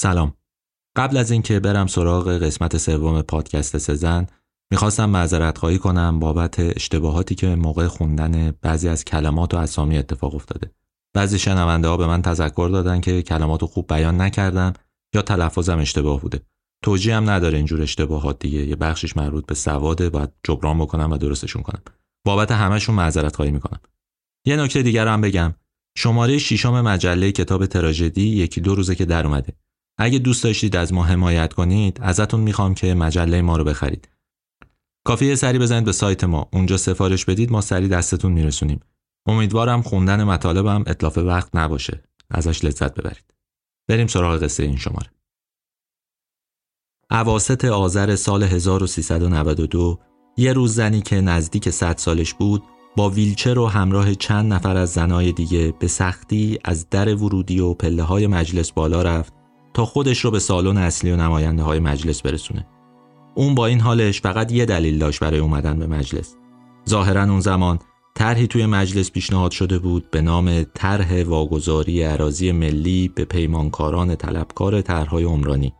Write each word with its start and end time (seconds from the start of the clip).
سلام. 0.00 0.34
قبل 0.96 1.16
از 1.16 1.30
اینکه 1.30 1.60
برم 1.60 1.86
سراغ 1.86 2.28
قسمت 2.28 2.76
سوم 2.76 3.22
پادکست 3.22 3.78
سزن 3.78 4.26
می‌خواستم 4.70 5.10
معذرت 5.10 5.58
خواهی 5.58 5.78
کنم 5.78 6.18
بابت 6.18 6.60
اشتباهاتی 6.60 7.34
که 7.34 7.54
موقع 7.54 7.86
خوندن 7.86 8.50
بعضی 8.50 8.88
از 8.88 9.04
کلمات 9.04 9.54
و 9.54 9.56
اسامی 9.56 9.98
اتفاق 9.98 10.34
افتاده. 10.34 10.70
بعضی 11.14 11.38
شنونده 11.38 11.88
ها 11.88 11.96
به 11.96 12.06
من 12.06 12.22
تذکر 12.22 12.68
دادن 12.72 13.00
که 13.00 13.22
کلمات 13.22 13.64
خوب 13.64 13.86
بیان 13.86 14.20
نکردم 14.20 14.72
یا 15.14 15.22
تلفظم 15.22 15.78
اشتباه 15.78 16.20
بوده. 16.20 16.40
توجیه 16.84 17.16
هم 17.16 17.30
نداره 17.30 17.56
اینجور 17.56 17.82
اشتباهات 17.82 18.38
دیگه. 18.38 18.66
یه 18.66 18.76
بخشش 18.76 19.16
مربوط 19.16 19.46
به 19.46 19.54
سواده 19.54 20.10
باید 20.10 20.30
جبران 20.44 20.78
بکنم 20.78 21.12
و 21.12 21.16
درستشون 21.18 21.62
کنم. 21.62 21.82
بابت 22.26 22.52
همشون 22.52 22.94
معذرت 22.94 23.36
خواهی 23.36 23.50
می‌کنم. 23.50 23.80
یه 24.46 24.56
نکته 24.56 24.82
دیگر 24.82 25.08
هم 25.08 25.20
بگم. 25.20 25.54
شماره 25.96 26.38
ششم 26.38 26.80
مجله 26.80 27.32
کتاب 27.32 27.66
تراژدی 27.66 28.28
یکی 28.28 28.60
دو 28.60 28.74
روزه 28.74 28.94
که 28.94 29.04
در 29.04 29.26
اومده. 29.26 29.52
اگه 29.98 30.18
دوست 30.18 30.44
داشتید 30.44 30.76
از 30.76 30.92
ما 30.92 31.04
حمایت 31.04 31.52
کنید 31.52 31.98
ازتون 32.02 32.40
می‌خوام 32.40 32.74
که 32.74 32.94
مجله 32.94 33.42
ما 33.42 33.56
رو 33.56 33.64
بخرید. 33.64 34.08
کافیه 35.04 35.34
سری 35.34 35.58
بزنید 35.58 35.84
به 35.84 35.92
سایت 35.92 36.24
ما. 36.24 36.48
اونجا 36.52 36.76
سفارش 36.76 37.24
بدید 37.24 37.52
ما 37.52 37.60
سری 37.60 37.88
دستتون 37.88 38.32
میرسونیم. 38.32 38.80
امیدوارم 39.26 39.82
خوندن 39.82 40.24
مطالبم 40.24 40.84
اطلاف 40.86 41.18
وقت 41.18 41.56
نباشه. 41.56 42.02
ازش 42.30 42.64
لذت 42.64 42.94
ببرید. 42.94 43.34
بریم 43.88 44.06
سراغ 44.06 44.42
قصه 44.42 44.62
این 44.62 44.76
شماره. 44.76 45.10
عواست 47.10 47.64
آذر 47.64 48.16
سال 48.16 48.42
1392 48.42 49.98
یه 50.36 50.52
روز 50.52 50.74
زنی 50.74 51.00
که 51.00 51.20
نزدیک 51.20 51.70
100 51.70 51.96
سالش 51.96 52.34
بود 52.34 52.62
با 52.96 53.10
ویلچر 53.10 53.58
و 53.58 53.66
همراه 53.66 54.14
چند 54.14 54.52
نفر 54.52 54.76
از 54.76 54.92
زنای 54.92 55.32
دیگه 55.32 55.74
به 55.78 55.88
سختی 55.88 56.58
از 56.64 56.90
در 56.90 57.14
ورودی 57.14 57.60
و 57.60 57.74
پله 57.74 58.02
های 58.02 58.26
مجلس 58.26 58.72
بالا 58.72 59.02
رفت 59.02 59.37
تا 59.78 59.84
خودش 59.84 60.24
رو 60.24 60.30
به 60.30 60.38
سالن 60.38 60.76
اصلی 60.76 61.10
و 61.10 61.16
نماینده 61.16 61.62
های 61.62 61.78
مجلس 61.78 62.22
برسونه. 62.22 62.66
اون 63.34 63.54
با 63.54 63.66
این 63.66 63.80
حالش 63.80 64.20
فقط 64.20 64.52
یه 64.52 64.64
دلیل 64.64 64.98
داشت 64.98 65.20
برای 65.20 65.38
اومدن 65.38 65.78
به 65.78 65.86
مجلس. 65.86 66.34
ظاهرا 66.88 67.22
اون 67.22 67.40
زمان 67.40 67.78
طرحی 68.14 68.46
توی 68.46 68.66
مجلس 68.66 69.10
پیشنهاد 69.10 69.50
شده 69.50 69.78
بود 69.78 70.10
به 70.10 70.20
نام 70.20 70.62
طرح 70.62 71.22
واگذاری 71.22 72.04
اراضی 72.04 72.52
ملی 72.52 73.08
به 73.08 73.24
پیمانکاران 73.24 74.16
طلبکار 74.16 74.80
طرحهای 74.80 75.24
عمرانی. 75.24 75.74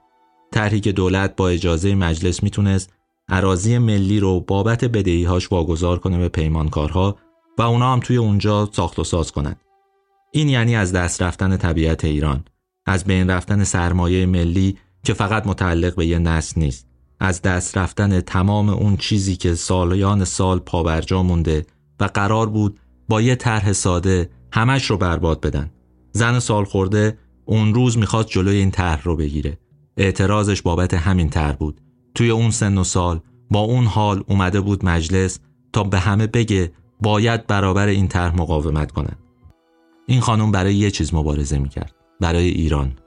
طرحی 0.53 0.81
که 0.81 0.93
دولت 0.93 1.37
با 1.37 1.49
اجازه 1.49 1.95
مجلس 1.95 2.43
می‌تونست 2.43 2.93
اراضی 3.29 3.79
ملی 3.79 4.21
رو 4.21 4.41
بابت 4.41 4.85
بدهیهاش 4.85 5.53
واگذار 5.53 5.99
کنه 5.99 6.19
به 6.19 6.29
پیمانکارها 6.29 7.17
و 7.59 7.62
اونا 7.62 7.93
هم 7.93 8.01
توی 8.01 8.17
اونجا 8.17 8.69
ساخت 8.73 8.99
و 8.99 9.05
ساز 9.05 9.33
کنند. 9.33 9.61
این 10.33 10.49
یعنی 10.49 10.77
از 10.77 10.93
دست 10.93 11.23
رفتن 11.23 11.57
طبیعت 11.57 12.05
ایران، 12.05 12.45
از 12.89 13.05
بین 13.05 13.31
رفتن 13.31 13.64
سرمایه 13.64 14.27
ملی 14.27 14.78
که 15.05 15.14
فقط 15.14 15.47
متعلق 15.47 15.94
به 15.94 16.06
یه 16.06 16.19
نسل 16.19 16.61
نیست، 16.61 16.86
از 17.20 17.42
دست 17.42 17.78
رفتن 17.78 18.20
تمام 18.20 18.69
اون 18.69 18.97
چیزی 18.97 19.36
که 19.36 19.55
سالیان 19.55 20.25
سال 20.25 20.58
پابرجا 20.58 21.22
مونده 21.22 21.66
و 22.00 22.05
قرار 22.05 22.48
بود 22.48 22.81
با 23.09 23.20
یه 23.20 23.34
طرح 23.34 23.72
ساده 23.72 24.31
همش 24.53 24.91
رو 24.91 24.97
برباد 24.97 25.41
بدن. 25.41 25.70
زن 26.12 26.39
سال 26.39 26.64
خورده 26.64 27.19
اون 27.44 27.75
روز 27.75 27.98
می‌خواد 27.98 28.27
جلوی 28.27 28.56
این 28.56 28.70
طرح 28.70 29.03
رو 29.03 29.16
بگیره. 29.16 29.59
اعتراضش 29.97 30.62
بابت 30.62 30.94
همین 30.94 31.28
طرح 31.28 31.56
بود 31.56 31.81
توی 32.14 32.31
اون 32.31 32.50
سن 32.50 32.78
و 32.78 32.84
سال 32.84 33.20
با 33.50 33.61
اون 33.61 33.84
حال 33.84 34.25
اومده 34.28 34.61
بود 34.61 34.84
مجلس 34.84 35.39
تا 35.72 35.84
به 35.84 35.98
همه 35.98 36.27
بگه 36.27 36.72
باید 37.00 37.47
برابر 37.47 37.86
این 37.86 38.09
طرح 38.09 38.36
مقاومت 38.36 38.92
کنن. 38.92 39.16
این 40.06 40.20
خانم 40.20 40.53
برای 40.53 40.75
یه 40.75 40.91
چیز 40.91 41.14
مبارزه 41.14 41.59
می‌کرد. 41.59 41.98
برای 42.21 42.49
ایران. 42.49 42.99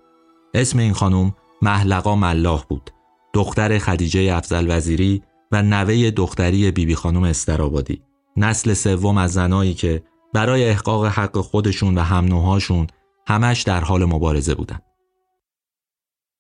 اسم 0.54 0.80
این 0.80 0.94
خانم 0.94 1.36
محلقا 1.62 2.16
ملاح 2.16 2.66
بود. 2.70 2.92
دختر 3.34 3.80
خدیجه 3.80 4.36
افزل 4.36 4.78
وزیری 4.78 5.24
و 5.52 5.62
نوه 5.62 6.12
دختری 6.12 6.72
بیبی 6.72 6.96
خانم 6.96 7.24
استرابادی. 7.24 8.02
نسل 8.38 8.74
سوم 8.74 9.18
از 9.18 9.34
زنایی 9.34 9.74
که 9.74 10.04
برای 10.34 10.70
احقاق 10.70 11.06
حق 11.06 11.38
خودشون 11.38 11.98
و 11.98 12.02
هم 12.02 12.26
نوهاشون 12.26 12.88
همش 13.28 13.62
در 13.62 13.84
حال 13.84 14.06
مبارزه 14.06 14.56
بودن. 14.56 14.80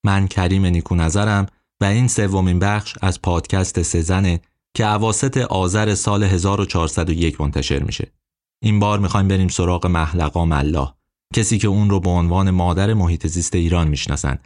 من 0.06 0.28
کریم 0.28 0.66
نیکو 0.66 0.96
نظرم 0.96 1.46
و 1.81 1.86
این 1.86 2.08
سومین 2.08 2.60
بخش 2.60 2.98
از 3.02 3.22
پادکست 3.22 3.81
سزنه 3.81 4.42
که 4.74 4.86
عواست 4.86 5.38
آذر 5.38 5.96
سال 5.96 6.24
1401 6.24 7.42
منتشر 7.42 7.84
میشه. 7.84 8.12
این 8.62 8.80
بار 8.80 9.00
می‌خوایم 9.00 9.28
بریم 9.28 9.48
سراغ 9.48 9.88
محلقا 9.88 10.46
ملاح 10.46 11.00
کسی 11.34 11.58
که 11.58 11.68
اون 11.68 11.90
رو 11.90 12.00
به 12.00 12.09
عنوان 12.09 12.52
مادر 12.52 12.94
محیط 12.94 13.28
زیست 13.28 13.56
ایران 13.56 13.88
می‌شناسن. 13.88 14.38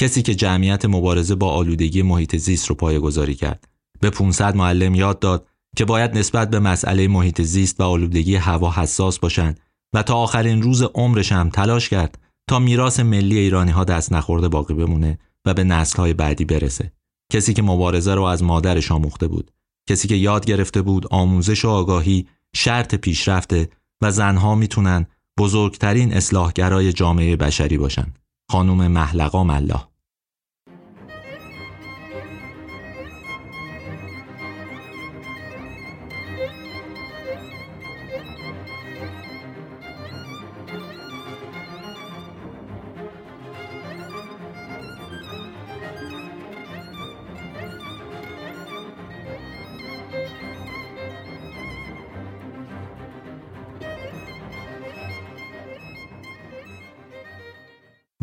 کسی 0.00 0.22
که 0.22 0.34
جمعیت 0.34 0.84
مبارزه 0.84 1.34
با 1.34 1.52
آلودگی 1.52 2.02
محیط 2.02 2.36
زیست 2.36 2.66
رو 2.66 2.74
پایه‌گذاری 2.74 3.34
کرد. 3.34 3.68
به 4.00 4.10
500 4.10 4.56
معلم 4.56 4.94
یاد 4.94 5.18
داد 5.18 5.46
که 5.76 5.84
باید 5.84 6.18
نسبت 6.18 6.50
به 6.50 6.60
مسئله 6.60 7.08
محیط 7.08 7.42
زیست 7.42 7.80
و 7.80 7.82
آلودگی 7.82 8.36
هوا 8.36 8.72
حساس 8.72 9.18
باشند 9.18 9.60
و 9.94 10.02
تا 10.02 10.14
آخرین 10.14 10.62
روز 10.62 10.82
عمرش 10.82 11.32
هم 11.32 11.50
تلاش 11.50 11.88
کرد 11.88 12.18
تا 12.48 12.58
میراث 12.58 13.00
ملی 13.00 13.38
ایرانی 13.38 13.70
ها 13.70 13.84
دست 13.84 14.12
نخورده 14.12 14.48
باقی 14.48 14.74
بمونه 14.74 15.18
و 15.46 15.54
به 15.54 15.64
نسلهای 15.64 16.12
بعدی 16.12 16.44
برسه. 16.44 16.92
کسی 17.32 17.54
که 17.54 17.62
مبارزه 17.62 18.14
رو 18.14 18.22
از 18.22 18.42
مادرش 18.42 18.92
آموخته 18.92 19.28
بود. 19.28 19.50
کسی 19.88 20.08
که 20.08 20.14
یاد 20.14 20.46
گرفته 20.46 20.82
بود 20.82 21.06
آموزش 21.10 21.64
و 21.64 21.68
آگاهی 21.68 22.26
شرط 22.56 22.94
پیشرفته 22.94 23.68
و 24.02 24.10
زنها 24.10 24.54
می‌تونن 24.54 25.06
بزرگترین 25.38 26.14
اصلاحگرای 26.14 26.92
جامعه 26.92 27.36
بشری 27.36 27.78
باشن 27.78 28.14
خانم 28.50 28.90
محلقا 28.90 29.44
ملا 29.44 29.91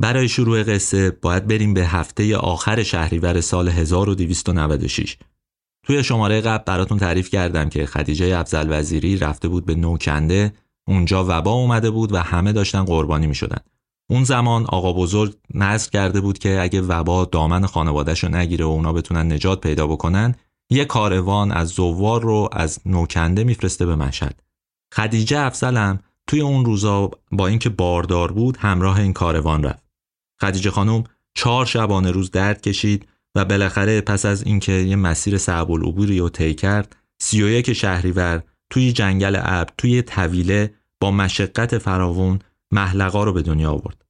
برای 0.09 0.29
شروع 0.29 0.63
قصه 0.63 1.11
باید 1.11 1.47
بریم 1.47 1.73
به 1.73 1.87
هفته 1.87 2.37
آخر 2.37 2.83
شهریور 2.83 3.41
سال 3.41 3.69
1296 3.69 5.17
توی 5.83 6.03
شماره 6.03 6.41
قبل 6.41 6.63
براتون 6.63 6.97
تعریف 6.97 7.29
کردم 7.29 7.69
که 7.69 7.85
خدیجه 7.85 8.37
افزل 8.37 8.67
وزیری 8.69 9.17
رفته 9.17 9.47
بود 9.47 9.65
به 9.65 9.75
نوکنده 9.75 10.53
اونجا 10.87 11.25
وبا 11.27 11.51
اومده 11.51 11.89
بود 11.89 12.13
و 12.13 12.17
همه 12.17 12.51
داشتن 12.51 12.83
قربانی 12.85 13.27
می 13.27 13.35
شدن. 13.35 13.57
اون 14.09 14.23
زمان 14.23 14.65
آقا 14.65 14.93
بزرگ 14.93 15.33
نظر 15.53 15.89
کرده 15.89 16.21
بود 16.21 16.39
که 16.39 16.61
اگه 16.61 16.81
وبا 16.81 17.25
دامن 17.25 17.65
خانوادهش 17.65 18.23
رو 18.23 18.29
نگیره 18.29 18.65
و 18.65 18.69
اونا 18.69 18.93
بتونن 18.93 19.31
نجات 19.31 19.61
پیدا 19.61 19.87
بکنن 19.87 20.35
یه 20.69 20.85
کاروان 20.85 21.51
از 21.51 21.67
زوار 21.67 22.21
رو 22.21 22.49
از 22.51 22.79
نوکنده 22.85 23.43
میفرسته 23.43 23.85
به 23.85 23.95
مشهد. 23.95 24.41
خدیجه 24.93 25.39
افزلم 25.39 25.99
توی 26.27 26.41
اون 26.41 26.65
روزا 26.65 27.11
با 27.31 27.47
اینکه 27.47 27.69
باردار 27.69 28.31
بود 28.31 28.57
همراه 28.57 28.99
این 28.99 29.13
کاروان 29.13 29.63
رفت. 29.63 29.88
خدیجه 30.41 30.71
خانم 30.71 31.03
چهار 31.33 31.65
شبانه 31.65 32.11
روز 32.11 32.31
درد 32.31 32.61
کشید 32.61 33.07
و 33.35 33.45
بالاخره 33.45 34.01
پس 34.01 34.25
از 34.25 34.43
اینکه 34.43 34.71
یه 34.71 34.95
مسیر 34.95 35.37
صعب 35.37 35.71
العبوری 35.71 36.19
رو 36.19 36.29
طی 36.29 36.53
کرد 36.53 36.95
سی 37.21 37.43
و 37.43 37.49
یک 37.49 37.73
شهریور 37.73 38.43
توی 38.69 38.91
جنگل 38.91 39.35
ابر 39.35 39.73
توی 39.77 40.01
طویله 40.01 40.73
با 41.01 41.11
مشقت 41.11 41.77
فراوون 41.77 42.39
محلقا 42.71 43.23
رو 43.23 43.33
به 43.33 43.41
دنیا 43.41 43.71
آورد. 43.71 44.05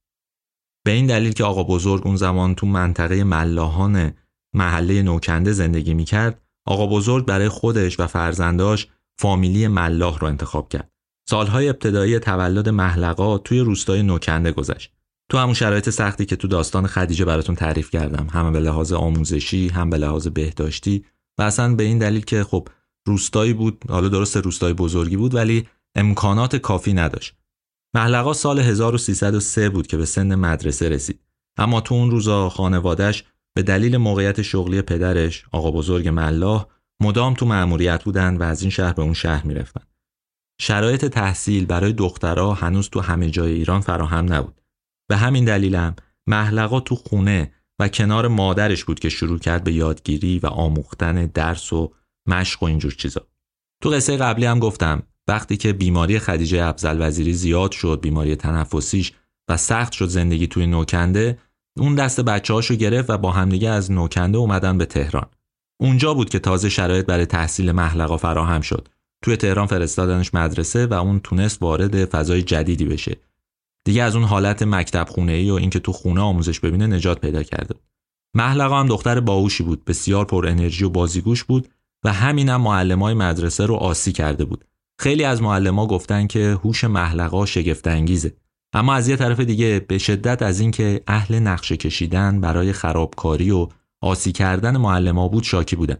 به 0.85 0.91
این 0.91 1.07
دلیل 1.07 1.33
که 1.33 1.43
آقا 1.43 1.63
بزرگ 1.63 2.07
اون 2.07 2.15
زمان 2.15 2.55
تو 2.55 2.67
منطقه 2.67 3.23
ملاحان 3.23 4.13
محله 4.53 5.01
نوکنده 5.01 5.51
زندگی 5.51 5.93
می‌کرد 5.93 6.41
آقا 6.65 6.87
بزرگ 6.87 7.25
برای 7.25 7.49
خودش 7.49 7.99
و 7.99 8.07
فرزنداش 8.07 8.87
فامیلی 9.19 9.67
ملاح 9.67 10.19
رو 10.19 10.27
انتخاب 10.27 10.69
کرد. 10.69 10.91
سالهای 11.29 11.69
ابتدایی 11.69 12.19
تولد 12.19 12.69
محلقا 12.69 13.37
توی 13.37 13.59
روستای 13.59 14.03
نوکنده 14.03 14.51
گذشت. 14.51 14.98
تو 15.29 15.37
همون 15.37 15.53
شرایط 15.53 15.89
سختی 15.89 16.25
که 16.25 16.35
تو 16.35 16.47
داستان 16.47 16.87
خدیجه 16.87 17.25
براتون 17.25 17.55
تعریف 17.55 17.89
کردم 17.89 18.27
هم 18.31 18.53
به 18.53 18.59
لحاظ 18.59 18.93
آموزشی 18.93 19.67
هم 19.67 19.89
به 19.89 19.97
لحاظ 19.97 20.27
بهداشتی 20.27 21.05
و 21.37 21.41
اصلا 21.41 21.75
به 21.75 21.83
این 21.83 21.97
دلیل 21.97 22.25
که 22.25 22.43
خب 22.43 22.67
روستایی 23.07 23.53
بود 23.53 23.83
حالا 23.89 24.09
درست 24.09 24.37
روستای 24.37 24.73
بزرگی 24.73 25.17
بود 25.17 25.35
ولی 25.35 25.67
امکانات 25.95 26.55
کافی 26.55 26.93
نداشت. 26.93 27.35
محلقا 27.95 28.33
سال 28.33 28.59
1303 28.59 29.69
بود 29.69 29.87
که 29.87 29.97
به 29.97 30.05
سن 30.05 30.35
مدرسه 30.35 30.89
رسید. 30.89 31.19
اما 31.57 31.81
تو 31.81 31.95
اون 31.95 32.11
روزا 32.11 32.49
خانوادش 32.49 33.23
به 33.55 33.63
دلیل 33.63 33.97
موقعیت 33.97 34.41
شغلی 34.41 34.81
پدرش 34.81 35.45
آقا 35.51 35.71
بزرگ 35.71 36.07
ملاح 36.07 36.65
مدام 37.01 37.33
تو 37.33 37.45
مأموریت 37.45 38.03
بودن 38.03 38.37
و 38.37 38.43
از 38.43 38.61
این 38.61 38.71
شهر 38.71 38.93
به 38.93 39.01
اون 39.01 39.13
شهر 39.13 39.47
می‌رفتن. 39.47 39.81
شرایط 40.61 41.05
تحصیل 41.05 41.65
برای 41.65 41.93
دخترها 41.93 42.53
هنوز 42.53 42.89
تو 42.89 42.99
همه 42.99 43.29
جای 43.29 43.53
ایران 43.53 43.81
فراهم 43.81 44.33
نبود. 44.33 44.58
به 45.09 45.17
همین 45.17 45.45
دلیلم 45.45 45.95
محلقا 46.27 46.79
تو 46.79 46.95
خونه 46.95 47.51
و 47.79 47.87
کنار 47.87 48.27
مادرش 48.27 48.83
بود 48.83 48.99
که 48.99 49.09
شروع 49.09 49.39
کرد 49.39 49.63
به 49.63 49.73
یادگیری 49.73 50.39
و 50.39 50.47
آموختن 50.47 51.25
درس 51.25 51.73
و 51.73 51.93
مشق 52.27 52.63
و 52.63 52.65
اینجور 52.65 52.91
چیزا. 52.91 53.27
تو 53.83 53.89
قصه 53.89 54.17
قبلی 54.17 54.45
هم 54.45 54.59
گفتم 54.59 55.03
وقتی 55.27 55.57
که 55.57 55.73
بیماری 55.73 56.19
خدیجه 56.19 56.63
افزل 56.63 57.07
وزیری 57.07 57.33
زیاد 57.33 57.71
شد 57.71 57.99
بیماری 58.01 58.35
تنفسیش 58.35 59.13
و 59.49 59.57
سخت 59.57 59.91
شد 59.91 60.07
زندگی 60.07 60.47
توی 60.47 60.67
نوکنده 60.67 61.39
اون 61.77 61.95
دست 61.95 62.21
بچه 62.21 62.53
هاشو 62.53 62.75
گرفت 62.75 63.09
و 63.09 63.17
با 63.17 63.31
همدیگه 63.31 63.69
از 63.69 63.91
نوکنده 63.91 64.37
اومدن 64.37 64.77
به 64.77 64.85
تهران. 64.85 65.25
اونجا 65.81 66.13
بود 66.13 66.29
که 66.29 66.39
تازه 66.39 66.69
شرایط 66.69 67.05
برای 67.05 67.25
تحصیل 67.25 67.71
محلقا 67.71 68.17
فراهم 68.17 68.61
شد. 68.61 68.87
توی 69.23 69.37
تهران 69.37 69.67
فرستادنش 69.67 70.33
مدرسه 70.33 70.85
و 70.85 70.93
اون 70.93 71.19
تونست 71.19 71.61
وارد 71.61 72.05
فضای 72.05 72.41
جدیدی 72.41 72.85
بشه. 72.85 73.17
دیگه 73.89 74.03
از 74.03 74.15
اون 74.15 74.25
حالت 74.25 74.63
مکتب 74.63 75.07
خونه 75.09 75.31
ای 75.31 75.49
و 75.49 75.53
اینکه 75.53 75.79
تو 75.79 75.91
خونه 75.91 76.21
آموزش 76.21 76.59
ببینه 76.59 76.87
نجات 76.87 77.21
پیدا 77.21 77.43
کرده. 77.43 77.75
محلقا 78.35 78.79
هم 78.79 78.87
دختر 78.87 79.19
باهوشی 79.19 79.63
بود 79.63 79.85
بسیار 79.85 80.25
پر 80.25 80.47
انرژی 80.47 80.85
و 80.85 80.89
بازیگوش 80.89 81.43
بود 81.43 81.67
و 82.05 82.13
همینم 82.13 82.67
هم 82.67 83.01
های 83.01 83.13
مدرسه 83.13 83.65
رو 83.65 83.75
آسی 83.75 84.11
کرده 84.11 84.45
بود. 84.45 84.65
خیلی 84.99 85.23
از 85.23 85.41
ها 85.41 85.87
گفتن 85.87 86.27
که 86.27 86.59
هوش 86.63 86.83
محلقا 86.83 87.45
شگفت 87.45 87.87
انگیزه 87.87 88.33
اما 88.73 88.93
از 88.93 89.07
یه 89.07 89.15
طرف 89.15 89.39
دیگه 89.39 89.85
به 89.87 89.97
شدت 89.97 90.41
از 90.41 90.59
اینکه 90.59 91.01
اهل 91.07 91.39
نقشه 91.39 91.77
کشیدن 91.77 92.41
برای 92.41 92.73
خرابکاری 92.73 93.51
و 93.51 93.67
آسی 94.01 94.31
کردن 94.31 94.77
معلما 94.77 95.27
بود 95.27 95.43
شاکی 95.43 95.75
بودن. 95.75 95.97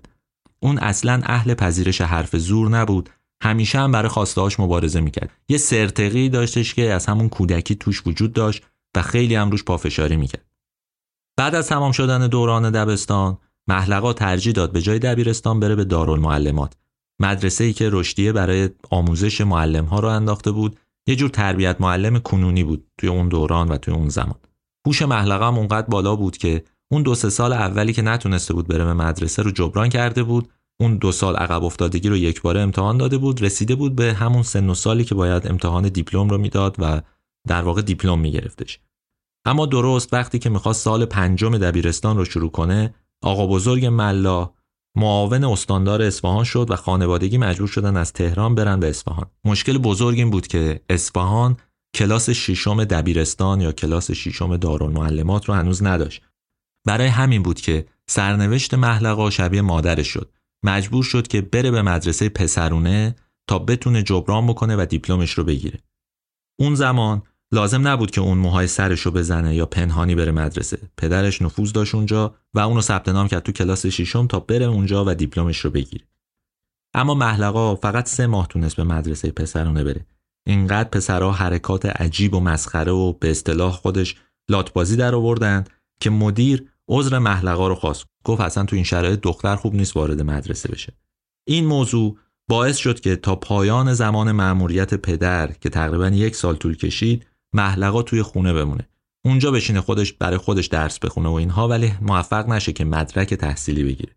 اون 0.60 0.78
اصلا 0.78 1.22
اهل 1.24 1.54
پذیرش 1.54 2.02
حرف 2.02 2.36
زور 2.36 2.70
نبود 2.70 3.10
همیشه 3.42 3.80
هم 3.80 3.92
برای 3.92 4.10
خواستهاش 4.10 4.60
مبارزه 4.60 5.02
می‌کرد. 5.02 5.30
یه 5.50 5.58
سرتقی 5.58 6.30
داشتش 6.30 6.74
که 6.74 6.94
از 6.94 7.06
همون 7.06 7.30
کودکی 7.30 7.76
توش 7.76 8.08
وجود 8.08 8.34
داشت 8.34 8.64
و 8.96 9.02
خیلی 9.02 9.36
هم 9.36 9.52
روش 9.52 9.64
پافشاری 9.64 10.16
می‌کرد. 10.16 10.46
بعد 11.38 11.56
از 11.56 11.68
تمام 11.68 11.92
شدن 11.92 12.28
دوران 12.28 12.72
دبستان 12.72 13.38
محلقا 13.68 14.14
ترجیح 14.14 14.54
داد 14.54 14.72
به 14.72 14.82
جای 14.82 15.00
دبیرستان 15.00 15.60
بره 15.60 15.76
به 15.76 15.84
دارالمعلمات. 15.86 16.74
مدرسه 17.22 17.64
ای 17.64 17.74
که 17.74 17.90
رشدیه 17.92 18.32
برای 18.32 18.70
آموزش 18.90 19.42
معلم 19.42 19.86
ها 19.86 20.00
رو 20.00 20.08
انداخته 20.08 20.52
بود 20.52 20.80
یه 21.08 21.16
جور 21.16 21.30
تربیت 21.30 21.82
معلم 21.82 22.20
کنونی 22.20 22.64
بود 22.64 22.88
توی 22.98 23.10
اون 23.10 23.30
دوران 23.30 23.68
و 23.68 23.78
توی 23.78 23.94
اون 23.94 24.10
زمان. 24.10 24.36
هوش 24.88 25.02
محلقه 25.02 25.46
هم 25.46 25.58
اونقدر 25.58 25.88
بالا 25.88 26.16
بود 26.16 26.38
که 26.38 26.64
اون 26.92 27.04
دو 27.04 27.16
سه 27.16 27.30
سال 27.30 27.54
اولی 27.54 27.94
که 27.94 28.02
نتونسته 28.02 28.54
بود 28.54 28.68
بره 28.68 28.86
به 28.86 28.94
مدرسه 28.94 29.42
رو 29.42 29.52
جبران 29.52 29.90
کرده 29.90 30.24
بود 30.24 30.50
اون 30.82 30.98
دو 30.98 31.12
سال 31.12 31.36
عقب 31.36 31.64
افتادگی 31.64 32.10
رو 32.10 32.18
یک 32.18 32.42
باره 32.42 32.60
امتحان 32.60 32.98
داده 32.98 33.18
بود 33.18 33.42
رسیده 33.42 33.76
بود 33.76 33.96
به 33.96 34.14
همون 34.14 34.44
سن 34.44 34.70
و 34.70 34.74
سالی 34.74 35.04
که 35.04 35.16
باید 35.16 35.48
امتحان 35.48 35.90
دیپلم 35.90 36.30
رو 36.30 36.38
می‌داد 36.38 36.76
و 36.80 37.02
در 37.48 37.62
واقع 37.62 37.82
دیپلم 37.82 38.20
میگرفتش. 38.20 38.80
اما 39.46 39.66
درست 39.66 40.14
وقتی 40.14 40.40
که 40.40 40.50
می‌خواست 40.50 40.82
سال 40.82 41.06
پنجم 41.06 41.58
دبیرستان 41.58 42.18
رو 42.18 42.26
شروع 42.26 42.52
کنه 42.52 42.96
آقا 43.22 43.48
بزرگ 43.48 43.86
ملا 43.86 44.52
معاون 44.96 45.44
استاندار 45.44 46.02
اصفهان 46.02 46.44
شد 46.44 46.72
و 46.72 46.76
خانوادگی 46.76 47.38
مجبور 47.38 47.68
شدن 47.68 47.98
از 47.98 48.14
تهران 48.14 48.56
برن 48.56 48.80
به 48.80 48.90
اصفهان. 48.90 49.26
مشکل 49.46 49.78
بزرگ 49.78 50.18
این 50.18 50.30
بود 50.30 50.48
که 50.48 50.82
اصفهان 50.90 51.58
کلاس 51.96 52.30
ششم 52.30 52.84
دبیرستان 52.84 53.62
یا 53.62 53.72
کلاس 53.72 54.12
ششم 54.12 54.58
دارالمعلمات 54.58 55.46
رو 55.46 55.54
هنوز 55.54 55.84
نداشت. 55.84 56.22
برای 56.86 57.08
همین 57.08 57.44
بود 57.44 57.62
که 57.62 57.86
سرنوشت 58.08 58.74
محلقا 58.74 59.30
شبیه 59.30 59.62
مادرش 59.62 60.08
شد. 60.08 60.32
مجبور 60.64 61.04
شد 61.04 61.28
که 61.28 61.42
بره 61.42 61.72
به 61.72 61.82
مدرسه 61.82 62.30
پسرونه 62.30 63.16
تا 63.50 63.60
بتونه 63.60 64.04
جبران 64.04 64.48
بکنه 64.48 64.76
و 64.76 64.86
دیپلمش 64.86 65.32
رو 65.32 65.44
بگیره. 65.44 65.80
اون 66.60 66.76
زمان 66.76 67.22
لازم 67.54 67.88
نبود 67.88 68.12
که 68.12 68.22
اون 68.22 68.38
موهای 68.38 68.68
سرش 68.68 69.02
رو 69.02 69.12
بزنه 69.12 69.56
یا 69.56 69.66
پنهانی 69.66 70.16
بره 70.16 70.32
مدرسه. 70.32 70.80
پدرش 70.98 71.42
نفوذ 71.42 71.72
داشت 71.72 71.96
اونجا 71.96 72.36
و 72.54 72.60
اونو 72.60 72.82
ثبت 72.82 73.10
نام 73.10 73.28
کرد 73.28 73.44
تو 73.44 73.52
کلاس 73.52 73.86
ششم 73.86 74.28
تا 74.28 74.40
بره 74.40 74.66
اونجا 74.66 75.06
و 75.08 75.16
دیپلمش 75.16 75.60
رو 75.60 75.70
بگیره. 75.70 76.06
اما 76.94 77.14
محلقا 77.14 77.76
فقط 77.76 78.08
سه 78.08 78.28
ماه 78.28 78.48
تونست 78.48 78.76
به 78.76 78.84
مدرسه 78.84 79.32
پسرونه 79.32 79.84
بره. 79.84 80.06
اینقدر 80.48 80.90
پسرها 80.90 81.32
حرکات 81.32 81.86
عجیب 81.86 82.34
و 82.34 82.40
مسخره 82.40 82.92
و 82.92 83.14
به 83.14 83.32
اصطلاح 83.32 83.72
خودش 83.72 84.16
لاتبازی 84.50 84.96
در 84.96 85.16
آوردن 85.16 85.64
که 86.02 86.10
مدیر 86.10 86.69
عذر 86.90 87.20
محلقا 87.20 87.68
رو 87.68 87.76
خواست. 87.76 88.06
گفت 88.24 88.42
اصلا 88.42 88.64
تو 88.66 88.76
این 88.76 88.86
شرایط 88.86 89.20
دختر 89.22 89.56
خوب 89.56 89.76
نیست 89.76 89.98
وارد 89.98 90.22
مدرسه 90.22 90.70
بشه. 90.70 90.94
این 91.48 91.66
موضوع 91.66 92.18
باعث 92.48 92.78
شد 92.78 93.00
که 93.00 93.16
تا 93.16 93.36
پایان 93.36 93.94
زمان 93.94 94.32
مأموریت 94.32 94.94
پدر 94.94 95.52
که 95.52 95.70
تقریبا 95.70 96.08
یک 96.08 96.36
سال 96.36 96.56
طول 96.56 96.76
کشید 96.76 97.26
محلقا 97.54 98.02
توی 98.02 98.22
خونه 98.22 98.54
بمونه. 98.54 98.90
اونجا 99.26 99.52
بشینه 99.52 99.82
خودش 99.82 100.14
برای 100.14 100.38
خودش 100.38 100.66
درس 100.66 101.00
بخونه 101.00 101.30
و 101.30 101.34
اینها 101.34 101.68
ولی 101.68 101.94
موفق 102.02 102.50
نشه 102.50 102.74
که 102.74 102.86
مدرک 102.86 103.34
تحصیلی 103.34 103.84
بگیره. 103.84 104.16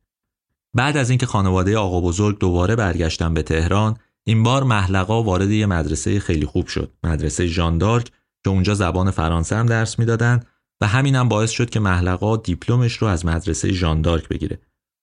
بعد 0.74 0.96
از 0.96 1.10
اینکه 1.10 1.26
خانواده 1.26 1.78
آقا 1.78 2.00
بزرگ 2.00 2.38
دوباره 2.38 2.76
برگشتن 2.76 3.34
به 3.34 3.42
تهران 3.42 3.96
این 4.24 4.42
بار 4.42 4.62
محلقا 4.62 5.22
وارد 5.22 5.50
یه 5.50 5.66
مدرسه 5.66 6.20
خیلی 6.20 6.46
خوب 6.46 6.66
شد. 6.66 6.92
مدرسه 7.04 7.46
ژاندارک 7.46 8.10
که 8.44 8.50
اونجا 8.50 8.74
زبان 8.74 9.10
فرانسه 9.10 9.56
هم 9.56 9.66
درس 9.66 9.98
می‌دادن 9.98 10.40
و 10.82 10.86
همینم 10.86 11.28
باعث 11.28 11.50
شد 11.50 11.70
که 11.70 11.80
محلقا 11.80 12.36
دیپلمش 12.36 12.92
رو 12.96 13.08
از 13.08 13.26
مدرسه 13.26 13.72
ژاندارک 13.72 14.28
بگیره. 14.28 14.58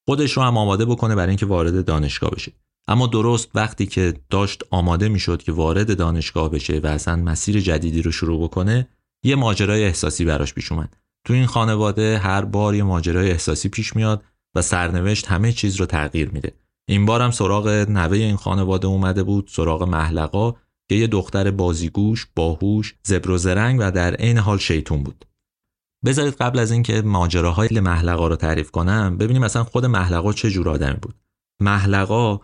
خودش 0.08 0.32
رو 0.32 0.44
هم 0.44 0.58
آماده 0.58 0.86
بکنه 0.86 1.16
برای 1.16 1.30
اینکه 1.30 1.46
وارد 1.46 1.86
دانشگاه 1.86 2.32
بشه. 2.32 2.52
اما 2.88 3.08
درست 3.08 3.50
وقتی 3.56 3.86
که 3.86 4.14
داشت 4.30 4.64
آماده 4.70 5.10
می‌شد 5.10 5.44
که 5.44 5.52
وارد 5.52 5.98
دانشگاه 5.98 6.52
بشه 6.52 6.80
و 6.84 6.88
اصلا 6.88 7.16
مسیر 7.16 7.60
جدیدی 7.60 8.02
رو 8.02 8.12
شروع 8.12 8.44
بکنه 8.44 8.88
یه 9.24 9.36
ماجرای 9.36 9.84
احساسی 9.84 10.26
براش 10.26 10.54
پیش 10.54 10.72
اومد. 10.72 10.98
تو 11.26 11.34
این 11.34 11.46
خانواده 11.46 12.18
هر 12.18 12.46
بار 12.46 12.76
یه 12.76 12.84
ماجرای 12.84 13.32
احساسی 13.32 13.70
پیش 13.70 13.96
میاد 13.96 14.24
و 14.56 14.62
سرنوشت 14.62 15.28
همه 15.28 15.52
چیز 15.52 15.76
رو 15.76 15.86
تغییر 15.86 16.30
میده. 16.30 16.54
این 16.88 17.06
بار 17.06 17.22
هم 17.22 17.32
سراغ 17.32 17.68
نوه 17.68 18.18
این 18.18 18.36
خانواده 18.36 18.88
اومده 18.88 19.24
بود 19.24 19.50
سراغ 19.52 19.84
محلقا 19.84 20.52
که 20.90 20.96
یه 20.96 21.08
دختر 21.08 21.52
بازیگوش 21.52 22.28
باهوش 22.36 22.96
زبر 23.04 23.32
و 23.32 23.38
زرنگ 23.38 23.80
و 23.80 23.92
در 23.92 24.16
عین 24.16 24.38
حال 24.38 24.58
شیطون 24.58 25.04
بود. 25.04 25.26
بذارید 26.06 26.34
قبل 26.34 26.60
از 26.60 26.72
اینکه 26.72 27.02
ماجراهای 27.02 27.80
محلقا 27.80 28.28
رو 28.28 28.36
تعریف 28.36 28.72
کنم 28.72 29.18
ببینیم 29.18 29.42
مثلا 29.42 29.64
خود 29.64 29.86
محلقا 29.86 30.34
چه 30.34 30.50
جور 30.50 30.70
آدمی 30.70 30.98
بود. 31.02 31.16
محلقا 31.62 32.40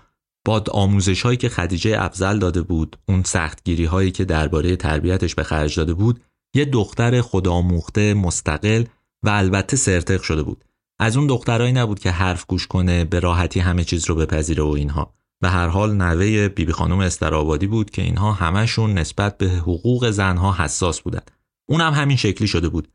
با 0.46 0.64
آموزش 0.72 1.22
هایی 1.22 1.38
که 1.38 1.50
خدیجه 1.50 1.96
افزل 2.00 2.40
داده 2.40 2.62
بود 2.62 2.98
اون 3.08 3.24
سختگیری 3.24 3.86
هایی 3.86 4.12
که 4.12 4.26
درباره 4.26 4.76
تربیتش 4.76 5.36
به 5.36 5.44
خرج 5.44 5.76
داده 5.76 5.94
بود 5.94 6.22
یه 6.56 6.66
دختر 6.66 7.22
خودآموخته 7.22 8.14
مستقل 8.14 8.84
و 9.24 9.30
البته 9.30 9.78
سرتق 9.78 10.22
شده 10.22 10.44
بود. 10.44 10.66
از 11.00 11.18
اون 11.18 11.28
دخترایی 11.28 11.74
نبود 11.74 12.00
که 12.00 12.12
حرف 12.12 12.46
گوش 12.46 12.68
کنه 12.68 13.06
به 13.06 13.20
راحتی 13.20 13.60
همه 13.60 13.84
چیز 13.84 14.10
رو 14.10 14.16
بپذیره 14.16 14.64
و 14.64 14.68
اینها. 14.68 15.14
به 15.42 15.50
هر 15.50 15.68
حال 15.68 15.96
نوه 15.96 16.48
بیبی 16.48 16.72
خانم 16.72 17.00
استرابادی 17.00 17.68
بود 17.68 17.90
که 17.90 18.02
اینها 18.02 18.32
همشون 18.32 18.94
نسبت 18.94 19.38
به 19.38 19.48
حقوق 19.48 20.10
زنها 20.10 20.54
حساس 20.54 21.02
بودند 21.02 21.32
اونم 21.70 21.94
هم 21.94 22.02
همین 22.02 22.18
شکلی 22.18 22.48
شده 22.48 22.70
بود. 22.70 22.88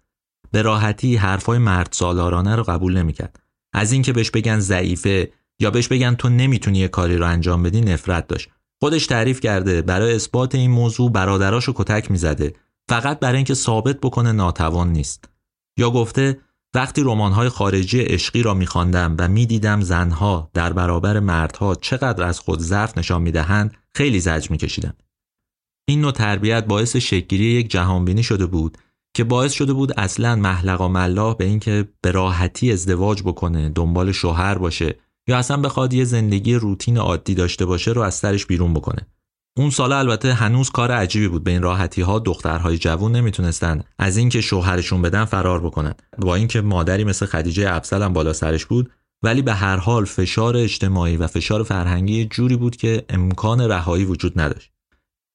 به 0.53 0.63
راحتی 0.63 1.17
حرفای 1.17 1.59
مرد 1.59 1.89
سالارانه 1.93 2.57
رو 2.57 2.63
قبول 2.63 2.99
نمی‌کرد. 2.99 3.41
از 3.73 3.93
اینکه 3.93 4.13
بهش 4.13 4.31
بگن 4.31 4.59
ضعیفه 4.59 5.33
یا 5.61 5.71
بهش 5.71 5.89
بگن 5.89 6.15
تو 6.15 6.29
نمی‌تونی 6.29 6.79
یه 6.79 6.89
کاری 6.89 7.17
رو 7.17 7.27
انجام 7.27 7.63
بدی 7.63 7.81
نفرت 7.81 8.27
داشت. 8.27 8.51
خودش 8.81 9.07
تعریف 9.07 9.41
کرده 9.41 9.83
برای 9.83 10.15
اثبات 10.15 10.55
این 10.55 10.71
موضوع 10.71 11.13
برادراشو 11.13 11.73
کتک 11.77 12.11
می‌زده. 12.11 12.55
فقط 12.89 13.19
برای 13.19 13.37
اینکه 13.37 13.55
ثابت 13.55 14.01
بکنه 14.01 14.33
ناتوان 14.33 14.93
نیست. 14.93 15.29
یا 15.79 15.91
گفته 15.91 16.41
وقتی 16.75 17.03
رمان‌های 17.03 17.49
خارجی 17.49 18.01
عشقی 18.01 18.43
را 18.43 18.55
میخواندم 18.55 19.17
و 19.19 19.29
می‌دیدم 19.29 19.81
زنها 19.81 20.51
در 20.55 20.73
برابر 20.73 21.21
مردها 21.21 21.75
چقدر 21.75 22.25
از 22.25 22.41
خود 22.41 22.61
ضعف 22.61 22.99
نشان 22.99 23.23
می‌دهند 23.23 23.77
خیلی 23.95 24.21
زجر 24.21 24.51
میکشیدم. 24.51 24.95
این 25.89 26.01
نوع 26.01 26.13
تربیت 26.13 26.67
باعث 26.67 26.97
شکلی 26.97 27.45
یک 27.45 27.71
جهانبینی 27.71 28.23
شده 28.23 28.47
بود 28.47 28.79
که 29.15 29.25
باعث 29.25 29.53
شده 29.53 29.73
بود 29.73 30.01
اصلا 30.01 30.37
محلقا 30.37 30.89
ملاح 30.89 31.37
به 31.37 31.45
اینکه 31.45 31.89
به 32.03 32.11
راحتی 32.11 32.73
ازدواج 32.73 33.23
بکنه 33.23 33.69
دنبال 33.69 34.13
شوهر 34.13 34.59
باشه 34.59 34.95
یا 35.29 35.39
اصلا 35.39 35.57
بخواد 35.57 35.93
یه 35.93 36.05
زندگی 36.05 36.55
روتین 36.55 36.99
عادی 36.99 37.35
داشته 37.35 37.65
باشه 37.67 37.91
رو 37.91 38.03
از 38.03 38.15
سرش 38.15 38.47
بیرون 38.47 38.75
بکنه. 38.75 39.07
اون 39.57 39.71
سال 39.71 39.93
البته 39.93 40.35
هنوز 40.35 40.71
کار 40.71 40.93
عجیبی 40.93 41.29
بود. 41.29 41.45
به 41.45 41.51
این 41.51 41.63
راحتی 41.63 42.03
ها 42.03 42.19
دخترهای 42.19 42.79
جوون 42.79 43.13
نمی‌تونستن 43.13 43.83
از 43.99 44.17
اینکه 44.17 44.41
شوهرشون 44.41 45.03
بدن 45.03 45.25
فرار 45.25 45.61
بکنن. 45.61 45.95
با 46.19 46.35
اینکه 46.35 46.61
مادری 46.61 47.05
مثل 47.05 47.27
خدیجه 47.27 47.75
افسل 47.75 48.03
هم 48.03 48.13
بالا 48.13 48.33
سرش 48.33 48.67
بود 48.67 48.91
ولی 49.23 49.43
به 49.43 49.55
هر 49.55 49.77
حال 49.77 50.05
فشار 50.05 50.57
اجتماعی 50.57 51.17
و 51.17 51.27
فشار 51.27 51.63
فرهنگی 51.63 52.25
جوری 52.25 52.57
بود 52.57 52.77
که 52.77 53.05
امکان 53.09 53.61
رهایی 53.61 54.05
وجود 54.05 54.41
نداشت. 54.41 54.73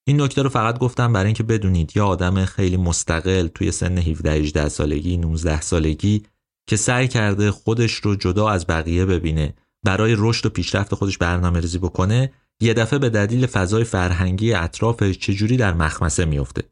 این 0.07 0.21
نکته 0.21 0.41
رو 0.41 0.49
فقط 0.49 0.79
گفتم 0.79 1.13
برای 1.13 1.25
اینکه 1.25 1.43
بدونید 1.43 1.97
یا 1.97 2.07
آدم 2.07 2.45
خیلی 2.45 2.77
مستقل 2.77 3.47
توی 3.47 3.71
سن 3.71 3.97
17 3.97 4.31
18 4.31 4.69
سالگی 4.69 5.17
19 5.17 5.61
سالگی 5.61 6.23
که 6.67 6.75
سعی 6.75 7.07
کرده 7.07 7.51
خودش 7.51 7.93
رو 7.93 8.15
جدا 8.15 8.49
از 8.49 8.67
بقیه 8.67 9.05
ببینه 9.05 9.53
برای 9.83 10.15
رشد 10.17 10.45
و 10.45 10.49
پیشرفت 10.49 10.95
خودش 10.95 11.17
برنامه 11.17 11.59
ریزی 11.59 11.77
بکنه 11.77 12.33
یه 12.59 12.73
دفعه 12.73 12.99
به 12.99 13.09
دلیل 13.09 13.45
فضای 13.45 13.83
فرهنگی 13.83 14.53
اطرافش 14.53 15.17
چجوری 15.17 15.57
در 15.57 15.73
مخمسه 15.73 16.25
میفته 16.25 16.63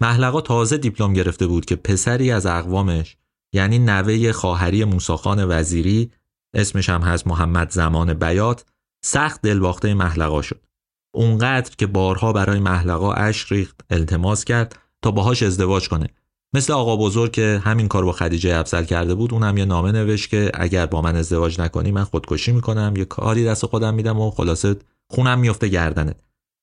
محلقا 0.00 0.40
تازه 0.40 0.78
دیپلم 0.78 1.12
گرفته 1.12 1.46
بود 1.46 1.64
که 1.64 1.76
پسری 1.76 2.30
از 2.30 2.46
اقوامش 2.46 3.16
یعنی 3.52 3.78
نوه 3.78 4.32
خواهری 4.32 4.84
موساخان 4.84 5.44
وزیری 5.44 6.10
اسمش 6.54 6.88
هم 6.88 7.02
هست 7.02 7.26
محمد 7.26 7.70
زمان 7.70 8.14
بیات 8.14 8.64
سخت 9.04 9.42
دلباخته 9.42 9.94
محلقا 9.94 10.42
شد. 10.42 10.65
اونقدر 11.16 11.70
که 11.78 11.86
بارها 11.86 12.32
برای 12.32 12.58
محلقا 12.58 13.12
اش 13.12 13.52
ریخت 13.52 13.80
التماس 13.90 14.44
کرد 14.44 14.78
تا 15.02 15.10
باهاش 15.10 15.42
ازدواج 15.42 15.88
کنه. 15.88 16.08
مثل 16.54 16.72
آقا 16.72 16.96
بزرگ 16.96 17.32
که 17.32 17.60
همین 17.64 17.88
کار 17.88 18.04
با 18.04 18.12
خدیجه 18.12 18.56
افزل 18.56 18.84
کرده 18.84 19.14
بود 19.14 19.32
اونم 19.32 19.56
یه 19.56 19.64
نامه 19.64 19.92
نوشت 19.92 20.30
که 20.30 20.50
اگر 20.54 20.86
با 20.86 21.02
من 21.02 21.16
ازدواج 21.16 21.60
نکنی 21.60 21.92
من 21.92 22.04
خودکشی 22.04 22.52
می‌کنم 22.52 22.94
یه 22.96 23.04
کاری 23.04 23.44
دست 23.44 23.66
خودم 23.66 23.94
میدم 23.94 24.20
و 24.20 24.30
خلاصه 24.30 24.76
خونم 25.10 25.38
میفته 25.38 25.68
گردنت. 25.68 26.16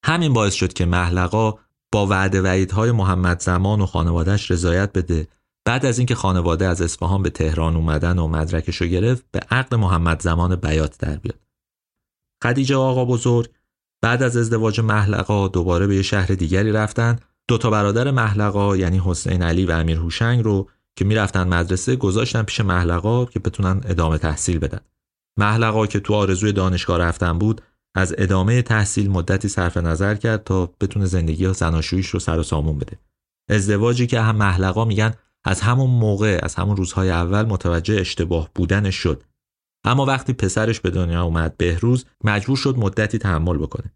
همین 0.05 0.33
باعث 0.33 0.53
شد 0.53 0.73
که 0.73 0.85
محلقا 0.85 1.53
با 1.91 2.07
وعده 2.07 2.41
وعیدهای 2.41 2.91
محمد 2.91 3.41
زمان 3.41 3.81
و 3.81 3.85
خانوادهش 3.85 4.51
رضایت 4.51 4.93
بده. 4.93 5.27
بعد 5.65 5.85
از 5.85 5.97
اینکه 5.97 6.15
خانواده 6.15 6.65
از 6.65 6.81
اصفهان 6.81 7.23
به 7.23 7.29
تهران 7.29 7.75
اومدن 7.75 8.19
و 8.19 8.27
مدرکش 8.27 8.81
رو 8.81 8.87
گرفت 8.87 9.25
به 9.31 9.39
عقد 9.51 9.75
محمد 9.75 10.21
زمان 10.21 10.55
بیات 10.55 10.97
در 10.97 11.15
بیاد. 11.15 11.39
خدیجه 12.43 12.75
آقا 12.75 13.05
بزرگ 13.05 13.49
بعد 14.03 14.23
از 14.23 14.37
ازدواج 14.37 14.79
محلقا 14.79 15.47
دوباره 15.47 15.87
به 15.87 15.95
یه 15.95 16.01
شهر 16.01 16.27
دیگری 16.27 16.71
رفتن. 16.71 17.19
دو 17.47 17.57
تا 17.57 17.69
برادر 17.69 18.11
محلقا 18.11 18.77
یعنی 18.77 19.01
حسین 19.05 19.43
علی 19.43 19.65
و 19.65 19.71
امیر 19.71 19.97
هوشنگ 19.97 20.43
رو 20.43 20.69
که 20.95 21.05
می‌رفتن 21.05 21.47
مدرسه 21.47 21.95
گذاشتن 21.95 22.43
پیش 22.43 22.59
محلقا 22.59 23.25
که 23.25 23.39
بتونن 23.39 23.81
ادامه 23.85 24.17
تحصیل 24.17 24.59
بدن. 24.59 24.79
محلقا 25.37 25.87
که 25.87 25.99
تو 25.99 26.13
آرزوی 26.13 26.51
دانشگاه 26.51 26.97
رفتن 26.97 27.39
بود 27.39 27.61
از 27.95 28.15
ادامه 28.17 28.61
تحصیل 28.61 29.11
مدتی 29.11 29.47
صرف 29.47 29.77
نظر 29.77 30.15
کرد 30.15 30.43
تا 30.43 30.73
بتونه 30.81 31.05
زندگی 31.05 31.45
و 31.45 31.53
زناشویش 31.53 32.07
رو 32.07 32.19
سر 32.19 32.39
و 32.39 32.43
سامون 32.43 32.77
بده. 32.77 32.97
ازدواجی 33.49 34.07
که 34.07 34.21
هم 34.21 34.35
محلقا 34.35 34.85
میگن 34.85 35.13
از 35.43 35.61
همون 35.61 35.89
موقع 35.89 36.39
از 36.43 36.55
همون 36.55 36.77
روزهای 36.77 37.09
اول 37.09 37.45
متوجه 37.45 37.95
اشتباه 37.99 38.49
بودنش 38.55 38.95
شد. 38.95 39.23
اما 39.83 40.05
وقتی 40.05 40.33
پسرش 40.33 40.79
به 40.79 40.89
دنیا 40.89 41.23
اومد 41.23 41.57
بهروز 41.57 42.05
مجبور 42.23 42.57
شد 42.57 42.77
مدتی 42.77 43.17
تحمل 43.17 43.57
بکنه. 43.57 43.93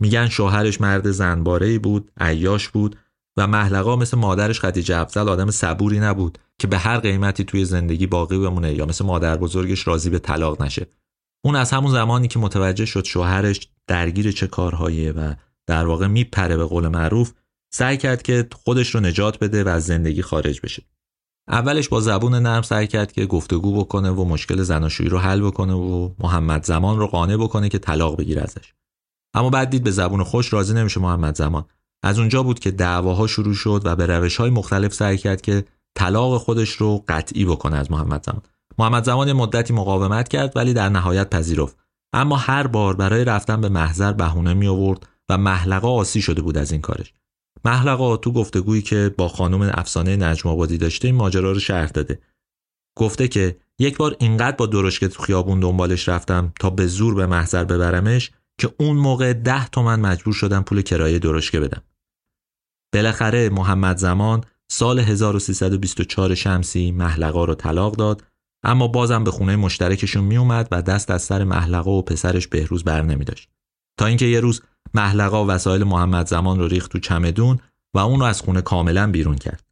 میگن 0.00 0.28
شوهرش 0.28 0.80
مرد 0.80 1.10
زنباره 1.10 1.78
بود 1.78 2.12
عیاش 2.20 2.68
بود 2.68 2.96
و 3.36 3.46
محلقا 3.46 3.96
مثل 3.96 4.18
مادرش 4.18 4.60
خدیجه 4.60 4.96
افضل 4.96 5.28
آدم 5.28 5.50
صبوری 5.50 6.00
نبود 6.00 6.38
که 6.58 6.66
به 6.66 6.78
هر 6.78 6.98
قیمتی 6.98 7.44
توی 7.44 7.64
زندگی 7.64 8.06
باقی 8.06 8.38
بمونه 8.38 8.74
یا 8.74 8.86
مثل 8.86 9.04
مادر 9.04 9.36
بزرگش 9.36 9.86
راضی 9.86 10.10
به 10.10 10.18
طلاق 10.18 10.62
نشه. 10.62 10.86
اون 11.44 11.56
از 11.56 11.70
همون 11.70 11.92
زمانی 11.92 12.28
که 12.28 12.38
متوجه 12.38 12.84
شد 12.84 13.04
شوهرش 13.04 13.68
درگیر 13.86 14.32
چه 14.32 14.46
کارهاییه 14.46 15.12
و 15.12 15.34
در 15.66 15.86
واقع 15.86 16.06
میپره 16.06 16.56
به 16.56 16.64
قول 16.64 16.88
معروف 16.88 17.32
سعی 17.72 17.96
کرد 17.96 18.22
که 18.22 18.48
خودش 18.52 18.94
رو 18.94 19.00
نجات 19.00 19.38
بده 19.38 19.64
و 19.64 19.68
از 19.68 19.86
زندگی 19.86 20.22
خارج 20.22 20.60
بشه. 20.60 20.82
اولش 21.48 21.88
با 21.88 22.00
زبون 22.00 22.34
نرم 22.34 22.62
سعی 22.62 22.86
کرد 22.86 23.12
که 23.12 23.26
گفتگو 23.26 23.84
بکنه 23.84 24.10
و 24.10 24.24
مشکل 24.24 24.62
زناشویی 24.62 25.08
رو 25.08 25.18
حل 25.18 25.40
بکنه 25.40 25.72
و 25.72 26.10
محمد 26.18 26.64
زمان 26.64 26.98
رو 26.98 27.06
قانع 27.06 27.36
بکنه 27.36 27.68
که 27.68 27.78
طلاق 27.78 28.16
بگیره 28.16 28.42
ازش. 28.42 28.74
اما 29.34 29.50
بعد 29.50 29.70
دید 29.70 29.84
به 29.84 29.90
زبون 29.90 30.24
خوش 30.24 30.52
راضی 30.52 30.74
نمیشه 30.74 31.00
محمد 31.00 31.36
زمان. 31.36 31.64
از 32.02 32.18
اونجا 32.18 32.42
بود 32.42 32.58
که 32.58 32.70
دعواها 32.70 33.26
شروع 33.26 33.54
شد 33.54 33.82
و 33.84 33.96
به 33.96 34.06
روش 34.06 34.36
های 34.36 34.50
مختلف 34.50 34.94
سعی 34.94 35.18
کرد 35.18 35.40
که 35.40 35.64
طلاق 35.94 36.38
خودش 36.38 36.70
رو 36.70 37.04
قطعی 37.08 37.44
بکنه 37.44 37.76
از 37.76 37.90
محمد 37.90 38.24
زمان. 38.24 38.42
محمد 38.78 39.04
زمان 39.04 39.32
مدتی 39.32 39.72
مقاومت 39.72 40.28
کرد 40.28 40.56
ولی 40.56 40.74
در 40.74 40.88
نهایت 40.88 41.30
پذیرفت. 41.30 41.76
اما 42.12 42.36
هر 42.36 42.66
بار 42.66 42.96
برای 42.96 43.24
رفتن 43.24 43.60
به 43.60 43.68
محضر 43.68 44.12
بهونه 44.12 44.54
می 44.54 44.66
آورد 44.66 45.06
و 45.28 45.38
محلقا 45.38 45.90
آسی 45.90 46.22
شده 46.22 46.42
بود 46.42 46.58
از 46.58 46.72
این 46.72 46.80
کارش. 46.80 47.12
محلقا 47.64 48.16
تو 48.16 48.32
گفتگویی 48.32 48.82
که 48.82 49.14
با 49.18 49.28
خانم 49.28 49.70
افسانه 49.74 50.16
نجم 50.16 50.48
آبادی 50.48 50.78
داشته 50.78 51.08
این 51.08 51.14
ماجرا 51.14 51.52
رو 51.52 51.60
شرح 51.60 51.88
داده 51.88 52.20
گفته 52.98 53.28
که 53.28 53.56
یک 53.78 53.96
بار 53.96 54.16
اینقدر 54.18 54.56
با 54.56 54.66
درشکه 54.66 55.08
تو 55.08 55.22
خیابون 55.22 55.60
دنبالش 55.60 56.08
رفتم 56.08 56.52
تا 56.60 56.70
به 56.70 56.86
زور 56.86 57.14
به 57.14 57.26
محضر 57.26 57.64
ببرمش 57.64 58.30
که 58.60 58.74
اون 58.80 58.96
موقع 58.96 59.32
ده 59.32 59.68
تومن 59.68 60.00
مجبور 60.00 60.34
شدم 60.34 60.62
پول 60.62 60.82
کرایه 60.82 61.18
درشکه 61.18 61.60
بدم. 61.60 61.82
بالاخره 62.94 63.48
محمد 63.48 63.96
زمان 63.96 64.44
سال 64.70 64.98
1324 64.98 66.34
شمسی 66.34 66.92
محلقا 66.92 67.44
رو 67.44 67.54
طلاق 67.54 67.96
داد 67.96 68.24
اما 68.64 68.88
بازم 68.88 69.24
به 69.24 69.30
خونه 69.30 69.56
مشترکشون 69.56 70.24
می 70.24 70.36
اومد 70.36 70.68
و 70.70 70.82
دست 70.82 71.10
از 71.10 71.22
سر 71.22 71.44
محلقا 71.44 71.90
و 71.90 72.02
پسرش 72.02 72.48
بهروز 72.48 72.84
بر 72.84 73.02
نمی 73.02 73.24
داشت. 73.24 73.48
تا 73.98 74.06
اینکه 74.06 74.26
یه 74.26 74.40
روز 74.40 74.62
محلقا 74.94 75.44
وسایل 75.48 75.84
محمد 75.84 76.26
زمان 76.26 76.58
رو 76.58 76.68
ریخت 76.68 76.92
تو 76.92 76.98
چمدون 76.98 77.58
و 77.94 77.98
اون 77.98 78.20
رو 78.20 78.26
از 78.26 78.40
خونه 78.40 78.62
کاملا 78.62 79.10
بیرون 79.10 79.36
کرد. 79.36 79.64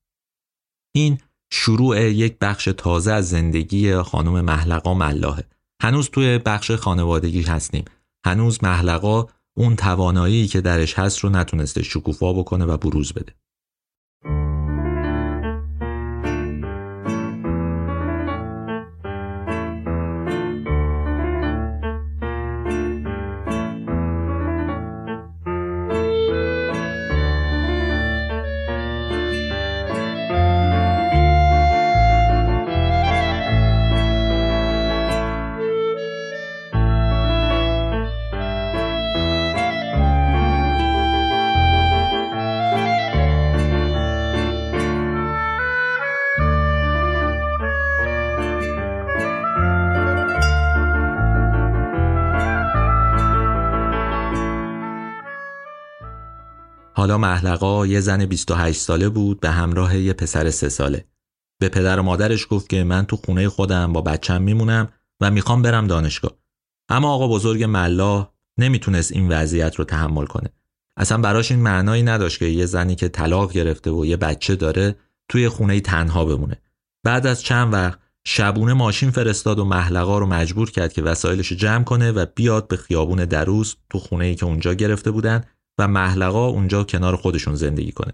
این 0.95 1.19
شروع 1.51 2.01
یک 2.01 2.39
بخش 2.41 2.69
تازه 2.77 3.13
از 3.13 3.29
زندگی 3.29 3.97
خانم 3.97 4.41
محلقا 4.41 4.95
ملاحه. 4.95 5.45
هنوز 5.83 6.11
توی 6.11 6.39
بخش 6.39 6.71
خانوادگی 6.71 7.43
هستیم 7.43 7.85
هنوز 8.27 8.65
محلقا 8.65 9.27
اون 9.57 9.77
توانایی 9.77 10.47
که 10.47 10.61
درش 10.61 10.99
هست 10.99 11.19
رو 11.19 11.31
نتونسته 11.31 11.83
شکوفا 11.83 12.33
بکنه 12.33 12.65
و 12.65 12.77
بروز 12.77 13.13
بده 13.13 13.35
حالا 57.05 57.19
محلقا 57.19 57.87
یه 57.87 58.01
زن 58.01 58.27
28 58.27 58.81
ساله 58.81 59.09
بود 59.09 59.41
به 59.41 59.51
همراه 59.51 59.99
یه 59.99 60.13
پسر 60.13 60.51
سه 60.51 60.69
ساله. 60.69 61.05
به 61.61 61.69
پدر 61.69 62.01
و 62.01 62.03
مادرش 62.03 62.47
گفت 62.51 62.69
که 62.69 62.85
من 62.85 63.07
تو 63.07 63.17
خونه 63.17 63.49
خودم 63.49 63.93
با 63.93 64.01
بچم 64.01 64.43
میمونم 64.43 64.89
و 65.21 65.31
می‌خوام 65.31 65.63
برم 65.63 65.87
دانشگاه. 65.87 66.33
اما 66.89 67.15
آقا 67.15 67.29
بزرگ 67.29 67.65
ملا 67.65 68.29
نمی‌تونست 68.59 69.13
این 69.13 69.29
وضعیت 69.29 69.77
رو 69.77 69.85
تحمل 69.85 70.27
کنه. 70.27 70.51
اصلا 70.97 71.19
براش 71.19 71.51
این 71.51 71.61
معنایی 71.61 72.03
نداشت 72.03 72.39
که 72.39 72.45
یه 72.45 72.67
زنی 72.67 72.95
که 72.95 73.09
طلاق 73.09 73.53
گرفته 73.53 73.91
و 73.91 74.07
یه 74.07 74.17
بچه 74.17 74.57
داره 74.57 74.97
توی 75.29 75.49
خونه 75.49 75.81
تنها 75.81 76.25
بمونه. 76.25 76.61
بعد 77.03 77.27
از 77.27 77.43
چند 77.43 77.73
وقت 77.73 77.99
شبونه 78.27 78.73
ماشین 78.73 79.11
فرستاد 79.11 79.59
و 79.59 79.65
محلقا 79.65 80.19
رو 80.19 80.27
مجبور 80.27 80.71
کرد 80.71 80.93
که 80.93 81.03
وسایلش 81.03 81.53
جمع 81.53 81.85
کنه 81.85 82.13
و 82.13 82.27
بیاد 82.35 82.69
به 82.69 82.77
خیابون 82.77 83.25
دروس 83.25 83.75
تو 83.91 83.99
خونه 83.99 84.25
ای 84.25 84.35
که 84.35 84.47
اونجا 84.47 84.75
گرفته 84.75 85.11
بودن 85.11 85.45
و 85.79 85.89
محلقا 85.89 86.47
اونجا 86.47 86.85
کنار 86.85 87.17
خودشون 87.17 87.55
زندگی 87.55 87.93
کنه. 87.93 88.13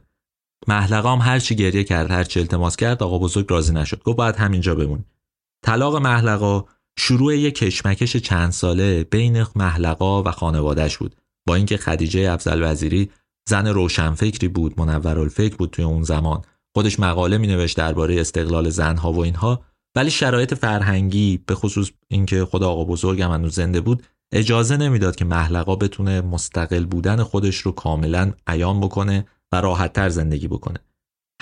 محلقا 0.69 1.17
هم 1.17 1.33
هرچی 1.33 1.55
گریه 1.57 1.85
کرد 1.85 2.11
هرچی 2.11 2.41
التماس 2.41 2.77
کرد 2.77 3.03
آقا 3.03 3.19
بزرگ 3.19 3.47
راضی 3.51 3.73
نشد. 3.73 4.03
گفت 4.03 4.17
باید 4.17 4.37
همینجا 4.37 4.75
بمون 4.75 5.05
طلاق 5.65 5.97
محلقا 5.97 6.65
شروع 6.99 7.37
یک 7.37 7.55
کشمکش 7.55 8.17
چند 8.17 8.51
ساله 8.51 9.05
بین 9.05 9.47
محلقا 9.57 10.23
و 10.23 10.31
خانوادهش 10.31 10.97
بود. 10.97 11.17
با 11.47 11.55
اینکه 11.55 11.77
خدیجه 11.77 12.31
افضل 12.33 12.71
وزیری 12.71 13.11
زن 13.49 13.67
روشنفکری 13.67 14.49
بود 14.49 14.81
منورالفکر 14.81 15.57
بود 15.57 15.71
توی 15.71 15.85
اون 15.85 16.03
زمان. 16.03 16.43
خودش 16.75 17.01
مقاله 17.01 17.39
می 17.39 17.47
نوشت 17.47 17.77
درباره 17.77 18.21
استقلال 18.21 18.71
زنها 18.71 19.13
و 19.13 19.19
اینها. 19.19 19.65
ولی 19.97 20.11
شرایط 20.11 20.55
فرهنگی 20.55 21.41
به 21.47 21.55
خصوص 21.55 21.91
اینکه 22.09 22.45
خدا 22.45 22.71
آقا 22.71 22.85
بزرگ 22.85 23.23
هم 23.23 23.49
زنده 23.49 23.81
بود 23.81 24.03
اجازه 24.33 24.77
نمی‌داد 24.77 25.17
که 25.17 25.25
محلقا 25.25 25.77
بتونه 25.77 26.21
مستقل 26.21 26.85
بودن 26.85 27.23
خودش 27.23 27.57
رو 27.57 27.73
کاملا 27.73 28.33
عیان 28.47 28.81
بکنه 28.81 29.27
و 29.53 29.61
راحتتر 29.61 30.09
زندگی 30.09 30.49
بکنه. 30.49 30.79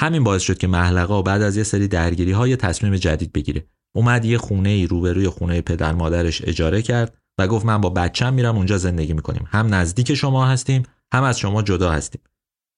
همین 0.01 0.25
باعث 0.25 0.43
شد 0.43 0.59
که 0.59 0.67
محلقا 0.67 1.23
بعد 1.23 1.43
از 1.43 1.57
یه 1.57 1.63
سری 1.63 1.89
درگیری 1.89 2.33
های 2.33 2.57
تصمیم 2.57 2.97
جدید 2.97 3.33
بگیره. 3.33 3.67
اومد 3.97 4.25
یه 4.25 4.39
خونه 4.39 4.69
ای 4.69 4.87
روبروی 4.87 5.29
خونه 5.29 5.61
پدر 5.61 5.93
مادرش 5.93 6.43
اجاره 6.45 6.83
کرد 6.83 7.17
و 7.39 7.47
گفت 7.49 7.67
من 7.67 7.81
با 7.81 7.91
بچم 7.91 8.35
میرم 8.35 8.57
اونجا 8.57 8.79
زندگی 8.79 9.13
می‌کنیم. 9.13 9.45
هم 9.51 9.75
نزدیک 9.75 10.15
شما 10.15 10.47
هستیم، 10.47 10.83
هم 11.15 11.23
از 11.23 11.39
شما 11.39 11.63
جدا 11.63 11.91
هستیم. 11.91 12.21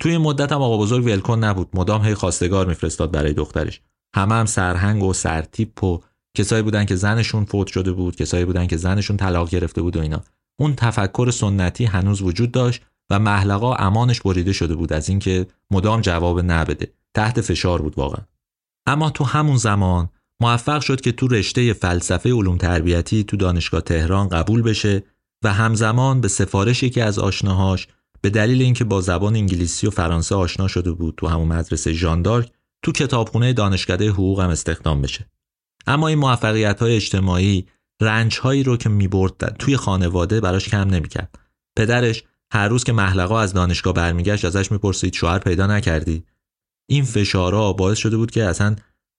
توی 0.00 0.18
مدت 0.18 0.52
هم 0.52 0.62
آقا 0.62 0.78
بزرگ 0.78 1.04
ولکن 1.04 1.44
نبود. 1.44 1.68
مدام 1.74 2.04
هی 2.04 2.14
خواستگار 2.14 2.66
میفرستاد 2.66 3.10
برای 3.10 3.32
دخترش. 3.32 3.80
همه 4.14 4.34
هم 4.34 4.46
سرهنگ 4.46 5.02
و 5.02 5.12
سرتیپ 5.12 5.84
و 5.84 6.00
کسایی 6.36 6.62
بودن 6.62 6.84
که 6.84 6.96
زنشون 6.96 7.44
فوت 7.44 7.66
شده 7.66 7.92
بود 7.92 8.16
کسایی 8.16 8.44
بودن 8.44 8.66
که 8.66 8.76
زنشون 8.76 9.16
طلاق 9.16 9.50
گرفته 9.50 9.82
بود 9.82 9.96
و 9.96 10.00
اینا. 10.00 10.22
اون 10.60 10.74
تفکر 10.74 11.30
سنتی 11.30 11.84
هنوز 11.84 12.22
وجود 12.22 12.52
داشت 12.52 12.82
و 13.10 13.18
محلقا 13.18 13.74
امانش 13.74 14.20
بریده 14.20 14.52
شده 14.52 14.74
بود 14.74 14.92
از 14.92 15.08
اینکه 15.08 15.46
مدام 15.70 16.00
جواب 16.00 16.40
نبده 16.40 16.92
تحت 17.14 17.40
فشار 17.40 17.82
بود 17.82 17.98
واقعا. 17.98 18.24
اما 18.86 19.10
تو 19.10 19.24
همون 19.24 19.56
زمان 19.56 20.08
موفق 20.40 20.80
شد 20.80 21.00
که 21.00 21.12
تو 21.12 21.28
رشته 21.28 21.72
فلسفه 21.72 22.32
علوم 22.32 22.56
تربیتی 22.56 23.24
تو 23.24 23.36
دانشگاه 23.36 23.80
تهران 23.80 24.28
قبول 24.28 24.62
بشه 24.62 25.02
و 25.44 25.52
همزمان 25.52 26.20
به 26.20 26.28
سفارش 26.28 26.82
یکی 26.82 27.00
از 27.00 27.18
آشناهاش 27.18 27.88
به 28.20 28.30
دلیل 28.30 28.62
اینکه 28.62 28.84
با 28.84 29.00
زبان 29.00 29.36
انگلیسی 29.36 29.86
و 29.86 29.90
فرانسه 29.90 30.34
آشنا 30.34 30.68
شده 30.68 30.92
بود 30.92 31.14
تو 31.16 31.26
همون 31.26 31.48
مدرسه 31.48 31.92
ژاندارک 31.92 32.50
تو 32.82 32.92
کتابخونه 32.92 33.52
دانشکده 33.52 34.10
حقوق 34.10 34.40
هم 34.40 34.50
استخدام 34.50 35.02
بشه. 35.02 35.26
اما 35.86 36.08
این 36.08 36.18
موفقیت 36.18 36.82
های 36.82 36.96
اجتماعی 36.96 37.66
رنج 38.02 38.38
هایی 38.38 38.62
رو 38.62 38.76
که 38.76 38.88
می‌برد 38.88 39.56
توی 39.58 39.76
خانواده 39.76 40.40
براش 40.40 40.68
کم 40.68 40.90
نمی‌کرد. 40.90 41.38
پدرش 41.78 42.24
هر 42.52 42.68
روز 42.68 42.84
که 42.84 42.92
محلقا 42.92 43.40
از 43.40 43.52
دانشگاه 43.52 43.92
برمیگشت 43.94 44.44
ازش 44.44 44.72
می‌پرسید 44.72 45.14
شوهر 45.14 45.38
پیدا 45.38 45.66
نکردی؟ 45.66 46.24
این 46.90 47.04
فشارا 47.04 47.72
باعث 47.72 47.98
شده 47.98 48.16
بود 48.16 48.30
که 48.30 48.44
اصلا 48.44 48.76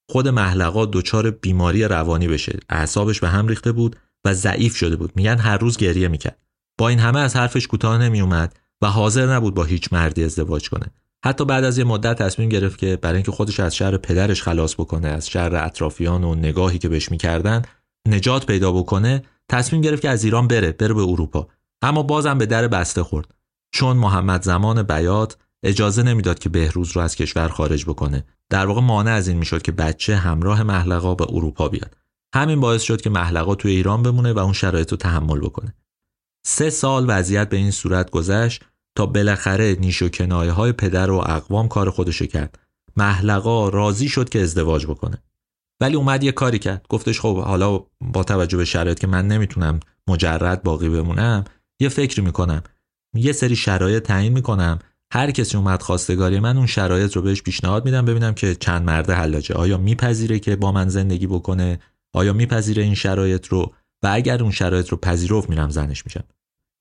خود 0.09 0.27
محلقا 0.27 0.85
دچار 0.85 1.31
بیماری 1.31 1.83
روانی 1.83 2.27
بشه. 2.27 2.59
اعصابش 2.69 3.19
به 3.19 3.29
هم 3.29 3.47
ریخته 3.47 3.71
بود 3.71 3.95
و 4.25 4.33
ضعیف 4.33 4.75
شده 4.75 4.95
بود. 4.95 5.11
میگن 5.15 5.37
هر 5.37 5.57
روز 5.57 5.77
گریه 5.77 6.07
می‌کرد. 6.07 6.39
با 6.79 6.89
این 6.89 6.99
همه 6.99 7.19
از 7.19 7.35
حرفش 7.35 7.67
کوتاه 7.67 7.97
نمیومد 7.97 8.59
و 8.81 8.87
حاضر 8.87 9.33
نبود 9.33 9.53
با 9.53 9.63
هیچ 9.63 9.93
مردی 9.93 10.23
ازدواج 10.23 10.69
کنه. 10.69 10.91
حتی 11.25 11.45
بعد 11.45 11.63
از 11.63 11.77
یه 11.77 11.83
مدت 11.83 12.21
تصمیم 12.21 12.49
گرفت 12.49 12.79
که 12.79 12.95
برای 13.01 13.15
اینکه 13.15 13.31
خودش 13.31 13.59
از 13.59 13.75
شر 13.75 13.97
پدرش 13.97 14.43
خلاص 14.43 14.73
بکنه 14.73 15.07
از 15.07 15.29
شر 15.29 15.55
اطرافیان 15.55 16.23
و 16.23 16.35
نگاهی 16.35 16.77
که 16.77 16.89
بهش 16.89 17.11
می‌کردن 17.11 17.61
نجات 18.07 18.45
پیدا 18.45 18.71
بکنه 18.71 19.23
تصمیم 19.49 19.81
گرفت 19.81 20.01
که 20.01 20.09
از 20.09 20.23
ایران 20.23 20.47
بره 20.47 20.71
بره 20.71 20.93
به 20.93 21.01
اروپا. 21.01 21.47
اما 21.81 22.03
بازم 22.03 22.37
به 22.37 22.45
در 22.45 22.67
بسته 22.67 23.03
خورد. 23.03 23.35
چون 23.73 23.97
محمد 23.97 24.43
زمان 24.43 24.83
بیات 24.83 25.37
اجازه 25.63 26.03
نمی‌داد 26.03 26.39
که 26.39 26.49
بهروز 26.49 26.91
رو 26.91 27.01
از 27.01 27.15
کشور 27.15 27.47
خارج 27.47 27.85
بکنه. 27.85 28.25
در 28.49 28.65
واقع 28.65 28.81
مانع 28.81 29.11
از 29.11 29.27
این 29.27 29.37
می‌شد 29.37 29.61
که 29.61 29.71
بچه 29.71 30.15
همراه 30.15 30.63
محلقا 30.63 31.15
به 31.15 31.25
اروپا 31.29 31.69
بیاد. 31.69 31.97
همین 32.35 32.59
باعث 32.59 32.81
شد 32.81 33.01
که 33.01 33.09
محلقا 33.09 33.55
توی 33.55 33.71
ایران 33.71 34.03
بمونه 34.03 34.33
و 34.33 34.39
اون 34.39 34.53
شرایط 34.53 34.91
رو 34.91 34.97
تحمل 34.97 35.39
بکنه. 35.39 35.75
سه 36.45 36.69
سال 36.69 37.05
وضعیت 37.07 37.49
به 37.49 37.57
این 37.57 37.71
صورت 37.71 38.09
گذشت. 38.09 38.65
تا 38.95 39.05
بالاخره 39.05 39.75
نیش 39.79 40.01
و 40.01 40.09
کنایه 40.09 40.51
های 40.51 40.71
پدر 40.71 41.11
و 41.11 41.15
اقوام 41.15 41.67
کار 41.67 41.89
خودشو 41.89 42.25
کرد. 42.25 42.59
محلقا 42.97 43.69
راضی 43.69 44.09
شد 44.09 44.29
که 44.29 44.41
ازدواج 44.41 44.85
بکنه. 44.85 45.23
ولی 45.81 45.95
اومد 45.95 46.23
یه 46.23 46.31
کاری 46.31 46.59
کرد. 46.59 46.85
گفتش 46.89 47.19
خب 47.19 47.37
حالا 47.37 47.85
با 48.01 48.23
توجه 48.23 48.57
به 48.57 48.65
شرایط 48.65 48.99
که 48.99 49.07
من 49.07 49.27
نمی‌تونم 49.27 49.79
مجرد 50.07 50.63
باقی 50.63 50.89
بمونم 50.89 51.43
یه 51.81 51.89
فکری 51.89 52.21
می‌کنم. 52.21 52.63
یه 53.15 53.31
سری 53.31 53.55
شرایط 53.55 54.03
تعیین 54.03 54.33
می‌کنم. 54.33 54.79
هر 55.13 55.31
کسی 55.31 55.57
اومد 55.57 55.81
خواستگاری 55.81 56.39
من 56.39 56.57
اون 56.57 56.67
شرایط 56.67 57.15
رو 57.15 57.21
بهش 57.21 57.41
پیشنهاد 57.41 57.85
میدم 57.85 58.05
ببینم 58.05 58.33
که 58.33 58.55
چند 58.55 58.85
مرده 58.85 59.13
حلاجه. 59.13 59.55
آیا 59.55 59.77
میپذیره 59.77 60.39
که 60.39 60.55
با 60.55 60.71
من 60.71 60.89
زندگی 60.89 61.27
بکنه؟ 61.27 61.79
آیا 62.13 62.33
میپذیره 62.33 62.83
این 62.83 62.95
شرایط 62.95 63.47
رو؟ 63.47 63.73
و 64.03 64.09
اگر 64.11 64.41
اون 64.43 64.51
شرایط 64.51 64.89
رو 64.89 64.97
پذیرفت 64.97 65.49
میرم 65.49 65.69
زنش 65.69 66.05
میشم. 66.05 66.23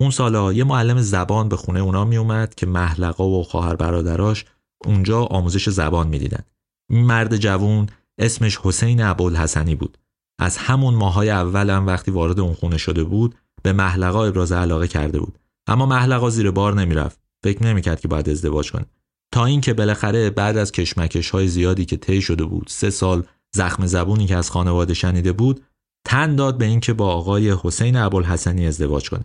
اون 0.01 0.11
سالا 0.11 0.53
یه 0.53 0.65
معلم 0.65 1.01
زبان 1.01 1.49
به 1.49 1.57
خونه 1.57 1.81
اونا 1.81 2.05
میومد 2.05 2.55
که 2.55 2.67
محلقا 2.67 3.29
و 3.29 3.45
خواهر 3.45 3.77
برادراش 3.77 4.45
اونجا 4.87 5.23
آموزش 5.23 5.69
زبان 5.69 6.09
می‌دیدن. 6.09 6.43
این 6.91 7.05
مرد 7.05 7.37
جوون 7.37 7.87
اسمش 8.19 8.59
حسین 8.63 9.03
ابوالحسنی 9.03 9.75
بود. 9.75 9.99
از 10.39 10.57
همون 10.57 10.95
ماهای 10.95 11.31
اول 11.31 11.71
هم 11.71 11.87
وقتی 11.87 12.11
وارد 12.11 12.41
اون 12.41 12.53
خونه 12.53 12.79
شده 12.79 13.05
بود 13.05 13.35
به 13.63 13.73
محلقا 13.73 14.25
ابراز 14.25 14.53
علاقه 14.53 14.89
کرده 14.89 15.19
بود. 15.19 15.39
اما 15.67 15.87
محلقا 15.87 16.31
زیر 16.31 16.51
بار 16.51 16.75
نمی‌رفت. 16.75 17.21
فکر 17.45 17.65
نمی‌کرد 17.65 18.01
که 18.01 18.09
باید 18.09 18.31
ازدواج 18.31 18.73
کنه. 18.73 18.87
تا 19.33 19.45
اینکه 19.45 19.75
بالاخره 19.75 20.31
بعد 20.31 20.57
از 20.57 20.73
کشمکش 20.73 21.31
های 21.31 21.49
زیادی 21.49 21.85
که 21.85 21.97
طی 21.97 22.23
شده 22.23 22.45
بود 22.45 22.67
سه 22.69 22.91
سال 22.91 23.23
زخم 23.55 23.87
زبونی 23.87 24.27
که 24.27 24.37
از 24.37 24.51
خانواده 24.51 24.95
شنیده 24.95 25.33
بود 25.33 25.61
تن 26.07 26.37
داد 26.37 26.59
به 26.59 26.65
اینکه 26.65 26.93
با 26.93 27.13
آقای 27.13 27.57
حسین 27.63 27.97
ابوالحسنی 27.97 28.67
ازدواج 28.67 29.11
کنه. 29.11 29.25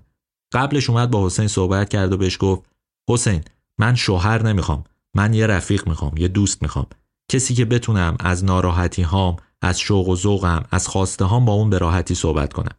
قبلش 0.55 0.89
اومد 0.89 1.11
با 1.11 1.25
حسین 1.25 1.47
صحبت 1.47 1.89
کرد 1.89 2.13
و 2.13 2.17
بهش 2.17 2.37
گفت 2.39 2.61
حسین 3.09 3.41
من 3.77 3.95
شوهر 3.95 4.43
نمی‌خوام. 4.43 4.83
من 5.13 5.33
یه 5.33 5.47
رفیق 5.47 5.87
می‌خوام 5.87 6.17
یه 6.17 6.27
دوست 6.27 6.61
می‌خوام. 6.61 6.85
کسی 7.31 7.53
که 7.53 7.65
بتونم 7.65 8.15
از 8.19 8.45
ناراحتی 8.45 9.01
هام 9.01 9.35
از 9.61 9.79
شوق 9.79 10.09
و 10.09 10.15
ذوقم 10.15 10.63
از 10.71 10.87
خواسته 10.87 11.25
هام 11.25 11.45
با 11.45 11.53
اون 11.53 11.69
به 11.69 11.77
راحتی 11.77 12.15
صحبت 12.15 12.53
کنم. 12.53 12.75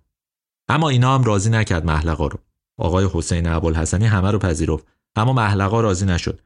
اما 0.68 0.88
اینا 0.88 1.14
هم 1.14 1.24
راضی 1.24 1.50
نکرد 1.50 1.84
محلقا 1.84 2.26
رو. 2.26 2.38
آقای 2.78 3.08
حسین 3.12 3.48
ابوالحسنی 3.48 4.06
همه 4.06 4.30
رو 4.30 4.38
پذیرفت 4.38 4.86
اما 5.16 5.32
محلقا 5.32 5.80
راضی 5.80 6.06
نشد. 6.06 6.40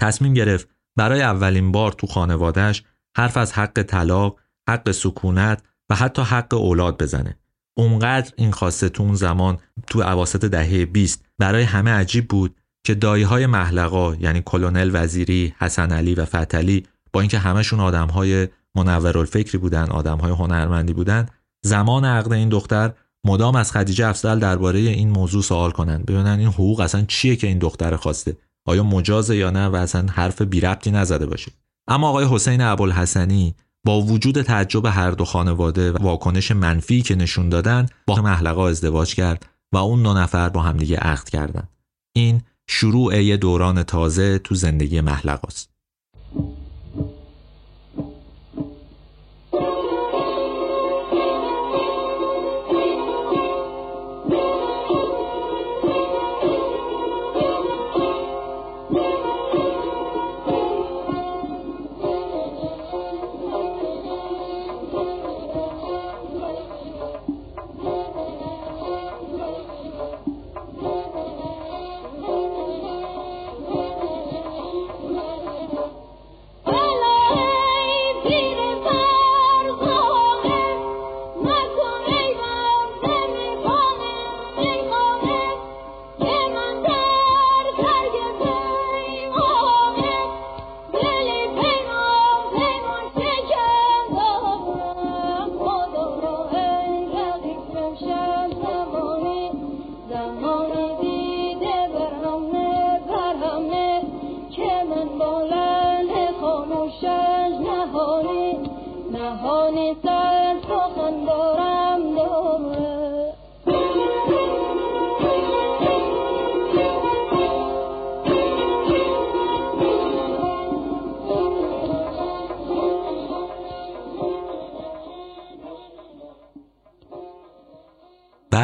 تصمیم 0.00 0.34
گرفت 0.34 0.68
برای 0.96 1.22
اولین 1.22 1.72
بار 1.72 1.92
تو 1.92 2.06
خانوادهش 2.06 2.84
حرف 3.16 3.36
از 3.36 3.52
حق 3.52 3.82
طلاق 3.82 4.38
حق 4.68 4.90
سکونت 4.90 5.62
و 5.90 5.94
حتی 5.94 6.22
حق 6.22 6.54
اولاد 6.54 7.02
بزنه. 7.02 7.38
اونقدر 7.78 8.32
این 8.36 8.52
خواسته 8.52 8.88
تو 8.88 9.02
اون 9.02 9.14
زمان 9.14 9.58
تو 9.86 10.02
عواسط 10.02 10.44
دهه 10.44 10.84
20 10.84 11.24
برای 11.38 11.62
همه 11.62 11.90
عجیب 11.90 12.28
بود 12.28 12.56
که 12.86 12.94
دایی 12.94 13.22
های 13.22 13.46
محلقا 13.46 14.14
یعنی 14.14 14.42
کلونل 14.44 14.90
وزیری، 14.92 15.54
حسن 15.58 15.92
علی 15.92 16.14
و 16.14 16.24
فتلی 16.24 16.86
با 17.12 17.20
اینکه 17.20 17.38
همشون 17.38 17.80
آدم 17.80 18.06
های 18.06 18.48
منورالفکری 18.74 19.58
بودن، 19.58 19.84
آدم 19.90 20.18
های 20.18 20.32
هنرمندی 20.32 20.92
بودن، 20.92 21.26
زمان 21.64 22.04
عقد 22.04 22.32
این 22.32 22.48
دختر 22.48 22.92
مدام 23.24 23.56
از 23.56 23.72
خدیجه 23.72 24.06
افضل 24.06 24.38
درباره 24.38 24.78
این 24.78 25.10
موضوع 25.10 25.42
سوال 25.42 25.70
کنند. 25.70 26.06
ببینن 26.06 26.38
این 26.38 26.48
حقوق 26.48 26.80
اصلا 26.80 27.04
چیه 27.08 27.36
که 27.36 27.46
این 27.46 27.58
دختر 27.58 27.96
خواسته؟ 27.96 28.36
آیا 28.66 28.82
مجازه 28.82 29.36
یا 29.36 29.50
نه 29.50 29.66
و 29.66 29.76
اصلا 29.76 30.06
حرف 30.10 30.42
بی 30.42 30.60
ربطی 30.60 30.90
نزده 30.90 31.26
باشه؟ 31.26 31.52
اما 31.88 32.08
آقای 32.08 32.26
حسین 32.30 32.60
ابوالحسنی 32.60 33.54
با 33.86 34.00
وجود 34.00 34.42
تعجب 34.42 34.86
هر 34.86 35.10
دو 35.10 35.24
خانواده 35.24 35.92
و 35.92 35.96
واکنش 36.02 36.50
منفی 36.50 37.02
که 37.02 37.14
نشون 37.14 37.48
دادن 37.48 37.86
با 38.06 38.14
محلقا 38.14 38.68
ازدواج 38.68 39.14
کرد 39.14 39.46
و 39.72 39.76
اون 39.76 40.02
دو 40.02 40.14
نفر 40.14 40.48
با 40.48 40.62
همدیگه 40.62 40.96
عقد 40.96 41.28
کردند. 41.28 41.68
این 42.16 42.42
شروع 42.68 43.22
یه 43.22 43.36
دوران 43.36 43.82
تازه 43.82 44.38
تو 44.38 44.54
زندگی 44.54 45.00
محلقاست. 45.00 45.75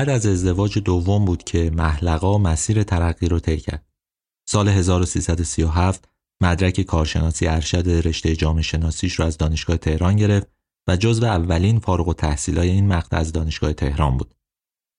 بعد 0.02 0.10
از 0.10 0.26
ازدواج 0.26 0.78
دوم 0.78 1.24
بود 1.24 1.44
که 1.44 1.70
محلقا 1.70 2.38
مسیر 2.38 2.82
ترقی 2.82 3.28
رو 3.28 3.40
طی 3.40 3.56
کرد. 3.56 3.86
سال 4.48 4.68
1337 4.68 6.08
مدرک 6.42 6.80
کارشناسی 6.80 7.46
ارشد 7.46 7.88
رشته 7.88 8.36
جامعه 8.36 8.62
شناسیش 8.62 9.14
رو 9.14 9.24
از 9.24 9.38
دانشگاه 9.38 9.76
تهران 9.76 10.16
گرفت 10.16 10.46
و 10.88 10.96
جزو 10.96 11.24
اولین 11.24 11.78
فارغ 11.78 12.08
و 12.08 12.14
تحصیلای 12.14 12.70
این 12.70 12.86
مقطع 12.86 13.16
از 13.16 13.32
دانشگاه 13.32 13.72
تهران 13.72 14.16
بود. 14.16 14.34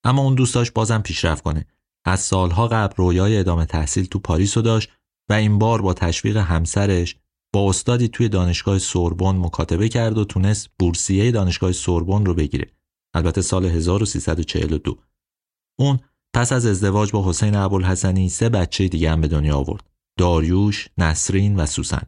اما 0.03 0.21
اون 0.21 0.35
دوست 0.35 0.55
داشت 0.55 0.73
بازم 0.73 1.01
پیشرفت 1.01 1.43
کنه. 1.43 1.65
از 2.05 2.19
سالها 2.19 2.67
قبل 2.67 2.93
رویای 2.97 3.37
ادامه 3.37 3.65
تحصیل 3.65 4.05
تو 4.05 4.19
پاریس 4.19 4.57
رو 4.57 4.63
داشت 4.63 4.89
و 5.29 5.33
این 5.33 5.59
بار 5.59 5.81
با 5.81 5.93
تشویق 5.93 6.37
همسرش 6.37 7.15
با 7.53 7.69
استادی 7.69 8.07
توی 8.07 8.29
دانشگاه 8.29 8.79
سوربن 8.79 9.35
مکاتبه 9.35 9.89
کرد 9.89 10.17
و 10.17 10.25
تونست 10.25 10.69
بورسیه 10.79 11.31
دانشگاه 11.31 11.71
سوربن 11.71 12.25
رو 12.25 12.33
بگیره. 12.33 12.71
البته 13.13 13.41
سال 13.41 13.65
1342. 13.65 14.97
اون 15.79 15.99
پس 16.35 16.51
از 16.51 16.65
ازدواج 16.65 17.11
با 17.11 17.29
حسین 17.29 17.55
ابوالحسنی 17.55 18.29
سه 18.29 18.49
بچه 18.49 18.87
دیگه 18.87 19.11
هم 19.11 19.21
به 19.21 19.27
دنیا 19.27 19.57
آورد. 19.57 19.83
داریوش، 20.19 20.87
نسرین 20.97 21.55
و 21.55 21.65
سوسن. 21.65 22.01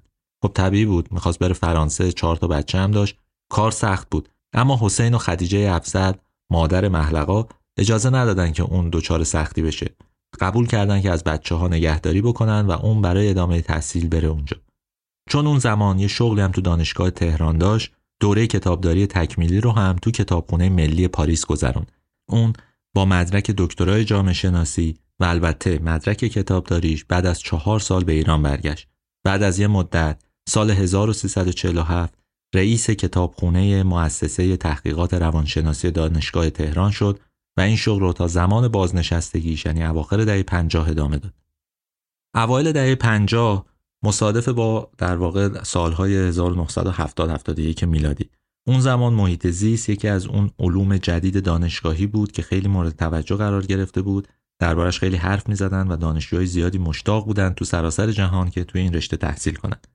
خب 0.43 0.51
طبیعی 0.53 0.85
بود 0.85 1.11
می‌خواست 1.11 1.39
بره 1.39 1.53
فرانسه 1.53 2.11
چهار 2.11 2.35
تا 2.35 2.47
بچه 2.47 2.77
هم 2.77 2.91
داشت 2.91 3.17
کار 3.51 3.71
سخت 3.71 4.09
بود 4.09 4.29
اما 4.53 4.79
حسین 4.81 5.13
و 5.13 5.17
خدیجه 5.17 5.71
افزد 5.71 6.19
مادر 6.51 6.87
محلقا 6.87 7.45
اجازه 7.77 8.09
ندادن 8.09 8.51
که 8.51 8.63
اون 8.63 8.89
دچار 8.93 9.23
سختی 9.23 9.61
بشه 9.61 9.95
قبول 10.39 10.67
کردن 10.67 11.01
که 11.01 11.11
از 11.11 11.23
بچه 11.23 11.55
ها 11.55 11.67
نگهداری 11.67 12.21
بکنن 12.21 12.65
و 12.67 12.71
اون 12.71 13.01
برای 13.01 13.29
ادامه 13.29 13.61
تحصیل 13.61 14.09
بره 14.09 14.27
اونجا 14.27 14.57
چون 15.29 15.47
اون 15.47 15.59
زمان 15.59 15.99
یه 15.99 16.07
شغلی 16.07 16.41
هم 16.41 16.51
تو 16.51 16.61
دانشگاه 16.61 17.09
تهران 17.09 17.57
داشت 17.57 17.93
دوره 18.19 18.47
کتابداری 18.47 19.08
تکمیلی 19.08 19.62
رو 19.62 19.71
هم 19.71 19.95
تو 20.01 20.12
کتابخونه 20.12 20.69
ملی 20.69 21.08
پاریس 21.08 21.45
گذرون 21.45 21.86
اون 22.30 22.54
با 22.95 23.06
مدرک 23.06 23.51
دکترای 23.58 24.06
جامعه 24.06 24.34
شناسی 24.34 24.97
و 25.19 25.25
البته 25.25 25.80
مدرک 25.80 26.17
کتابداریش 26.17 27.06
بعد 27.06 27.25
از 27.25 27.39
چهار 27.39 27.80
سال 27.80 28.04
به 28.04 28.13
ایران 28.13 28.41
برگشت 28.41 28.88
بعد 29.23 29.43
از 29.43 29.60
یه 29.60 29.67
مدت 29.67 30.21
سال 30.49 30.71
1347 30.71 32.13
رئیس 32.56 32.89
کتابخونه 32.89 33.84
مؤسسه 33.84 34.58
تحقیقات 34.58 35.13
روانشناسی 35.13 35.91
دانشگاه 35.91 36.49
تهران 36.49 36.91
شد 36.91 37.19
و 37.58 37.62
این 37.62 37.75
شغل 37.75 37.99
رو 37.99 38.13
تا 38.13 38.28
زمان 38.28 38.67
بازنشستگیش 38.67 39.65
یعنی 39.65 39.84
اواخر 39.84 40.17
دهه 40.17 40.43
50 40.43 40.89
ادامه 40.89 41.17
داد. 41.17 41.34
اوایل 42.36 42.71
دهه 42.71 42.95
50 42.95 43.65
مصادف 44.03 44.49
با 44.49 44.91
در 44.97 45.15
واقع 45.15 45.63
سالهای 45.63 46.15
1970 46.15 47.29
71 47.29 47.84
میلادی 47.84 48.29
اون 48.67 48.79
زمان 48.79 49.13
محیط 49.13 49.47
زیست 49.47 49.89
یکی 49.89 50.08
از 50.08 50.25
اون 50.25 50.51
علوم 50.60 50.97
جدید 50.97 51.43
دانشگاهی 51.43 52.08
بود 52.08 52.31
که 52.31 52.41
خیلی 52.41 52.67
مورد 52.67 52.95
توجه 52.95 53.36
قرار 53.36 53.65
گرفته 53.65 54.01
بود 54.01 54.27
دربارش 54.60 54.99
خیلی 54.99 55.15
حرف 55.15 55.49
می 55.49 55.55
و 55.55 55.97
دانشجوهای 55.97 56.45
زیادی 56.45 56.77
مشتاق 56.77 57.25
بودن 57.25 57.53
تو 57.53 57.65
سراسر 57.65 58.12
جهان 58.12 58.49
که 58.49 58.63
توی 58.63 58.81
این 58.81 58.93
رشته 58.93 59.17
تحصیل 59.17 59.55
کنند. 59.55 59.88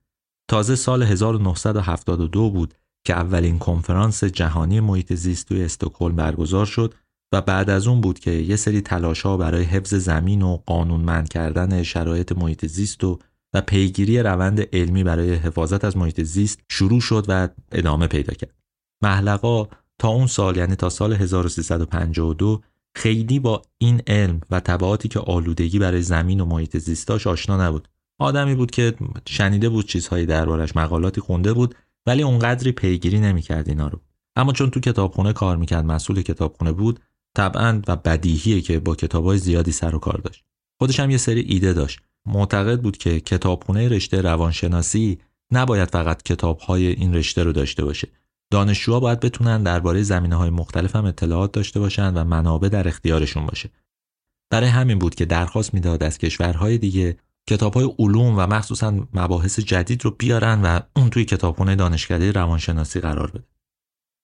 تازه 0.50 0.76
سال 0.76 1.02
1972 1.02 2.50
بود 2.50 2.74
که 3.06 3.12
اولین 3.12 3.58
کنفرانس 3.58 4.24
جهانی 4.24 4.80
محیط 4.80 5.14
زیست 5.14 5.48
توی 5.48 5.64
استکهلم 5.64 6.16
برگزار 6.16 6.66
شد 6.66 6.94
و 7.32 7.40
بعد 7.40 7.70
از 7.70 7.86
اون 7.86 8.00
بود 8.00 8.18
که 8.18 8.30
یه 8.30 8.56
سری 8.56 8.80
تلاش 8.80 9.22
ها 9.22 9.36
برای 9.36 9.62
حفظ 9.62 9.94
زمین 9.94 10.42
و 10.42 10.58
قانونمند 10.66 11.28
کردن 11.28 11.82
شرایط 11.82 12.32
محیط 12.32 12.66
زیست 12.66 13.04
و 13.04 13.18
و 13.54 13.60
پیگیری 13.60 14.18
روند 14.22 14.60
علمی 14.72 15.04
برای 15.04 15.34
حفاظت 15.34 15.84
از 15.84 15.96
محیط 15.96 16.20
زیست 16.20 16.60
شروع 16.68 17.00
شد 17.00 17.24
و 17.28 17.48
ادامه 17.72 18.06
پیدا 18.06 18.34
کرد. 18.34 18.54
محلقا 19.02 19.66
تا 19.98 20.08
اون 20.08 20.26
سال 20.26 20.56
یعنی 20.56 20.76
تا 20.76 20.88
سال 20.88 21.12
1352 21.12 22.60
خیلی 22.94 23.38
با 23.38 23.62
این 23.78 24.02
علم 24.06 24.40
و 24.50 24.60
تبعاتی 24.60 25.08
که 25.08 25.20
آلودگی 25.20 25.78
برای 25.78 26.02
زمین 26.02 26.40
و 26.40 26.44
محیط 26.44 26.76
زیستاش 26.76 27.26
آشنا 27.26 27.66
نبود. 27.66 27.88
آدمی 28.18 28.54
بود 28.54 28.70
که 28.70 28.94
شنیده 29.28 29.68
بود 29.68 29.86
چیزهایی 29.86 30.26
دربارش 30.26 30.76
مقالاتی 30.76 31.20
خونده 31.20 31.52
بود 31.52 31.74
ولی 32.06 32.22
اونقدری 32.22 32.72
پیگیری 32.72 33.20
نمی‌کرد 33.20 33.68
اینا 33.68 33.88
رو. 33.88 34.00
اما 34.36 34.52
چون 34.52 34.70
تو 34.70 34.80
کتابخونه 34.80 35.32
کار 35.32 35.56
می‌کرد 35.56 35.84
مسئول 35.84 36.22
کتابخونه 36.22 36.72
بود 36.72 37.00
طبعا 37.36 37.82
و 37.88 37.96
بدیهیه 37.96 38.60
که 38.60 38.80
با 38.80 38.94
کتابای 38.94 39.38
زیادی 39.38 39.72
سر 39.72 39.94
و 39.94 39.98
کار 39.98 40.18
داشت. 40.18 40.44
خودش 40.78 41.00
هم 41.00 41.10
یه 41.10 41.16
سری 41.16 41.40
ایده 41.40 41.72
داشت. 41.72 42.00
معتقد 42.26 42.80
بود 42.80 42.96
که 42.96 43.20
کتابخونه 43.20 43.88
رشته 43.88 44.20
روانشناسی 44.20 45.18
نباید 45.52 45.90
فقط 45.90 46.22
کتابهای 46.22 46.86
این 46.86 47.14
رشته 47.14 47.42
رو 47.42 47.52
داشته 47.52 47.84
باشه 47.84 48.08
دانشجوها 48.52 49.00
باید 49.00 49.20
بتونن 49.20 49.62
درباره 49.62 50.02
زمینه 50.02 50.36
های 50.36 50.50
مختلف 50.50 50.96
هم 50.96 51.04
اطلاعات 51.04 51.52
داشته 51.52 51.80
باشن 51.80 52.14
و 52.14 52.24
منابع 52.24 52.68
در 52.68 52.88
اختیارشون 52.88 53.46
باشه. 53.46 53.70
برای 54.52 54.68
همین 54.68 54.98
بود 54.98 55.14
که 55.14 55.24
درخواست 55.24 55.74
می‌داد 55.74 56.02
از 56.02 56.18
کشورهای 56.18 56.78
دیگه 56.78 57.16
کتاب 57.48 57.74
های 57.74 57.94
علوم 57.98 58.38
و 58.38 58.46
مخصوصا 58.46 59.08
مباحث 59.14 59.60
جدید 59.60 60.04
رو 60.04 60.10
بیارن 60.10 60.62
و 60.62 60.80
اون 60.96 61.10
توی 61.10 61.24
کتابخونه 61.24 61.76
دانشکده 61.76 62.32
روانشناسی 62.32 63.00
قرار 63.00 63.30
بده. 63.30 63.44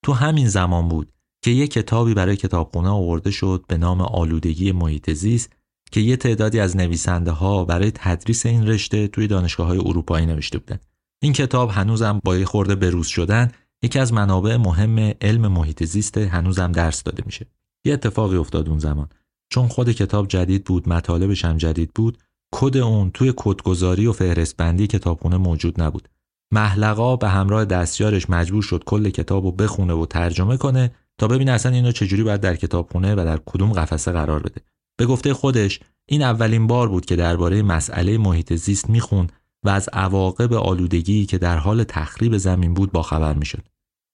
تو 0.05 0.13
همین 0.13 0.47
زمان 0.47 0.87
بود 0.87 1.13
که 1.43 1.51
یه 1.51 1.67
کتابی 1.67 2.13
برای 2.13 2.35
کتابخونه 2.35 2.89
آورده 2.89 3.31
شد 3.31 3.65
به 3.67 3.77
نام 3.77 4.01
آلودگی 4.01 4.71
محیط 4.71 5.11
زیست 5.11 5.56
که 5.91 6.01
یه 6.01 6.15
تعدادی 6.15 6.59
از 6.59 6.77
نویسنده 6.77 7.31
ها 7.31 7.65
برای 7.65 7.91
تدریس 7.91 8.45
این 8.45 8.67
رشته 8.67 9.07
توی 9.07 9.27
دانشگاه 9.27 9.67
های 9.67 9.77
اروپایی 9.77 10.25
نوشته 10.25 10.59
بودن. 10.59 10.79
این 11.21 11.33
کتاب 11.33 11.69
هنوزم 11.69 12.21
با 12.23 12.37
یه 12.37 12.45
خورده 12.45 12.75
بروز 12.75 13.07
شدن 13.07 13.51
یکی 13.83 13.99
از 13.99 14.13
منابع 14.13 14.55
مهم 14.55 15.13
علم 15.21 15.47
محیط 15.47 15.83
زیست 15.83 16.17
هنوزم 16.17 16.71
درس 16.71 17.03
داده 17.03 17.23
میشه. 17.25 17.45
یه 17.85 17.93
اتفاقی 17.93 18.37
افتاد 18.37 18.69
اون 18.69 18.79
زمان. 18.79 19.09
چون 19.49 19.67
خود 19.67 19.91
کتاب 19.91 20.27
جدید 20.27 20.63
بود، 20.63 20.89
مطالبش 20.89 21.45
هم 21.45 21.57
جدید 21.57 21.91
بود، 21.95 22.17
کد 22.55 22.77
اون 22.77 23.11
توی 23.11 23.33
کدگذاری 23.37 24.07
و 24.07 24.11
فهرست 24.11 24.57
بندی 24.57 24.87
کتابخونه 24.87 25.37
موجود 25.37 25.81
نبود. 25.81 26.09
محلقا 26.53 27.15
به 27.15 27.29
همراه 27.29 27.65
دستیارش 27.65 28.29
مجبور 28.29 28.61
شد 28.61 28.83
کل 28.83 29.09
کتاب 29.09 29.45
رو 29.45 29.51
بخونه 29.51 29.93
و 29.93 30.05
ترجمه 30.05 30.57
کنه 30.57 30.91
تا 31.17 31.27
ببینه 31.27 31.51
اصلا 31.51 31.71
اینو 31.71 31.91
چجوری 31.91 32.23
باید 32.23 32.41
در 32.41 32.55
کتابخونه 32.55 33.13
و 33.13 33.15
در 33.15 33.39
کدوم 33.45 33.73
قفسه 33.73 34.11
قرار 34.11 34.39
بده. 34.39 34.61
به 34.97 35.05
گفته 35.05 35.33
خودش 35.33 35.79
این 36.05 36.21
اولین 36.21 36.67
بار 36.67 36.89
بود 36.89 37.05
که 37.05 37.15
درباره 37.15 37.61
مسئله 37.61 38.17
محیط 38.17 38.53
زیست 38.53 38.89
می‌خوند 38.89 39.31
و 39.63 39.69
از 39.69 39.89
عواقب 39.93 40.53
آلودگی 40.53 41.25
که 41.25 41.37
در 41.37 41.57
حال 41.57 41.83
تخریب 41.83 42.37
زمین 42.37 42.73
بود 42.73 42.91
باخبر 42.91 43.33
می‌شد. 43.33 43.63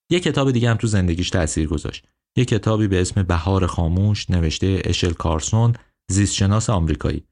یک 0.10 0.24
کتاب 0.24 0.52
دیگه 0.52 0.70
هم 0.70 0.78
تو 0.78 0.88
زندگیش 0.88 1.30
تاثیر 1.30 1.68
گذاشت. 1.68 2.06
یک 2.38 2.48
کتابی 2.48 2.88
به 2.88 3.02
اسم 3.02 3.24
بهار 3.24 3.68
خاموش 3.68 4.30
نوشته 4.30 4.82
اشل 4.86 5.14
کارسون 5.14 5.74
زیستشناس 6.12 6.70
آمریکایی. 6.70 7.24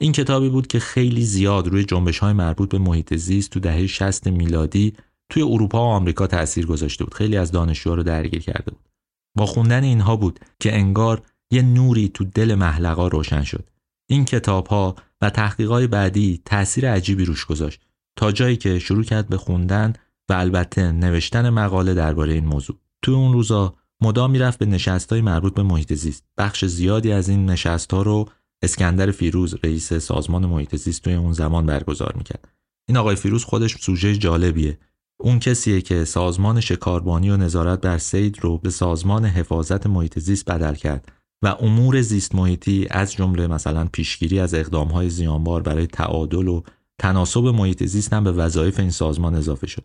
این 0.00 0.12
کتابی 0.12 0.48
بود 0.48 0.66
که 0.66 0.78
خیلی 0.78 1.24
زیاد 1.24 1.68
روی 1.68 1.84
جنبش 1.84 2.18
های 2.18 2.32
مربوط 2.32 2.70
به 2.70 2.78
محیط 2.78 3.14
زیست 3.14 3.50
تو 3.50 3.60
دهه 3.60 3.86
60 3.86 4.28
میلادی 4.28 4.96
توی 5.30 5.42
اروپا 5.42 5.78
و 5.78 5.88
آمریکا 5.88 6.26
تاثیر 6.26 6.66
گذاشته 6.66 7.04
بود. 7.04 7.14
خیلی 7.14 7.36
از 7.36 7.52
دانشجوها 7.52 7.96
رو 7.96 8.02
درگیر 8.02 8.42
کرده 8.42 8.70
بود. 8.70 8.88
با 9.36 9.46
خوندن 9.46 9.84
اینها 9.84 10.16
بود 10.16 10.40
که 10.60 10.74
انگار 10.74 11.22
یه 11.54 11.62
نوری 11.62 12.08
تو 12.08 12.24
دل 12.24 12.54
محلقا 12.54 13.08
روشن 13.08 13.42
شد. 13.42 13.70
این 14.10 14.24
کتاب 14.24 14.66
ها 14.66 14.94
و 15.20 15.30
تحقیقات 15.30 15.84
بعدی 15.84 16.42
تاثیر 16.44 16.90
عجیبی 16.90 17.24
روش 17.24 17.46
گذاشت 17.46 17.80
تا 18.16 18.32
جایی 18.32 18.56
که 18.56 18.78
شروع 18.78 19.04
کرد 19.04 19.28
به 19.28 19.36
خوندن 19.36 19.92
و 20.28 20.32
البته 20.32 20.92
نوشتن 20.92 21.50
مقاله 21.50 21.94
درباره 21.94 22.32
این 22.32 22.46
موضوع. 22.46 22.76
تو 23.02 23.12
اون 23.12 23.32
روزا 23.32 23.74
مدام 24.00 24.30
می‌رفت 24.30 24.58
به 24.58 24.66
نشستهای 24.66 25.20
مربوط 25.20 25.54
به 25.54 25.62
محیط 25.62 25.94
زیست 25.94 26.24
بخش 26.38 26.64
زیادی 26.64 27.12
از 27.12 27.28
این 27.28 27.50
نشست 27.50 27.92
ها 27.92 28.02
رو 28.02 28.28
اسکندر 28.62 29.10
فیروز 29.10 29.54
رئیس 29.64 29.92
سازمان 29.92 30.46
محیط 30.46 30.76
زیست 30.76 31.02
توی 31.02 31.14
اون 31.14 31.32
زمان 31.32 31.66
برگزار 31.66 32.14
می‌کرد. 32.16 32.48
این 32.88 32.96
آقای 32.96 33.16
فیروز 33.16 33.44
خودش 33.44 33.76
سوژه 33.76 34.16
جالبیه. 34.16 34.78
اون 35.20 35.38
کسیه 35.38 35.80
که 35.80 36.04
سازمان 36.04 36.60
شکاربانی 36.60 37.30
و 37.30 37.36
نظارت 37.36 37.80
بر 37.80 37.98
سید 37.98 38.38
رو 38.40 38.58
به 38.58 38.70
سازمان 38.70 39.24
حفاظت 39.24 39.86
محیط 39.86 40.18
زیست 40.18 40.50
بدل 40.50 40.74
کرد. 40.74 41.12
و 41.42 41.46
امور 41.46 42.00
زیست 42.00 42.34
محیطی 42.34 42.86
از 42.90 43.12
جمله 43.12 43.46
مثلا 43.46 43.88
پیشگیری 43.92 44.40
از 44.40 44.54
اقدامهای 44.54 45.10
زیانبار 45.10 45.62
برای 45.62 45.86
تعادل 45.86 46.48
و 46.48 46.62
تناسب 46.98 47.46
محیط 47.46 47.84
زیست 47.84 48.12
هم 48.12 48.24
به 48.24 48.32
وظایف 48.32 48.80
این 48.80 48.90
سازمان 48.90 49.34
اضافه 49.34 49.66
شد. 49.66 49.84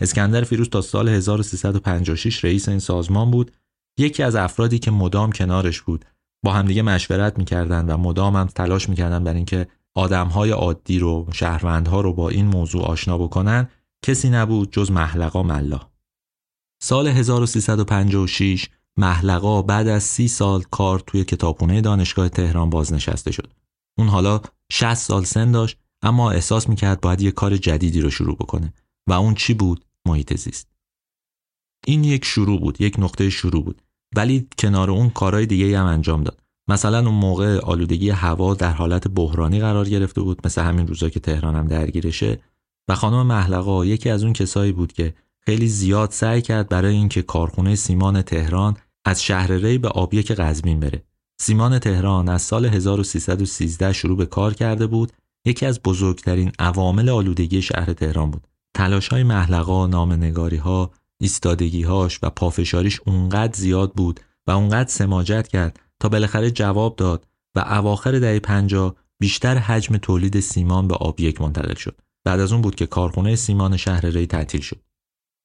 اسکندر 0.00 0.44
فیروز 0.44 0.70
تا 0.70 0.80
سال 0.80 1.08
1356 1.08 2.44
رئیس 2.44 2.68
این 2.68 2.78
سازمان 2.78 3.30
بود. 3.30 3.52
یکی 3.98 4.22
از 4.22 4.36
افرادی 4.36 4.78
که 4.78 4.90
مدام 4.90 5.32
کنارش 5.32 5.80
بود. 5.80 6.04
با 6.44 6.52
همدیگه 6.52 6.82
مشورت 6.82 7.38
می‌کردند 7.38 7.90
و 7.90 7.96
مدام 7.96 8.36
هم 8.36 8.46
تلاش 8.46 8.88
می‌کردن 8.88 9.24
برای 9.24 9.36
اینکه 9.36 9.66
آدمهای 9.94 10.50
عادی 10.50 10.98
رو 10.98 11.28
شهروندها 11.32 12.00
رو 12.00 12.12
با 12.12 12.28
این 12.28 12.46
موضوع 12.46 12.82
آشنا 12.82 13.18
بکنن. 13.18 13.68
کسی 14.04 14.30
نبود 14.30 14.72
جز 14.72 14.90
محلقا 14.90 15.42
ملا. 15.42 15.80
سال 16.82 17.08
1356 17.08 18.68
محلقا 18.96 19.62
بعد 19.62 19.88
از 19.88 20.02
سی 20.02 20.28
سال 20.28 20.62
کار 20.62 21.00
توی 21.00 21.24
کتابخونه 21.24 21.80
دانشگاه 21.80 22.28
تهران 22.28 22.70
بازنشسته 22.70 23.32
شد. 23.32 23.52
اون 23.98 24.08
حالا 24.08 24.40
60 24.72 24.94
سال 24.94 25.24
سن 25.24 25.52
داشت 25.52 25.78
اما 26.02 26.30
احساس 26.30 26.68
می‌کرد 26.68 27.00
باید 27.00 27.20
یه 27.20 27.30
کار 27.30 27.56
جدیدی 27.56 28.00
رو 28.00 28.10
شروع 28.10 28.36
بکنه 28.36 28.72
و 29.08 29.12
اون 29.12 29.34
چی 29.34 29.54
بود؟ 29.54 29.84
محیط 30.06 30.36
زیست. 30.36 30.68
این 31.86 32.04
یک 32.04 32.24
شروع 32.24 32.60
بود، 32.60 32.80
یک 32.80 32.98
نقطه 32.98 33.30
شروع 33.30 33.64
بود. 33.64 33.82
ولی 34.16 34.48
کنار 34.58 34.90
اون 34.90 35.10
کارهای 35.10 35.46
دیگه 35.46 35.78
هم 35.78 35.86
انجام 35.86 36.22
داد. 36.22 36.42
مثلا 36.68 36.98
اون 36.98 37.14
موقع 37.14 37.58
آلودگی 37.58 38.10
هوا 38.10 38.54
در 38.54 38.72
حالت 38.72 39.08
بحرانی 39.08 39.60
قرار 39.60 39.88
گرفته 39.88 40.20
بود 40.20 40.46
مثل 40.46 40.62
همین 40.62 40.86
روزا 40.86 41.08
که 41.08 41.20
تهران 41.20 41.54
هم 41.54 41.66
درگیرشه 41.66 42.40
و 42.88 42.94
خانم 42.94 43.26
محلقا 43.26 43.84
یکی 43.84 44.10
از 44.10 44.24
اون 44.24 44.32
کسایی 44.32 44.72
بود 44.72 44.92
که 44.92 45.14
خیلی 45.44 45.68
زیاد 45.68 46.10
سعی 46.10 46.42
کرد 46.42 46.68
برای 46.68 46.94
اینکه 46.94 47.22
کارخونه 47.22 47.74
سیمان 47.74 48.22
تهران 48.22 48.76
از 49.04 49.22
شهر 49.22 49.52
ری 49.52 49.78
به 49.78 49.88
آبیک 49.88 50.32
قزوین 50.32 50.80
بره. 50.80 51.02
سیمان 51.40 51.78
تهران 51.78 52.28
از 52.28 52.42
سال 52.42 52.66
1313 52.66 53.92
شروع 53.92 54.16
به 54.16 54.26
کار 54.26 54.54
کرده 54.54 54.86
بود 54.86 55.12
یکی 55.46 55.66
از 55.66 55.82
بزرگترین 55.82 56.52
عوامل 56.58 57.08
آلودگی 57.08 57.62
شهر 57.62 57.92
تهران 57.92 58.30
بود 58.30 58.46
تلاش 58.74 59.08
های 59.08 59.22
محلقا، 59.22 59.86
نامنگاری 59.86 60.56
ها، 60.56 60.90
ایستادگیهاش 61.20 62.18
و 62.22 62.30
پافشاریش 62.30 63.00
اونقدر 63.06 63.52
زیاد 63.52 63.92
بود 63.92 64.20
و 64.46 64.50
اونقدر 64.50 64.88
سماجت 64.88 65.48
کرد 65.48 65.80
تا 66.00 66.08
بالاخره 66.08 66.50
جواب 66.50 66.96
داد 66.96 67.26
و 67.54 67.60
اواخر 67.60 68.18
دهه 68.18 68.38
50 68.38 68.96
بیشتر 69.20 69.58
حجم 69.58 69.96
تولید 69.96 70.40
سیمان 70.40 70.88
به 70.88 70.94
آب 70.94 71.20
یک 71.20 71.40
منتقل 71.40 71.74
شد. 71.74 72.00
بعد 72.24 72.40
از 72.40 72.52
اون 72.52 72.62
بود 72.62 72.74
که 72.74 72.86
کارخونه 72.86 73.36
سیمان 73.36 73.76
شهر 73.76 74.06
ری 74.06 74.26
تعطیل 74.26 74.60
شد. 74.60 74.80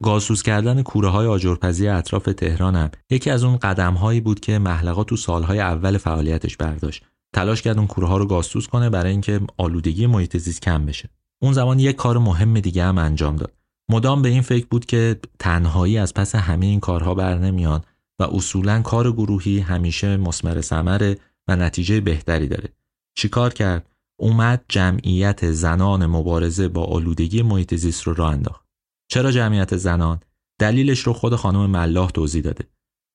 گازسوز 0.04 0.44
کردن 0.44 0.82
کوره 0.82 1.10
های 1.10 1.28
آجرپزی 1.28 1.88
اطراف 1.88 2.24
تهران 2.24 2.76
هم 2.76 2.90
یکی 3.10 3.30
از 3.30 3.44
اون 3.44 3.58
قدم 3.58 3.94
هایی 3.94 4.22
بود 4.22 4.40
که 4.40 4.60
محلقا 4.60 5.04
تو 5.04 5.16
سالهای 5.16 5.60
اول 5.60 5.98
فعالیتش 5.98 6.58
برداشت. 6.58 7.04
تلاش 7.34 7.62
کرد 7.62 7.78
اون 7.78 7.88
کوره 7.88 8.08
ها 8.08 8.18
رو 8.18 8.26
گازسوز 8.26 8.68
کنه 8.68 8.90
برای 8.90 9.12
اینکه 9.12 9.42
آلودگی 9.58 10.08
محیط 10.08 10.38
زیست 10.38 10.62
کم 10.62 10.86
بشه. 10.86 11.10
اون 11.42 11.54
زمان 11.54 11.80
یک 11.80 11.96
کار 11.96 12.18
مهم 12.18 12.60
دیگه 12.60 12.84
هم 12.84 12.98
انجام 12.98 13.36
داد. 13.36 13.54
مدام 13.90 14.22
به 14.22 14.30
این 14.30 14.42
فکر 14.42 14.66
بود 14.70 14.86
که 14.86 15.20
تنهایی 15.40 15.98
از 15.98 16.14
پس 16.14 16.36
همه 16.36 16.66
این 16.66 16.80
کارها 16.80 17.16
بر 17.16 17.38
نمیان 17.38 17.82
و 18.20 18.24
اصولا 18.24 18.82
کار 18.82 19.12
گروهی 19.12 19.60
همیشه 19.60 20.18
مسمر 20.18 20.62
ثمره 20.62 21.18
و 21.48 21.56
نتیجه 21.56 22.02
بهتری 22.02 22.48
داره. 22.48 22.70
چیکار 23.16 23.54
کرد؟ 23.54 23.90
اومد 24.20 24.66
جمعیت 24.70 25.52
زنان 25.52 26.06
مبارزه 26.06 26.68
با 26.68 26.84
آلودگی 26.84 27.42
محیط 27.42 27.76
زیست 27.76 28.04
رو 28.04 28.14
راه 28.14 28.32
انداخت. 28.32 28.67
چرا 29.08 29.32
جمعیت 29.32 29.78
زنان؟ 29.78 30.20
دلیلش 30.60 31.00
رو 31.00 31.14
خود 31.14 31.36
خانم 31.36 31.70
ملاح 31.70 32.10
توضیح 32.10 32.42
داده. 32.42 32.68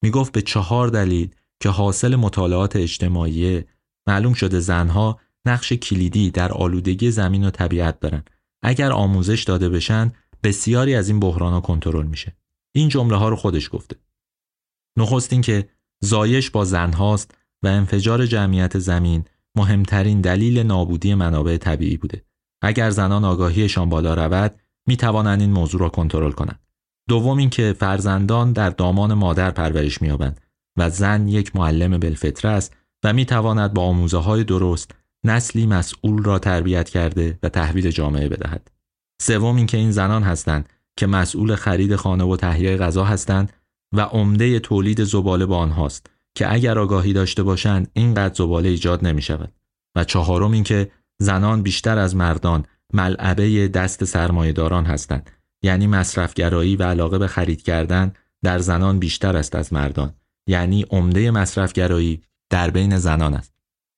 می‌گفت 0.03 0.33
به 0.33 0.43
چهار 0.43 0.89
دلیل 0.89 1.35
که 1.61 1.69
حاصل 1.69 2.17
مطالعات 2.17 2.77
اجتماعی 2.77 3.65
معلوم 4.07 4.35
شده 4.35 4.61
زنها 4.61 5.21
نقش 5.47 5.73
کلیدی 5.73 6.31
در 6.31 6.53
آلودگی 6.53 7.11
زمین 7.11 7.45
و 7.45 7.51
طبیعت 7.51 8.01
دارن. 8.01 8.23
اگر 8.63 8.93
آموزش 8.93 9.43
داده 9.43 9.69
بشن 9.69 10.13
بسیاری 10.43 10.95
از 10.95 11.09
این 11.09 11.21
بحران 11.21 11.53
ها 11.53 11.61
کنترل 11.61 12.07
میشه. 12.07 12.37
این 12.73 12.89
جمله 12.89 13.17
ها 13.17 13.29
رو 13.29 13.37
خودش 13.37 13.71
گفته. 13.73 13.97
نخست 14.99 15.43
که 15.43 15.69
زایش 16.01 16.51
با 16.51 16.65
زنهاست 16.65 17.35
و 17.63 17.67
انفجار 17.67 18.27
جمعیت 18.27 18.79
زمین 18.79 19.25
مهمترین 19.55 20.21
دلیل 20.21 20.59
نابودی 20.59 21.15
منابع 21.15 21.57
طبیعی 21.57 21.97
بوده. 21.97 22.25
اگر 22.63 22.91
زنان 22.91 23.25
آگاهیشان 23.25 23.89
بالا 23.89 24.15
رود 24.15 24.61
می 24.87 24.97
توانند 24.97 25.41
این 25.41 25.53
موضوع 25.53 25.81
را 25.81 25.89
کنترل 25.89 26.33
کنند. 26.33 26.61
دوم 27.09 27.39
اینکه 27.39 27.75
فرزندان 27.79 28.53
در 28.53 28.71
دامان 28.71 29.15
مادر 29.15 29.51
پرورش 29.51 30.03
می‌یابند 30.03 30.41
و 30.77 30.91
زن 30.91 31.29
یک 31.29 31.57
معلم 31.57 31.99
بالفطره 31.99 32.51
است 32.51 32.77
و 33.05 33.13
می 33.13 33.25
تواند 33.25 33.75
با 33.75 33.83
آموزه 33.83 34.19
های 34.19 34.45
درست 34.45 34.91
نسلی 35.25 35.67
مسئول 35.67 36.23
را 36.23 36.39
تربیت 36.39 36.89
کرده 36.89 37.39
و 37.43 37.49
تحویل 37.49 37.91
جامعه 37.91 38.29
بدهد. 38.29 38.71
سوم 39.23 39.57
اینکه 39.57 39.77
این 39.77 39.91
زنان 39.91 40.23
هستند 40.23 40.69
که 40.97 41.07
مسئول 41.07 41.55
خرید 41.55 41.97
خانه 41.97 42.25
و 42.25 42.37
تهیه 42.37 42.77
غذا 42.77 43.05
هستند 43.05 43.53
و 43.95 44.01
عمده 44.01 44.59
تولید 44.59 45.05
زباله 45.05 45.47
با 45.47 45.59
آنهاست 45.59 46.11
که 46.35 46.53
اگر 46.53 46.79
آگاهی 46.79 47.13
داشته 47.13 47.43
باشند 47.43 47.91
اینقدر 47.93 48.35
زباله 48.35 48.69
ایجاد 48.69 49.07
نمی 49.07 49.23
شود. 49.23 49.53
و 49.97 50.05
چهارم 50.05 50.53
اینکه 50.53 50.91
زنان 51.19 51.63
بیشتر 51.63 51.99
از 51.99 52.17
مردان 52.17 52.65
ملعبه 52.95 53.69
دست 53.69 54.05
سرمایهداران 54.05 54.85
هستند. 54.85 55.31
یعنی 55.65 55.87
مصرفگرایی 55.87 56.77
و 56.77 56.83
علاقه 56.83 57.19
به 57.19 57.27
خرید 57.27 57.63
کردن 57.63 58.13
در 58.43 58.59
زنان 58.59 58.99
بیشتر 58.99 59.37
است 59.37 59.55
از 59.55 59.73
مردان. 59.73 60.15
یعنی 60.49 60.83
عمده 60.91 61.31
مصرفگرایی 61.31 62.23
در 62.51 62.71
بین 62.71 62.99
زنان 62.99 63.35
است. 63.35 63.53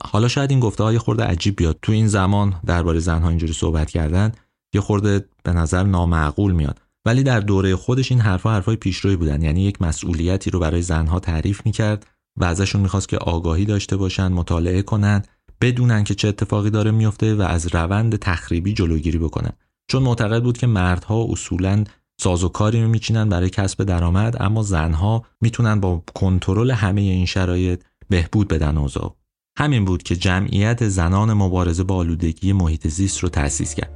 حالا 0.05 0.29
شاید 0.29 0.51
این 0.51 0.61
گفته 0.61 0.85
های 0.85 0.99
خورده 0.99 1.25
عجیب 1.25 1.57
بیاد. 1.57 1.79
تو 1.83 1.93
این 1.93 2.09
زمان 2.09 2.61
درباره 2.67 2.99
زنها 2.99 3.29
اینجوری 3.29 3.53
صحبت 3.53 3.91
کردن 3.91 4.33
یه 4.75 4.81
خورده 4.81 5.25
به 5.43 5.53
نظر 5.53 5.83
نامعقول 5.83 6.53
میاد. 6.53 6.81
ولی 7.07 7.23
در 7.23 7.41
دوره 7.41 7.77
خودش 7.77 8.13
این 8.13 8.21
حرفها 8.21 8.53
حرفای 8.53 8.77
پیشروی 8.77 9.17
بودن. 9.17 9.43
یعنی 9.43 9.63
یک 9.63 9.83
مسئولیتی 9.83 10.51
رو 10.51 10.59
برای 10.59 10.83
زنها 10.83 11.21
تعریف 11.21 11.67
می‌کرد 11.67 12.07
و 12.41 12.45
ازشون 12.45 12.81
می‌خواست 12.81 13.09
که 13.09 13.19
آگاهی 13.19 13.65
داشته 13.65 13.97
باشن 13.97 14.29
مطالعه 14.29 14.83
کنن 14.83 15.23
بدونن 15.65 16.05
که 16.05 16.15
چه 16.15 16.29
اتفاقی 16.29 16.71
داره 16.71 16.91
میفته 16.91 17.35
و 17.35 17.43
از 17.43 17.75
روند 17.75 18.17
تخریبی 18.17 18.73
جلوگیری 18.73 19.19
بکنن 19.19 19.53
چون 19.89 20.03
معتقد 20.03 20.43
بود 20.43 20.59
که 20.59 20.67
مردها 20.67 21.27
اصولا 21.31 21.85
ساز 22.21 22.45
و 22.45 22.49
کاری 22.49 22.81
میچینن 22.81 23.29
برای 23.29 23.51
کسب 23.51 23.85
درآمد 23.85 24.43
اما 24.43 24.63
زنها 24.63 25.25
می‌تونن 25.41 25.81
با 25.81 26.03
کنترل 26.15 26.71
همه 26.71 27.01
این 27.01 27.27
شرایط 27.27 27.83
بهبود 28.09 28.49
بدن 28.49 28.79
اوضاع. 28.79 29.17
همین 29.59 29.85
بود 29.85 30.03
که 30.03 30.17
جمعیت 30.17 30.89
زنان 30.89 31.33
مبارزه 31.33 31.85
با 31.85 31.97
آلودگی 31.97 32.53
محیط 32.53 32.89
زیست 32.89 33.19
رو 33.19 33.29
تأسیس 33.29 33.75
کرد. 33.75 33.91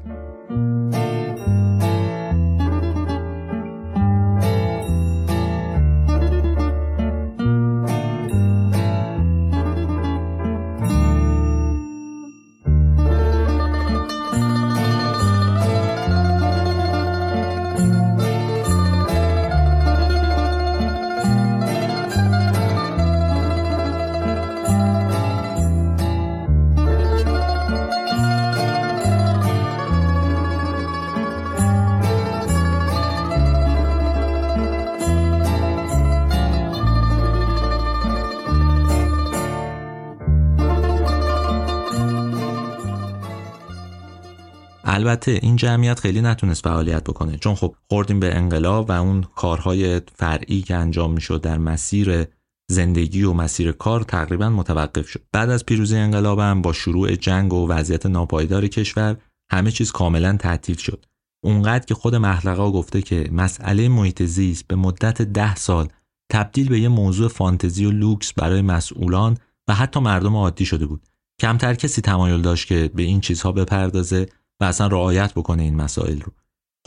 البته 44.98 45.38
این 45.42 45.56
جمعیت 45.56 46.00
خیلی 46.00 46.20
نتونست 46.20 46.64
فعالیت 46.64 47.04
بکنه 47.04 47.36
چون 47.36 47.54
خب 47.54 47.74
خوردیم 47.90 48.20
به 48.20 48.36
انقلاب 48.36 48.90
و 48.90 48.92
اون 48.92 49.24
کارهای 49.36 50.00
فرعی 50.14 50.62
که 50.62 50.74
انجام 50.74 51.12
می‌شد 51.12 51.40
در 51.40 51.58
مسیر 51.58 52.26
زندگی 52.70 53.22
و 53.22 53.32
مسیر 53.32 53.72
کار 53.72 54.02
تقریبا 54.02 54.50
متوقف 54.50 55.08
شد. 55.08 55.22
بعد 55.32 55.50
از 55.50 55.66
پیروزی 55.66 55.96
انقلاب 55.96 56.38
هم 56.38 56.62
با 56.62 56.72
شروع 56.72 57.14
جنگ 57.14 57.52
و 57.52 57.68
وضعیت 57.68 58.06
ناپایدار 58.06 58.66
کشور 58.66 59.16
همه 59.52 59.70
چیز 59.70 59.92
کاملا 59.92 60.36
تعطیل 60.36 60.76
شد. 60.76 61.06
اونقدر 61.44 61.84
که 61.84 61.94
خود 61.94 62.14
محلقا 62.14 62.70
گفته 62.70 63.02
که 63.02 63.28
مسئله 63.32 63.88
محیط 63.88 64.22
زیست 64.22 64.66
به 64.66 64.76
مدت 64.76 65.22
ده 65.22 65.54
سال 65.54 65.88
تبدیل 66.32 66.68
به 66.68 66.80
یه 66.80 66.88
موضوع 66.88 67.28
فانتزی 67.28 67.84
و 67.84 67.90
لوکس 67.90 68.32
برای 68.32 68.62
مسئولان 68.62 69.36
و 69.68 69.74
حتی 69.74 70.00
مردم 70.00 70.36
عادی 70.36 70.64
شده 70.64 70.86
بود. 70.86 71.02
کمتر 71.40 71.74
کسی 71.74 72.02
تمایل 72.02 72.42
داشت 72.42 72.66
که 72.66 72.90
به 72.94 73.02
این 73.02 73.20
چیزها 73.20 73.52
بپردازه 73.52 74.26
و 74.60 74.64
اصلا 74.64 74.86
رعایت 74.86 75.34
بکنه 75.34 75.62
این 75.62 75.76
مسائل 75.76 76.20
رو. 76.20 76.32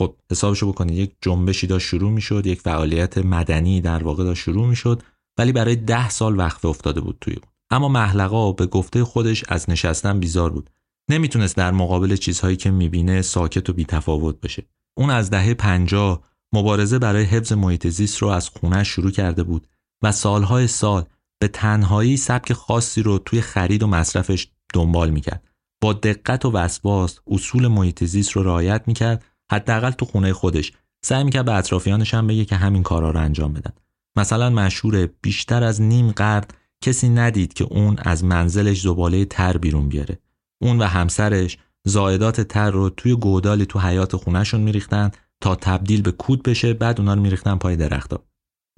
خب 0.00 0.16
حسابشو 0.30 0.72
بکنه 0.72 0.92
یک 0.92 1.16
جنبشی 1.20 1.66
داشت 1.66 1.86
شروع 1.86 2.10
می‌شد 2.10 2.46
یک 2.46 2.60
فعالیت 2.60 3.18
مدنی 3.18 3.80
در 3.80 4.02
واقع 4.02 4.24
داشت 4.24 4.42
شروع 4.42 4.66
می‌شد 4.66 5.02
ولی 5.38 5.52
برای 5.52 5.76
ده 5.76 6.10
سال 6.10 6.38
وقفه 6.38 6.68
افتاده 6.68 7.00
بود 7.00 7.18
توی 7.20 7.34
اون. 7.34 7.52
اما 7.70 7.88
محلقا 7.88 8.52
به 8.52 8.66
گفته 8.66 9.04
خودش 9.04 9.44
از 9.48 9.70
نشستن 9.70 10.20
بیزار 10.20 10.50
بود. 10.50 10.70
نمی‌تونست 11.10 11.56
در 11.56 11.70
مقابل 11.70 12.16
چیزهایی 12.16 12.56
که 12.56 12.70
می‌بینه 12.70 13.22
ساکت 13.22 13.70
و 13.70 13.72
بیتفاوت 13.72 14.40
بشه. 14.40 14.66
اون 14.98 15.10
از 15.10 15.30
دهه 15.30 15.54
پنجاه 15.54 16.22
مبارزه 16.54 16.98
برای 16.98 17.24
حفظ 17.24 17.52
محیط 17.52 17.86
زیست 17.86 18.18
رو 18.18 18.28
از 18.28 18.48
خونه 18.48 18.84
شروع 18.84 19.10
کرده 19.10 19.42
بود 19.42 19.66
و 20.02 20.12
سالهای 20.12 20.66
سال 20.66 21.04
به 21.40 21.48
تنهایی 21.48 22.16
سبک 22.16 22.52
خاصی 22.52 23.02
رو 23.02 23.18
توی 23.18 23.40
خرید 23.40 23.82
و 23.82 23.86
مصرفش 23.86 24.48
دنبال 24.74 25.10
می‌کرد. 25.10 25.51
با 25.82 25.92
دقت 25.92 26.44
و 26.44 26.50
وسواس 26.50 27.18
اصول 27.26 27.68
محیط 27.68 28.04
زیست 28.04 28.32
رو 28.32 28.42
رعایت 28.42 28.82
می‌کرد 28.86 29.24
حداقل 29.52 29.90
تو 29.90 30.04
خونه 30.04 30.32
خودش. 30.32 30.72
سعی 31.04 31.24
می‌کرد 31.24 31.44
به 31.44 31.54
اطرافیانش 31.54 32.14
هم 32.14 32.26
بگه 32.26 32.44
که 32.44 32.56
همین 32.56 32.82
کارا 32.82 33.10
رو 33.10 33.20
انجام 33.20 33.52
بدن. 33.52 33.72
مثلا 34.16 34.50
مشهور 34.50 35.06
بیشتر 35.06 35.62
از 35.64 35.82
نیم 35.82 36.10
قرد 36.10 36.54
کسی 36.84 37.08
ندید 37.08 37.52
که 37.52 37.64
اون 37.64 37.96
از 37.98 38.24
منزلش 38.24 38.80
زباله 38.80 39.24
تر 39.24 39.56
بیرون 39.56 39.88
بیاره. 39.88 40.18
اون 40.62 40.78
و 40.78 40.84
همسرش 40.84 41.58
زایدات 41.84 42.40
تر 42.40 42.70
رو 42.70 42.90
توی 42.90 43.14
گودالی 43.14 43.66
تو 43.66 43.78
حیات 43.78 44.16
خونهشون 44.16 44.60
میریختن 44.60 45.10
تا 45.40 45.54
تبدیل 45.54 46.02
به 46.02 46.12
کود 46.12 46.42
بشه 46.42 46.74
بعد 46.74 47.00
اونا 47.00 47.14
رو 47.14 47.20
میریختن 47.20 47.56
پای 47.56 47.76
درختا 47.76 48.24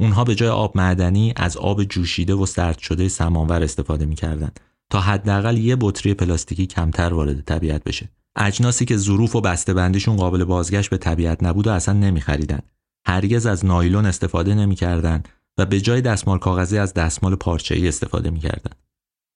اونها 0.01 0.25
به 0.25 0.35
جای 0.35 0.49
آب 0.49 0.77
معدنی 0.77 1.33
از 1.37 1.57
آب 1.57 1.85
جوشیده 1.85 2.35
و 2.35 2.47
سرد 2.47 2.79
شده 2.79 3.09
سمانور 3.09 3.63
استفاده 3.63 4.07
می‌کردن. 4.07 4.51
تا 4.91 5.01
حداقل 5.01 5.59
یه 5.59 5.77
بطری 5.81 6.15
پلاستیکی 6.15 6.67
کمتر 6.67 7.15
وارد 7.15 7.41
طبیعت 7.41 7.85
بشه. 7.85 8.09
اجناسی 8.37 8.85
که 8.85 8.97
ظروف 8.97 9.37
و 9.37 9.41
بندیشون 9.41 10.17
قابل 10.17 10.45
بازگشت 10.45 10.91
به 10.91 10.97
طبیعت 10.97 11.43
نبود 11.43 11.67
و 11.67 11.71
اصلا 11.71 11.95
نمیخریدن. 11.95 12.61
هرگز 13.07 13.47
از 13.47 13.65
نایلون 13.65 14.07
استفاده 14.07 14.55
نمی‌کردن 14.55 15.23
و 15.59 15.67
به 15.67 15.81
جای 15.81 16.01
دستمال 16.01 16.39
کاغذی 16.39 16.79
از 16.79 16.95
دستمال 16.95 17.35
پارچه‌ای 17.35 17.89
استفاده 17.89 18.31
می‌کردن. 18.31 18.73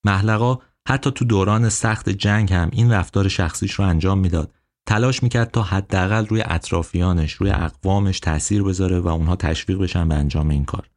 محلقا 0.04 0.58
حتی 0.88 1.11
تو 1.11 1.24
دوران 1.24 1.68
سخت 1.68 2.08
جنگ 2.08 2.52
هم 2.52 2.68
این 2.72 2.92
رفتار 2.92 3.28
شخصیش 3.28 3.72
رو 3.72 3.84
انجام 3.84 4.18
می‌داد. 4.18 4.54
تلاش 4.88 5.22
می‌کرد 5.22 5.50
تا 5.50 5.62
حداقل 5.62 6.26
روی 6.26 6.42
اطرافیانش 6.46 7.32
روی 7.32 7.50
اقوامش 7.50 8.20
تاثیر 8.20 8.62
بذاره 8.62 9.00
و 9.00 9.08
اونها 9.08 9.37
تشویق 9.37 9.78
بشن 9.78 10.08
به 10.08 10.14
انجام 10.14 10.48
این 10.48 10.64
کار. 10.64 10.90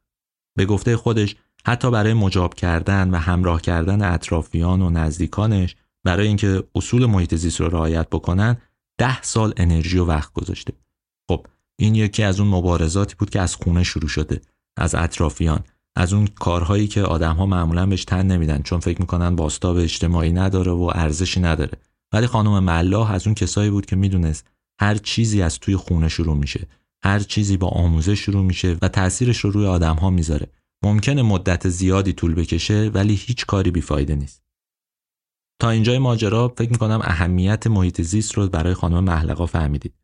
به 0.56 0.66
گفته 0.66 0.96
خودش 0.96 1.36
حتی 1.66 1.90
برای 1.90 2.14
مجاب 2.14 2.54
کردن 2.54 3.10
و 3.10 3.16
همراه 3.16 3.62
کردن 3.62 4.02
اطرافیان 4.02 4.82
و 4.82 4.90
نزدیکانش 4.90 5.76
برای 6.04 6.26
اینکه 6.26 6.64
اصول 6.74 7.06
محیط 7.06 7.34
زیست 7.34 7.60
رو 7.60 7.68
رعایت 7.68 8.08
بکنن 8.08 8.56
ده 8.98 9.22
سال 9.22 9.54
انرژی 9.56 9.98
و 9.98 10.04
وقت 10.04 10.32
گذاشته. 10.32 10.72
خب 11.30 11.46
این 11.76 11.94
یکی 11.94 12.22
از 12.22 12.40
اون 12.40 12.48
مبارزاتی 12.48 13.14
بود 13.18 13.30
که 13.30 13.40
از 13.40 13.56
خونه 13.56 13.82
شروع 13.82 14.08
شده 14.08 14.40
از 14.76 14.94
اطرافیان 14.94 15.60
از 15.96 16.12
اون 16.12 16.26
کارهایی 16.26 16.88
که 16.88 17.02
آدم 17.02 17.36
ها 17.36 17.46
معمولا 17.46 17.86
بهش 17.86 18.04
تن 18.04 18.26
نمیدن 18.26 18.62
چون 18.62 18.80
فکر 18.80 19.00
می‌کنن 19.00 19.36
باستاب 19.36 19.76
اجتماعی 19.76 20.32
نداره 20.32 20.72
و 20.72 20.90
ارزشی 20.94 21.40
نداره. 21.40 21.78
ولی 22.12 22.26
خانم 22.26 22.64
ملاح 22.64 23.10
از 23.10 23.26
اون 23.26 23.34
کسایی 23.34 23.70
بود 23.70 23.86
که 23.86 23.96
می‌دونست 23.96 24.46
هر 24.80 24.94
چیزی 24.94 25.42
از 25.42 25.58
توی 25.58 25.76
خونه 25.76 26.08
شروع 26.08 26.36
میشه 26.36 26.66
هر 27.04 27.18
چیزی 27.18 27.56
با 27.56 27.68
آموزش 27.68 28.18
شروع 28.20 28.44
میشه 28.44 28.76
و 28.82 28.88
تاثیرش 28.88 29.38
رو 29.38 29.50
روی 29.50 29.66
آدم 29.66 29.96
ها 29.96 30.10
می‌ذاره. 30.10 30.48
ممکنه 30.82 31.22
مدت 31.22 31.68
زیادی 31.68 32.12
طول 32.12 32.34
بکشه 32.34 32.90
ولی 32.94 33.14
هیچ 33.14 33.46
کاری 33.46 33.70
بیفایده 33.70 34.14
نیست. 34.14 34.42
تا 35.58 35.70
اینجای 35.70 35.98
ماجرا 35.98 36.54
فکر 36.56 36.70
می‌کنم 36.70 37.00
اهمیت 37.02 37.66
محیط 37.66 38.02
زیست 38.02 38.34
رو 38.34 38.48
برای 38.48 38.74
خانم 38.74 39.04
محلقا 39.04 39.46
فهمیدید. 39.46 39.94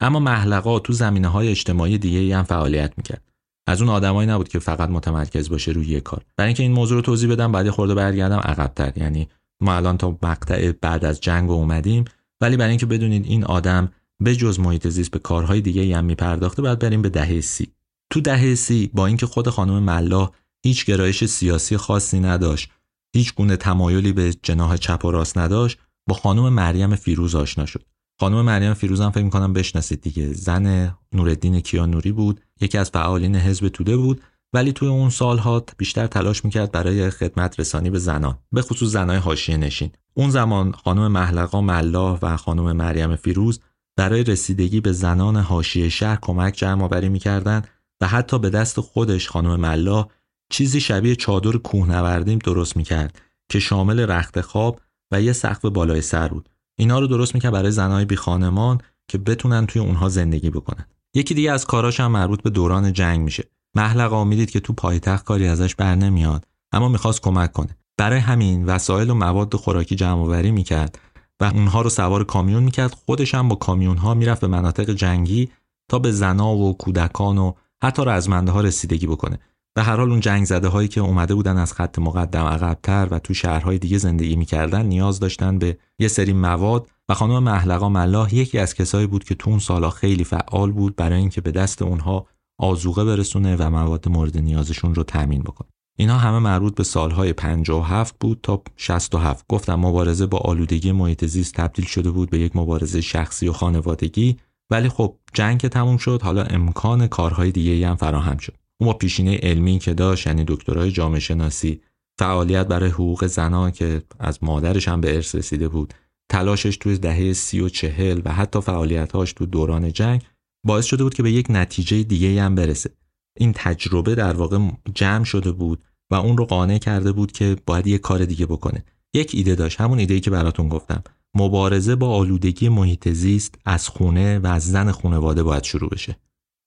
اما 0.00 0.18
محلقا 0.18 0.78
تو 0.78 0.92
زمینه 0.92 1.28
های 1.28 1.48
اجتماعی 1.48 1.98
دیگه 1.98 2.36
هم 2.36 2.42
فعالیت 2.42 2.92
می‌کرد. 2.96 3.22
از 3.66 3.80
اون 3.80 3.90
آدمایی 3.90 4.28
نبود 4.28 4.48
که 4.48 4.58
فقط 4.58 4.88
متمرکز 4.90 5.48
باشه 5.48 5.72
روی 5.72 5.86
یه 5.86 6.00
کار. 6.00 6.24
برای 6.36 6.48
اینکه 6.48 6.62
این 6.62 6.72
موضوع 6.72 6.96
رو 6.96 7.02
توضیح 7.02 7.30
بدم 7.30 7.52
بعد 7.52 7.70
خورده 7.70 7.94
برگردم 7.94 8.38
عقبتر. 8.38 8.92
یعنی 8.96 9.28
ما 9.60 9.74
الان 9.74 9.98
تا 9.98 10.18
مقطع 10.22 10.72
بعد 10.72 11.04
از 11.04 11.20
جنگ 11.20 11.50
اومدیم 11.50 12.04
ولی 12.40 12.56
برای 12.56 12.70
اینکه 12.70 12.86
بدونید 12.86 13.26
این 13.26 13.44
آدم 13.44 13.92
به 14.20 14.36
جز 14.36 14.60
محیط 14.60 14.88
زیست 14.88 15.10
به 15.10 15.18
کارهای 15.18 15.60
دیگه 15.60 15.96
هم 15.96 16.04
میپرداخته 16.04 16.62
بعد 16.62 16.78
بریم 16.78 17.02
به 17.02 17.08
دهه 17.08 17.40
سی. 17.40 17.68
تو 18.10 18.20
دهه 18.20 18.54
سی 18.54 18.90
با 18.94 19.06
اینکه 19.06 19.26
خود 19.26 19.48
خانم 19.48 19.82
ملا 19.82 20.30
هیچ 20.64 20.86
گرایش 20.86 21.24
سیاسی 21.24 21.76
خاصی 21.76 22.20
نداشت 22.20 22.70
هیچ 23.16 23.34
گونه 23.34 23.56
تمایلی 23.56 24.12
به 24.12 24.34
جناح 24.42 24.76
چپ 24.76 25.04
و 25.04 25.10
راست 25.10 25.38
نداشت 25.38 25.78
با 26.08 26.14
خانم 26.14 26.48
مریم 26.48 26.96
فیروز 26.96 27.34
آشنا 27.34 27.66
شد. 27.66 27.84
خانم 28.20 28.42
مریم 28.42 28.74
فیروز 28.74 29.00
هم 29.00 29.10
فکر 29.10 29.24
می‌کنم 29.24 29.52
بشناسید 29.52 30.00
دیگه. 30.00 30.32
زن 30.32 30.96
نوردین 31.12 31.60
کیانوری 31.60 32.12
بود 32.12 32.40
یکی 32.60 32.78
از 32.78 32.90
فعالین 32.90 33.36
حزب 33.36 33.68
توده 33.68 33.96
بود 33.96 34.20
ولی 34.52 34.72
توی 34.72 34.88
اون 34.88 35.10
سالها 35.10 35.64
بیشتر 35.78 36.06
تلاش 36.06 36.44
می‌کرد 36.44 36.72
برای 36.72 37.10
خدمت 37.10 37.60
رسانی 37.60 37.90
به 37.90 37.98
زنان 37.98 38.38
به 38.52 38.62
خصوص 38.62 38.88
زنای 38.88 39.16
حاشیه 39.16 39.56
نشین. 39.56 39.90
اون 40.14 40.30
زمان 40.30 40.72
خانم 40.72 41.12
محلقا 41.12 41.60
ملاح 41.60 42.18
و 42.22 42.36
خانم 42.36 42.72
مریم 42.72 43.16
فیروز 43.16 43.60
برای 43.96 44.24
رسیدگی 44.24 44.80
به 44.80 44.92
زنان 44.92 45.36
حاشیه 45.36 45.88
شهر 45.88 46.18
کمک 46.22 46.54
جمع 46.54 46.84
آوری 46.84 47.08
می‌کردن 47.08 47.62
و 48.00 48.06
حتی 48.06 48.38
به 48.38 48.50
دست 48.50 48.80
خودش 48.80 49.28
خانم 49.28 49.56
ملاح 49.56 50.08
چیزی 50.50 50.80
شبیه 50.80 51.16
چادر 51.16 51.56
کوهنوردیم 51.56 52.38
درست 52.38 52.76
می‌کرد 52.76 53.22
که 53.48 53.60
شامل 53.60 54.00
رخت 54.00 54.40
خواب 54.40 54.80
و 55.12 55.22
یه 55.22 55.32
سقف 55.32 55.64
بالای 55.64 56.02
سر 56.02 56.28
بود. 56.28 56.48
اینا 56.78 56.98
رو 56.98 57.06
درست 57.06 57.34
می‌کرد 57.34 57.52
برای 57.52 57.70
زنهای 57.70 58.04
بی 58.04 58.16
خانمان 58.16 58.80
که 59.08 59.18
بتونن 59.18 59.66
توی 59.66 59.82
اونها 59.82 60.08
زندگی 60.08 60.50
بکنن. 60.50 60.86
یکی 61.14 61.34
دیگه 61.34 61.52
از 61.52 61.66
کاراش 61.66 62.00
هم 62.00 62.10
مربوط 62.10 62.42
به 62.42 62.50
دوران 62.50 62.92
جنگ 62.92 63.20
میشه. 63.20 63.44
محلقا 63.74 64.24
می‌دید 64.24 64.50
که 64.50 64.60
تو 64.60 64.72
پایتخت 64.72 65.24
کاری 65.24 65.46
ازش 65.46 65.74
بر 65.74 65.94
نمیاد 65.94 66.44
اما 66.72 66.88
می‌خواست 66.88 67.20
کمک 67.20 67.52
کنه. 67.52 67.76
برای 67.98 68.18
همین 68.18 68.64
وسایل 68.64 69.10
و 69.10 69.14
مواد 69.14 69.54
خوراکی 69.54 69.96
جمع 69.96 70.20
آوری 70.20 70.50
می‌کرد 70.50 70.98
و 71.40 71.44
اونها 71.44 71.82
رو 71.82 71.90
سوار 71.90 72.24
کامیون 72.24 72.62
می‌کرد. 72.62 72.94
خودش 73.06 73.34
هم 73.34 73.48
با 73.48 73.56
کامیون 73.56 73.96
ها 73.96 74.14
می‌رفت 74.14 74.40
به 74.40 74.46
مناطق 74.46 74.90
جنگی 74.90 75.50
تا 75.88 75.98
به 75.98 76.12
زنا 76.12 76.56
و 76.56 76.76
کودکان 76.76 77.38
و 77.38 77.52
حتی 77.84 78.02
رزمنده 78.06 78.52
ها 78.52 78.60
رسیدگی 78.60 79.06
بکنه. 79.06 79.38
به 79.74 79.82
هر 79.82 79.96
حال 79.96 80.10
اون 80.10 80.20
جنگ 80.20 80.44
زده 80.44 80.68
هایی 80.68 80.88
که 80.88 81.00
اومده 81.00 81.34
بودن 81.34 81.56
از 81.56 81.72
خط 81.72 81.98
مقدم 81.98 82.44
عقبتر 82.44 83.08
و 83.10 83.18
تو 83.18 83.34
شهرهای 83.34 83.78
دیگه 83.78 83.98
زندگی 83.98 84.36
می‌کردن 84.36 84.86
نیاز 84.86 85.20
داشتن 85.20 85.58
به 85.58 85.78
یه 85.98 86.08
سری 86.08 86.32
مواد 86.32 86.88
و 87.08 87.14
خانم 87.14 87.42
محلقا 87.42 87.88
ملاح 87.88 88.34
یکی 88.34 88.58
از 88.58 88.74
کسایی 88.74 89.06
بود 89.06 89.24
که 89.24 89.34
تو 89.34 89.50
اون 89.50 89.58
سالا 89.58 89.90
خیلی 89.90 90.24
فعال 90.24 90.72
بود 90.72 90.96
برای 90.96 91.18
اینکه 91.18 91.40
به 91.40 91.50
دست 91.50 91.82
اونها 91.82 92.26
آزوقه 92.58 93.04
برسونه 93.04 93.56
و 93.56 93.70
مواد 93.70 94.08
مورد 94.08 94.38
نیازشون 94.38 94.94
رو 94.94 95.02
تامین 95.02 95.42
بکنه. 95.42 95.68
اینا 95.98 96.18
همه 96.18 96.38
مربوط 96.38 96.74
به 96.74 96.84
سالهای 96.84 97.32
57 97.32 98.14
بود 98.20 98.40
تا 98.42 98.62
67 98.76 99.44
گفتم 99.48 99.74
مبارزه 99.74 100.26
با 100.26 100.38
آلودگی 100.38 100.92
محیط 100.92 101.24
زیست 101.24 101.54
تبدیل 101.54 101.84
شده 101.84 102.10
بود 102.10 102.30
به 102.30 102.38
یک 102.38 102.56
مبارزه 102.56 103.00
شخصی 103.00 103.48
و 103.48 103.52
خانوادگی 103.52 104.36
ولی 104.74 104.88
خب 104.88 105.16
جنگ 105.34 105.60
که 105.60 105.68
تموم 105.68 105.96
شد 105.96 106.22
حالا 106.22 106.42
امکان 106.42 107.06
کارهای 107.06 107.52
دیگه 107.52 107.88
هم 107.88 107.96
فراهم 107.96 108.36
شد. 108.36 108.54
اون 108.80 108.92
با 108.92 108.98
پیشینه 108.98 109.36
علمی 109.36 109.78
که 109.78 109.94
داشت 109.94 110.26
یعنی 110.26 110.44
دکترای 110.48 110.90
جامعه 110.90 111.20
شناسی 111.20 111.80
فعالیت 112.18 112.66
برای 112.66 112.90
حقوق 112.90 113.26
زنان 113.26 113.70
که 113.70 114.02
از 114.18 114.44
مادرش 114.44 114.88
هم 114.88 115.00
به 115.00 115.14
ارث 115.14 115.34
رسیده 115.34 115.68
بود 115.68 115.94
تلاشش 116.30 116.76
توی 116.76 116.98
دهه 116.98 117.32
سی 117.32 117.60
و 117.60 117.68
چهل 117.68 118.20
و 118.24 118.32
حتی 118.32 118.60
فعالیتهاش 118.60 119.32
تو 119.32 119.46
دوران 119.46 119.92
جنگ 119.92 120.22
باعث 120.66 120.84
شده 120.84 121.02
بود 121.02 121.14
که 121.14 121.22
به 121.22 121.32
یک 121.32 121.46
نتیجه 121.50 122.02
دیگه 122.02 122.42
هم 122.42 122.54
برسه. 122.54 122.90
این 123.38 123.52
تجربه 123.56 124.14
در 124.14 124.32
واقع 124.32 124.58
جمع 124.94 125.24
شده 125.24 125.52
بود 125.52 125.84
و 126.10 126.14
اون 126.14 126.36
رو 126.36 126.44
قانع 126.44 126.78
کرده 126.78 127.12
بود 127.12 127.32
که 127.32 127.56
باید 127.66 127.86
یک 127.86 128.00
کار 128.00 128.24
دیگه 128.24 128.46
بکنه. 128.46 128.84
یک 129.14 129.30
ایده 129.34 129.54
داشت. 129.54 129.80
همون 129.80 129.98
ایده 129.98 130.20
که 130.20 130.30
براتون 130.30 130.68
گفتم. 130.68 131.02
مبارزه 131.34 131.96
با 131.96 132.16
آلودگی 132.16 132.68
محیط 132.68 133.08
زیست 133.08 133.54
از 133.64 133.88
خونه 133.88 134.38
و 134.38 134.46
از 134.46 134.70
زن 134.70 134.90
خانواده 134.90 135.42
باید 135.42 135.62
شروع 135.64 135.90
بشه. 135.90 136.16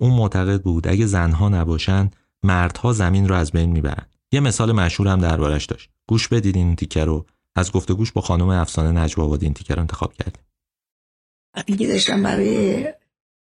اون 0.01 0.13
معتقد 0.13 0.61
بود 0.61 0.87
اگه 0.87 1.05
زنها 1.05 1.49
نباشن 1.49 2.09
مردها 2.43 2.93
زمین 2.93 3.27
رو 3.27 3.35
از 3.35 3.51
بین 3.51 3.71
می‌برن. 3.71 4.05
یه 4.31 4.39
مثال 4.39 4.71
مشهور 4.71 5.09
هم 5.09 5.21
دربارش 5.21 5.65
داشت. 5.65 5.89
گوش 6.07 6.27
بدید 6.27 6.55
این 6.55 6.75
تیکر 6.75 7.05
رو. 7.05 7.25
از 7.55 7.71
گفتگوش 7.71 8.11
با 8.11 8.21
خانم 8.21 8.49
افسانه 8.49 9.01
نجوا 9.01 9.25
آبادی 9.25 9.45
این 9.45 9.53
تیکر 9.53 9.79
انتخاب 9.79 10.13
کردیم. 10.13 10.43
وقتی 11.55 11.87
داشتم 11.87 12.23
برای 12.23 12.87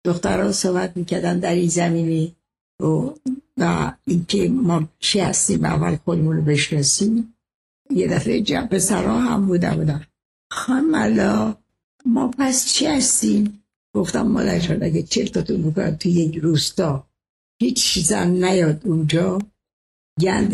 دختران 0.05 0.51
صحبت 0.51 0.97
می‌کردن 0.97 1.39
در 1.39 1.53
این 1.53 1.69
زمینی 1.69 2.35
و, 2.81 3.09
و 3.57 3.93
اینکه 4.05 4.49
ما 4.49 4.83
چی 4.99 5.19
هستیم 5.19 5.65
اول 5.65 5.95
خودمون 5.95 6.35
رو 6.35 6.41
بشناسیم. 6.41 7.35
یه 7.89 8.07
دفعه 8.07 8.41
جنب 8.41 8.77
سرا 8.77 9.19
هم 9.19 9.45
بودم 9.45 9.75
بودم 9.75 10.05
خانم 10.56 11.58
ما 12.06 12.32
پس 12.39 12.74
چی 12.74 12.86
هستیم؟ 12.86 13.63
گفتم 13.96 14.22
مادر 14.22 14.60
شد 14.60 14.84
اگه 14.84 15.04
چلتاتون 15.04 15.72
بکنم 15.72 15.96
توی 15.96 16.12
یک 16.12 16.38
روستا 16.38 17.08
هیچ 17.62 17.84
چیزم 17.84 18.46
نیاد 18.46 18.82
اونجا. 18.88 19.39
گند 20.22 20.54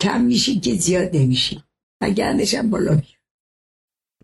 کم 0.00 0.20
میشه 0.20 0.60
که 0.60 0.74
زیاد 0.74 1.16
نمیشه 1.16 1.64
و 2.02 2.10
گندش 2.10 2.54
هم 2.54 2.70
بالا 2.70 3.02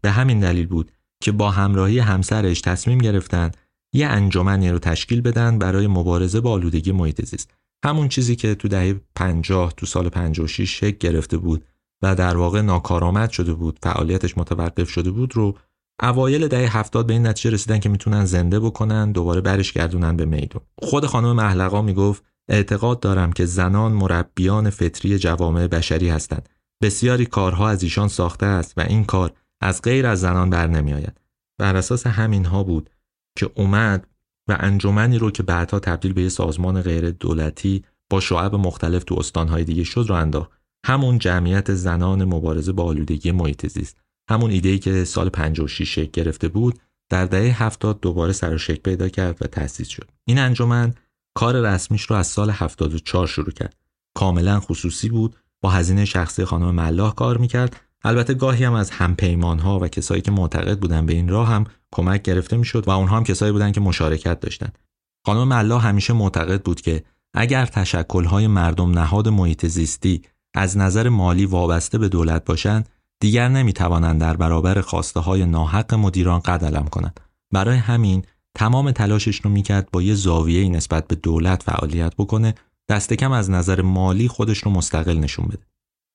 به 0.02 0.10
همین 0.10 0.40
دلیل 0.40 0.66
بود 0.66 0.92
که 1.22 1.32
با 1.32 1.50
همراهی 1.50 1.98
همسرش 1.98 2.60
تصمیم 2.60 2.98
گرفتن 2.98 3.50
یه 3.94 4.06
انجمنی 4.06 4.70
رو 4.70 4.78
تشکیل 4.78 5.20
بدن 5.20 5.58
برای 5.58 5.86
مبارزه 5.86 6.40
با 6.40 6.50
آلودگی 6.50 6.92
محیط 6.92 7.24
زیست 7.24 7.50
همون 7.84 8.08
چیزی 8.08 8.36
که 8.36 8.54
تو 8.54 8.68
دهه 8.68 9.00
50 9.14 9.72
تو 9.76 9.86
سال 9.86 10.08
56 10.08 10.80
شکل 10.80 10.96
گرفته 10.96 11.36
بود. 11.36 11.64
و 12.02 12.14
در 12.14 12.36
واقع 12.36 12.60
ناکارآمد 12.60 13.30
شده 13.30 13.54
بود 13.54 13.78
فعالیتش 13.82 14.38
متوقف 14.38 14.90
شده 14.90 15.10
بود 15.10 15.36
رو 15.36 15.54
اوایل 16.02 16.48
دهه 16.48 16.76
هفتاد 16.76 17.06
به 17.06 17.12
این 17.12 17.26
نتیجه 17.26 17.50
رسیدن 17.50 17.78
که 17.78 17.88
می‌تونن 17.88 18.24
زنده 18.24 18.60
بکنن 18.60 19.12
دوباره 19.12 19.40
برش 19.40 19.72
گردونن 19.72 20.16
به 20.16 20.24
میدون. 20.24 20.62
خود 20.82 21.06
خانم 21.06 21.32
محلقا 21.32 21.82
می‌گفت 21.82 22.24
اعتقاد 22.48 23.00
دارم 23.00 23.32
که 23.32 23.44
زنان 23.44 23.92
مربیان 23.92 24.70
فطری 24.70 25.18
جوامع 25.18 25.66
بشری 25.66 26.08
هستند. 26.08 26.48
بسیاری 26.82 27.26
کارها 27.26 27.68
از 27.68 27.82
ایشان 27.82 28.08
ساخته 28.08 28.46
است 28.46 28.74
و 28.76 28.80
این 28.80 29.04
کار 29.04 29.32
از 29.60 29.82
غیر 29.82 30.06
از 30.06 30.20
زنان 30.20 30.50
بر 30.50 30.66
نمیآید. 30.66 31.20
بر 31.58 31.76
اساس 31.76 32.06
همین 32.06 32.44
ها 32.44 32.62
بود 32.62 32.90
که 33.38 33.50
اومد 33.54 34.06
و 34.48 34.56
انجمنی 34.60 35.18
رو 35.18 35.30
که 35.30 35.42
بعدها 35.42 35.78
تبدیل 35.78 36.12
به 36.12 36.22
یه 36.22 36.28
سازمان 36.28 36.82
غیر 36.82 37.10
دولتی 37.10 37.84
با 38.10 38.20
شعب 38.20 38.54
مختلف 38.54 39.04
تو 39.04 39.14
استانهای 39.18 39.64
دیگه 39.64 39.84
شد 39.84 40.06
رو 40.08 40.14
انداخت. 40.14 40.50
همون 40.84 41.18
جمعیت 41.18 41.74
زنان 41.74 42.24
مبارزه 42.24 42.72
با 42.72 42.84
آلودگی 42.84 43.32
محیط 43.32 43.66
زیست. 43.66 43.96
همون 44.30 44.50
ایده 44.50 44.78
که 44.78 45.04
سال 45.04 45.28
56 45.28 45.94
شکل 45.94 46.10
گرفته 46.12 46.48
بود 46.48 46.78
در 47.10 47.24
دهه 47.24 47.62
70 47.62 48.00
دوباره 48.00 48.32
سر 48.32 48.54
و 48.54 48.58
شکل 48.58 48.80
پیدا 48.80 49.08
کرد 49.08 49.38
و 49.40 49.46
تأسیس 49.46 49.88
شد. 49.88 50.10
این 50.24 50.38
انجمن 50.38 50.94
کار 51.34 51.60
رسمیش 51.60 52.02
رو 52.02 52.16
از 52.16 52.26
سال 52.26 52.50
74 52.50 53.26
شروع 53.26 53.50
کرد. 53.50 53.76
کاملا 54.16 54.60
خصوصی 54.60 55.08
بود 55.08 55.36
با 55.60 55.70
هزینه 55.70 56.04
شخصی 56.04 56.44
خانم 56.44 56.70
ملاح 56.70 57.14
کار 57.14 57.38
می‌کرد. 57.38 57.80
البته 58.04 58.34
گاهی 58.34 58.64
هم 58.64 58.72
از 58.72 58.90
همپیمان 58.90 59.58
ها 59.58 59.78
و 59.80 59.88
کسایی 59.88 60.22
که 60.22 60.30
معتقد 60.30 60.78
بودن 60.78 61.06
به 61.06 61.12
این 61.12 61.28
راه 61.28 61.48
هم 61.48 61.64
کمک 61.92 62.22
گرفته 62.22 62.56
می‌شد 62.56 62.88
و 62.88 62.90
اونها 62.90 63.16
هم 63.16 63.24
کسایی 63.24 63.52
بودن 63.52 63.72
که 63.72 63.80
مشارکت 63.80 64.40
داشتند 64.40 64.78
خانم 65.26 65.48
ملاح 65.48 65.86
همیشه 65.86 66.12
معتقد 66.12 66.62
بود 66.62 66.80
که 66.80 67.04
اگر 67.34 67.66
تشکل 67.66 68.24
های 68.24 68.46
مردم 68.46 68.90
نهاد 68.98 69.28
محیط 69.28 69.66
زیستی 69.66 70.22
از 70.54 70.78
نظر 70.78 71.08
مالی 71.08 71.46
وابسته 71.46 71.98
به 71.98 72.08
دولت 72.08 72.44
باشند 72.44 72.88
دیگر 73.20 73.48
نمی‌توانند 73.48 74.20
در 74.20 74.36
برابر 74.36 74.80
خواسته 74.80 75.20
های 75.20 75.46
ناحق 75.46 75.94
مدیران 75.94 76.40
قدلم 76.40 76.86
کنند. 76.86 77.20
برای 77.52 77.76
همین 77.76 78.24
تمام 78.54 78.90
تلاشش 78.90 79.40
رو 79.40 79.50
می‌کرد 79.50 79.88
با 79.92 80.02
یه 80.02 80.14
زاویه 80.14 80.68
نسبت 80.68 81.08
به 81.08 81.14
دولت 81.14 81.62
فعالیت 81.62 82.14
بکنه 82.16 82.54
دست 82.88 83.12
کم 83.12 83.32
از 83.32 83.50
نظر 83.50 83.82
مالی 83.82 84.28
خودش 84.28 84.58
رو 84.58 84.70
مستقل 84.70 85.18
نشون 85.18 85.46
بده. 85.46 85.66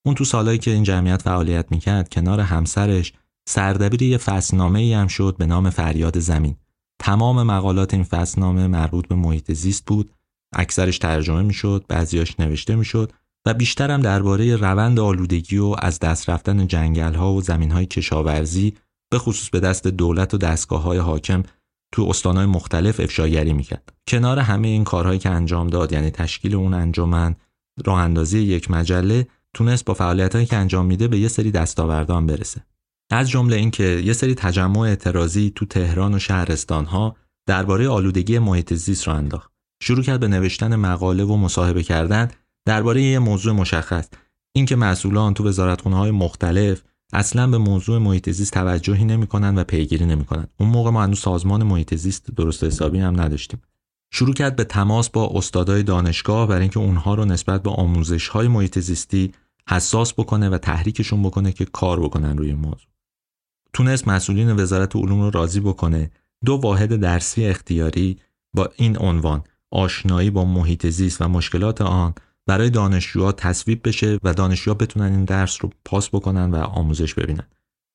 اون 0.06 0.14
تو 0.14 0.24
سالهایی 0.24 0.58
که 0.58 0.70
این 0.70 0.82
جمعیت 0.82 1.22
فعالیت 1.22 1.66
می‌کرد 1.70 2.08
کنار 2.08 2.40
همسرش 2.40 3.12
سردبیر 3.48 4.02
یه 4.02 4.18
فصلنامه 4.18 4.78
ای 4.78 4.92
هم 4.92 5.06
شد 5.06 5.34
به 5.38 5.46
نام 5.46 5.70
فریاد 5.70 6.18
زمین. 6.18 6.56
تمام 6.98 7.42
مقالات 7.42 7.94
این 7.94 8.02
فصلنامه 8.02 8.66
مربوط 8.66 9.08
به 9.08 9.14
محیط 9.14 9.52
زیست 9.52 9.84
بود 9.86 10.10
اکثرش 10.54 10.98
ترجمه 10.98 11.42
می‌شد 11.42 11.84
بعضیاش 11.88 12.40
نوشته 12.40 12.76
می‌شد. 12.76 13.12
و 13.46 13.54
بیشترم 13.54 14.00
درباره 14.00 14.56
روند 14.56 15.00
آلودگی 15.00 15.58
و 15.58 15.74
از 15.78 15.98
دست 15.98 16.30
رفتن 16.30 16.66
جنگل 16.66 17.14
ها 17.14 17.32
و 17.32 17.40
زمین 17.40 17.70
های 17.70 17.86
کشاورزی 17.86 18.74
به 19.10 19.18
خصوص 19.18 19.50
به 19.50 19.60
دست 19.60 19.86
دولت 19.86 20.34
و 20.34 20.38
دستگاه 20.38 20.82
های 20.82 20.98
حاکم 20.98 21.42
تو 21.92 22.06
استانهای 22.08 22.46
مختلف 22.46 23.00
افشاگری 23.00 23.52
می‌کرد. 23.52 23.92
کنار 24.08 24.38
همه 24.38 24.68
این 24.68 24.84
کارهایی 24.84 25.18
که 25.18 25.30
انجام 25.30 25.66
داد 25.66 25.92
یعنی 25.92 26.10
تشکیل 26.10 26.54
اون 26.54 26.74
انجمن 26.74 27.36
راه 27.86 27.98
اندازی 27.98 28.38
یک 28.38 28.70
مجله 28.70 29.26
تونست 29.54 29.84
با 29.84 29.94
فعالیتهایی 29.94 30.46
که 30.46 30.56
انجام 30.56 30.86
میده 30.86 31.08
به 31.08 31.18
یه 31.18 31.28
سری 31.28 31.50
دستاوردان 31.50 32.26
برسه. 32.26 32.64
از 33.12 33.30
جمله 33.30 33.56
اینکه 33.56 33.84
یه 33.84 34.12
سری 34.12 34.34
تجمع 34.34 34.80
اعتراضی 34.80 35.52
تو 35.54 35.66
تهران 35.66 36.14
و 36.14 36.18
شهرستان 36.18 36.84
ها 36.84 37.16
درباره 37.46 37.88
آلودگی 37.88 38.38
محیط 38.38 38.74
زیست 38.74 39.08
رو 39.08 39.14
انداخت. 39.14 39.50
شروع 39.82 40.02
کرد 40.02 40.20
به 40.20 40.28
نوشتن 40.28 40.76
مقاله 40.76 41.24
و 41.24 41.36
مصاحبه 41.36 41.82
کردن 41.82 42.28
درباره 42.66 43.02
یه 43.02 43.18
موضوع 43.18 43.52
مشخص. 43.52 44.08
اینکه 44.52 44.76
مسئولان 44.76 45.34
تو 45.34 45.48
وزارتخونه 45.48 45.96
های 45.96 46.10
مختلف 46.10 46.82
اصلا 47.12 47.46
به 47.46 47.58
موضوع 47.58 47.98
محیط 47.98 48.30
زیست 48.30 48.52
توجهی 48.52 49.04
نمی‌کنن 49.04 49.58
و 49.58 49.64
پیگیری 49.64 50.06
نمی‌کنن. 50.06 50.46
اون 50.60 50.68
موقع 50.68 50.90
ما 50.90 51.02
هنوز 51.02 51.20
سازمان 51.20 51.62
محیط 51.62 51.94
زیست 51.94 52.30
درست 52.30 52.64
حسابی 52.64 52.98
هم 52.98 53.20
نداشتیم. 53.20 53.62
شروع 54.12 54.34
کرد 54.34 54.56
به 54.56 54.64
تماس 54.64 55.10
با 55.10 55.30
استادای 55.34 55.82
دانشگاه 55.82 56.46
برای 56.46 56.60
اینکه 56.60 56.78
اونها 56.78 57.14
رو 57.14 57.24
نسبت 57.24 57.62
به 57.62 57.70
آموزش 57.70 58.28
های 58.28 58.48
محیط 58.48 58.78
زیستی 58.78 59.32
حساس 59.68 60.12
بکنه 60.12 60.48
و 60.48 60.58
تحریکشون 60.58 61.22
بکنه 61.22 61.52
که 61.52 61.64
کار 61.64 62.00
بکنن 62.00 62.38
روی 62.38 62.54
موضوع. 62.54 62.90
تونست 63.72 64.08
مسئولین 64.08 64.56
وزارت 64.56 64.96
علوم 64.96 65.20
رو 65.20 65.30
راضی 65.30 65.60
بکنه. 65.60 66.10
دو 66.44 66.52
واحد 66.52 66.96
درسی 66.96 67.46
اختیاری 67.46 68.18
با 68.54 68.68
این 68.76 68.98
عنوان 68.98 69.42
آشنایی 69.70 70.30
با 70.30 70.44
محیط 70.44 70.86
زیست 70.86 71.22
و 71.22 71.28
مشکلات 71.28 71.80
آن 71.80 72.14
برای 72.50 72.70
دانشجوها 72.70 73.32
تصویب 73.32 73.88
بشه 73.88 74.18
و 74.22 74.34
دانشجوها 74.34 74.74
بتونن 74.74 75.12
این 75.12 75.24
درس 75.24 75.58
رو 75.60 75.70
پاس 75.84 76.08
بکنن 76.08 76.50
و 76.50 76.56
آموزش 76.56 77.14
ببینن. 77.14 77.46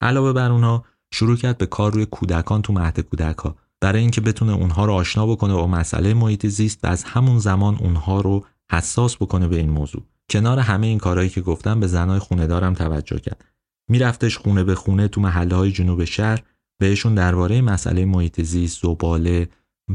علاوه 0.02 0.34
بر 0.34 0.52
اونها 0.52 0.86
شروع 1.14 1.38
کرد 1.38 1.58
به 1.58 1.66
کار 1.66 1.94
روی 1.94 2.06
کودکان 2.06 2.62
تو 2.62 2.74
مهد 2.74 3.00
کودک 3.00 3.38
ها 3.38 3.56
برای 3.82 4.02
اینکه 4.02 4.22
بتونه 4.22 4.54
اونها 4.54 4.86
رو 4.86 4.94
آشنا 4.94 5.28
بکنه 5.28 5.54
با 5.54 5.68
مسئله 5.68 6.14
محیط 6.14 6.48
زیست 6.48 6.80
و 6.84 6.88
از 6.88 7.04
همون 7.04 7.40
زمان 7.40 7.76
اونها 7.76 8.22
رو 8.22 8.46
حساس 8.72 9.16
بکنه 9.16 9.48
به 9.48 9.56
این 9.56 9.70
موضوع. 9.70 10.04
کنار 10.30 10.60
همه 10.60 10.88
این 10.88 10.98
کارهایی 10.98 11.30
که 11.30 11.42
گفتم 11.42 11.80
به 11.80 11.88
زنای 11.88 12.20
خونه 12.20 12.48
دارم 12.48 12.74
توجه 12.74 13.20
کرد. 13.20 13.46
میرفتش 13.90 14.38
خونه 14.38 14.64
به 14.64 14.76
خونه 14.76 15.08
تو 15.08 15.22
محله 15.22 15.56
های 15.56 15.72
جنوب 15.72 16.04
شهر 16.04 16.44
بهشون 16.80 17.16
درباره 17.16 17.62
مسئله 17.62 18.06
محیط 18.06 18.42
زیست 18.42 18.82
زباله 18.82 19.48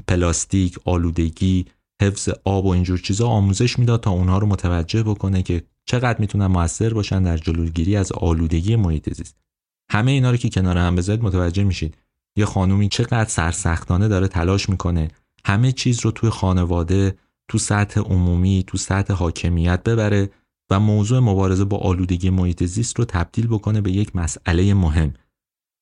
پلاستیک 0.08 0.78
آلودگی 0.84 1.66
حفظ 2.00 2.28
آب 2.44 2.66
و 2.66 2.68
اینجور 2.68 2.98
چیزا 2.98 3.28
آموزش 3.28 3.78
می‌داد 3.78 4.00
تا 4.00 4.10
اونها 4.10 4.38
رو 4.38 4.46
متوجه 4.46 5.02
بکنه 5.02 5.42
که 5.42 5.62
چقدر 5.84 6.20
می‌تونن 6.20 6.46
موثر 6.46 6.94
باشن 6.94 7.22
در 7.22 7.36
جلوگیری 7.36 7.96
از 7.96 8.12
آلودگی 8.12 8.76
محیط 8.76 9.14
زیست. 9.14 9.36
همه 9.90 10.10
اینا 10.10 10.30
رو 10.30 10.36
که 10.36 10.48
کنار 10.48 10.78
هم 10.78 10.96
بذارید 10.96 11.22
متوجه 11.22 11.64
میشید. 11.64 11.96
یه 12.36 12.44
خانومی 12.44 12.88
چقدر 12.88 13.28
سرسختانه 13.28 14.08
داره 14.08 14.28
تلاش 14.28 14.68
می‌کنه 14.68 15.08
همه 15.44 15.72
چیز 15.72 16.00
رو 16.00 16.10
توی 16.10 16.30
خانواده 16.30 17.16
تو 17.48 17.58
سطح 17.58 18.00
عمومی 18.00 18.64
تو 18.66 18.78
سطح 18.78 19.14
حاکمیت 19.14 19.82
ببره 19.82 20.30
و 20.70 20.80
موضوع 20.80 21.20
مبارزه 21.20 21.64
با 21.64 21.78
آلودگی 21.78 22.30
محیط 22.30 22.64
زیست 22.64 22.98
رو 22.98 23.04
تبدیل 23.04 23.46
بکنه 23.46 23.80
به 23.80 23.90
یک 23.90 24.16
مسئله 24.16 24.74
مهم. 24.74 25.14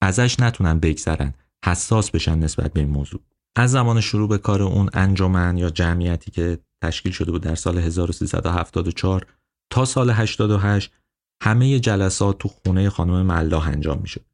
ازش 0.03 0.41
نتونن 0.41 0.79
بگذرن. 0.79 1.35
حساس 1.65 2.11
بشن 2.11 2.39
نسبت 2.39 2.73
به 2.73 2.81
این 2.81 2.89
موضوع. 2.89 3.21
از 3.59 3.71
زمان 3.71 4.01
شروع 4.01 4.29
به 4.29 4.39
کار 4.39 4.63
اون 4.63 4.91
انجمن 4.93 5.59
یا 5.59 5.71
جمعیتی 5.71 6.31
که 6.31 6.59
تشکیل 6.83 7.13
شده 7.13 7.31
بود 7.31 7.43
در 7.43 7.55
سال 7.55 7.79
1374 7.79 9.27
تا 9.73 9.85
سال 9.85 10.11
88 10.11 10.93
همه 11.43 11.81
جلسات 11.81 12.39
تو 12.39 12.49
خونه 12.49 12.91
خانم 12.91 13.23
ملاح 13.23 13.69
انجام 13.69 13.99
می‌شد. 14.01 14.25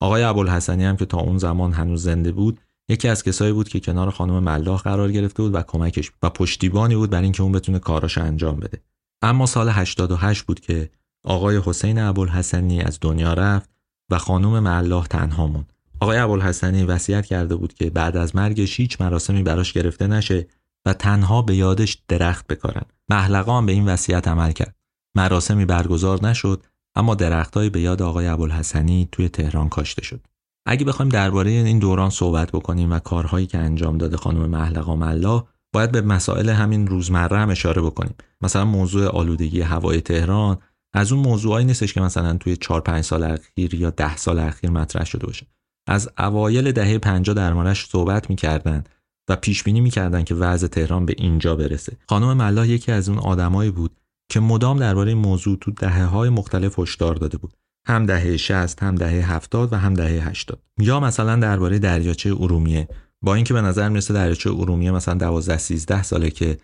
آقای 0.00 0.22
ابوالحسنی 0.22 0.84
هم 0.84 0.96
که 0.96 1.06
تا 1.06 1.18
اون 1.18 1.38
زمان 1.38 1.72
هنوز 1.72 2.02
زنده 2.02 2.32
بود 2.32 2.60
یکی 2.88 3.08
از 3.08 3.24
کسایی 3.24 3.52
بود 3.52 3.68
که 3.68 3.80
کنار 3.80 4.10
خانم 4.10 4.38
ملاح 4.38 4.80
قرار 4.80 5.12
گرفته 5.12 5.42
بود 5.42 5.54
و 5.54 5.62
کمکش 5.62 6.12
و 6.22 6.30
پشتیبانی 6.30 6.96
بود 6.96 7.10
برای 7.10 7.24
اینکه 7.24 7.42
اون 7.42 7.52
بتونه 7.52 7.78
کاراش 7.78 8.18
انجام 8.18 8.60
بده. 8.60 8.82
اما 9.22 9.46
سال 9.46 9.68
88 9.68 10.42
بود 10.42 10.60
که 10.60 10.90
آقای 11.24 11.60
حسین 11.64 11.98
ابوالحسنی 11.98 12.80
از 12.80 12.98
دنیا 13.00 13.34
رفت 13.34 13.70
و 14.10 14.18
خانم 14.18 14.58
ملاح 14.58 15.06
تنها 15.06 15.46
موند. 15.46 15.72
آقای 16.02 16.18
ابوالحسنی 16.18 16.84
وصیت 16.84 17.26
کرده 17.26 17.56
بود 17.56 17.74
که 17.74 17.90
بعد 17.90 18.16
از 18.16 18.36
مرگش 18.36 18.80
هیچ 18.80 19.00
مراسمی 19.00 19.42
براش 19.42 19.72
گرفته 19.72 20.06
نشه 20.06 20.46
و 20.86 20.92
تنها 20.92 21.42
به 21.42 21.56
یادش 21.56 22.02
درخت 22.08 22.46
بکارن. 22.46 22.82
محلقا 23.10 23.58
هم 23.58 23.66
به 23.66 23.72
این 23.72 23.88
وصیت 23.88 24.28
عمل 24.28 24.52
کرد. 24.52 24.76
مراسمی 25.16 25.64
برگزار 25.64 26.24
نشد 26.26 26.62
اما 26.96 27.14
درختهایی 27.14 27.70
به 27.70 27.80
یاد 27.80 28.02
آقای 28.02 28.26
ابوالحسنی 28.26 29.08
توی 29.12 29.28
تهران 29.28 29.68
کاشته 29.68 30.02
شد. 30.02 30.26
اگه 30.66 30.84
بخوایم 30.84 31.08
درباره 31.08 31.50
این 31.50 31.78
دوران 31.78 32.10
صحبت 32.10 32.52
بکنیم 32.52 32.92
و 32.92 32.98
کارهایی 32.98 33.46
که 33.46 33.58
انجام 33.58 33.98
داده 33.98 34.16
خانم 34.16 34.46
محلقا 34.50 34.96
ملا 34.96 35.44
باید 35.72 35.92
به 35.92 36.00
مسائل 36.00 36.48
همین 36.48 36.86
روزمره 36.86 37.38
هم 37.38 37.50
اشاره 37.50 37.82
بکنیم. 37.82 38.14
مثلا 38.40 38.64
موضوع 38.64 39.06
آلودگی 39.06 39.60
هوای 39.60 40.00
تهران 40.00 40.58
از 40.94 41.12
اون 41.12 41.22
موضوعایی 41.22 41.66
نیستش 41.66 41.92
که 41.92 42.00
مثلا 42.00 42.36
توی 42.36 42.56
4 42.56 42.80
5 42.80 43.04
سال 43.04 43.22
اخیر 43.22 43.74
یا 43.74 43.90
10 43.90 44.16
سال 44.16 44.38
اخیر 44.38 44.70
مطرح 44.70 45.04
شده 45.04 45.26
باشه. 45.26 45.46
از 45.86 46.10
اوایل 46.18 46.72
دهه 46.72 46.98
50 46.98 47.34
دربارش 47.36 47.86
صحبت 47.86 48.30
می‌کردن 48.30 48.84
و 49.28 49.36
پیش 49.36 49.62
بینی 49.62 49.80
می‌کردن 49.80 50.24
که 50.24 50.34
وضع 50.34 50.66
تهران 50.66 51.06
به 51.06 51.14
اینجا 51.18 51.56
برسه. 51.56 51.96
خانم 52.08 52.36
ملا 52.36 52.66
یکی 52.66 52.92
از 52.92 53.08
اون 53.08 53.18
آدمایی 53.18 53.70
بود 53.70 53.96
که 54.30 54.40
مدام 54.40 54.78
درباره 54.78 55.14
موضوع 55.14 55.58
تو 55.60 55.70
دهه 55.70 56.04
های 56.04 56.28
مختلف 56.28 56.78
هشدار 56.78 57.14
داده 57.14 57.38
بود. 57.38 57.52
هم 57.86 58.06
دهه 58.06 58.36
60 58.36 58.82
هم 58.82 58.94
دهه 58.94 59.32
70 59.32 59.72
و 59.72 59.76
هم 59.76 59.94
دهه 59.94 60.28
80 60.28 60.62
یا 60.78 61.00
مثلا 61.00 61.36
درباره 61.36 61.78
دریاچه 61.78 62.30
ارومیه 62.40 62.88
با 63.22 63.34
اینکه 63.34 63.54
به 63.54 63.60
نظر 63.60 63.88
می‌رسه 63.88 64.14
دریاچه 64.14 64.50
ارومیه 64.50 64.90
مثلا 64.90 65.14
12 65.14 65.58
13 65.58 66.02
ساله 66.02 66.30
که 66.30 66.58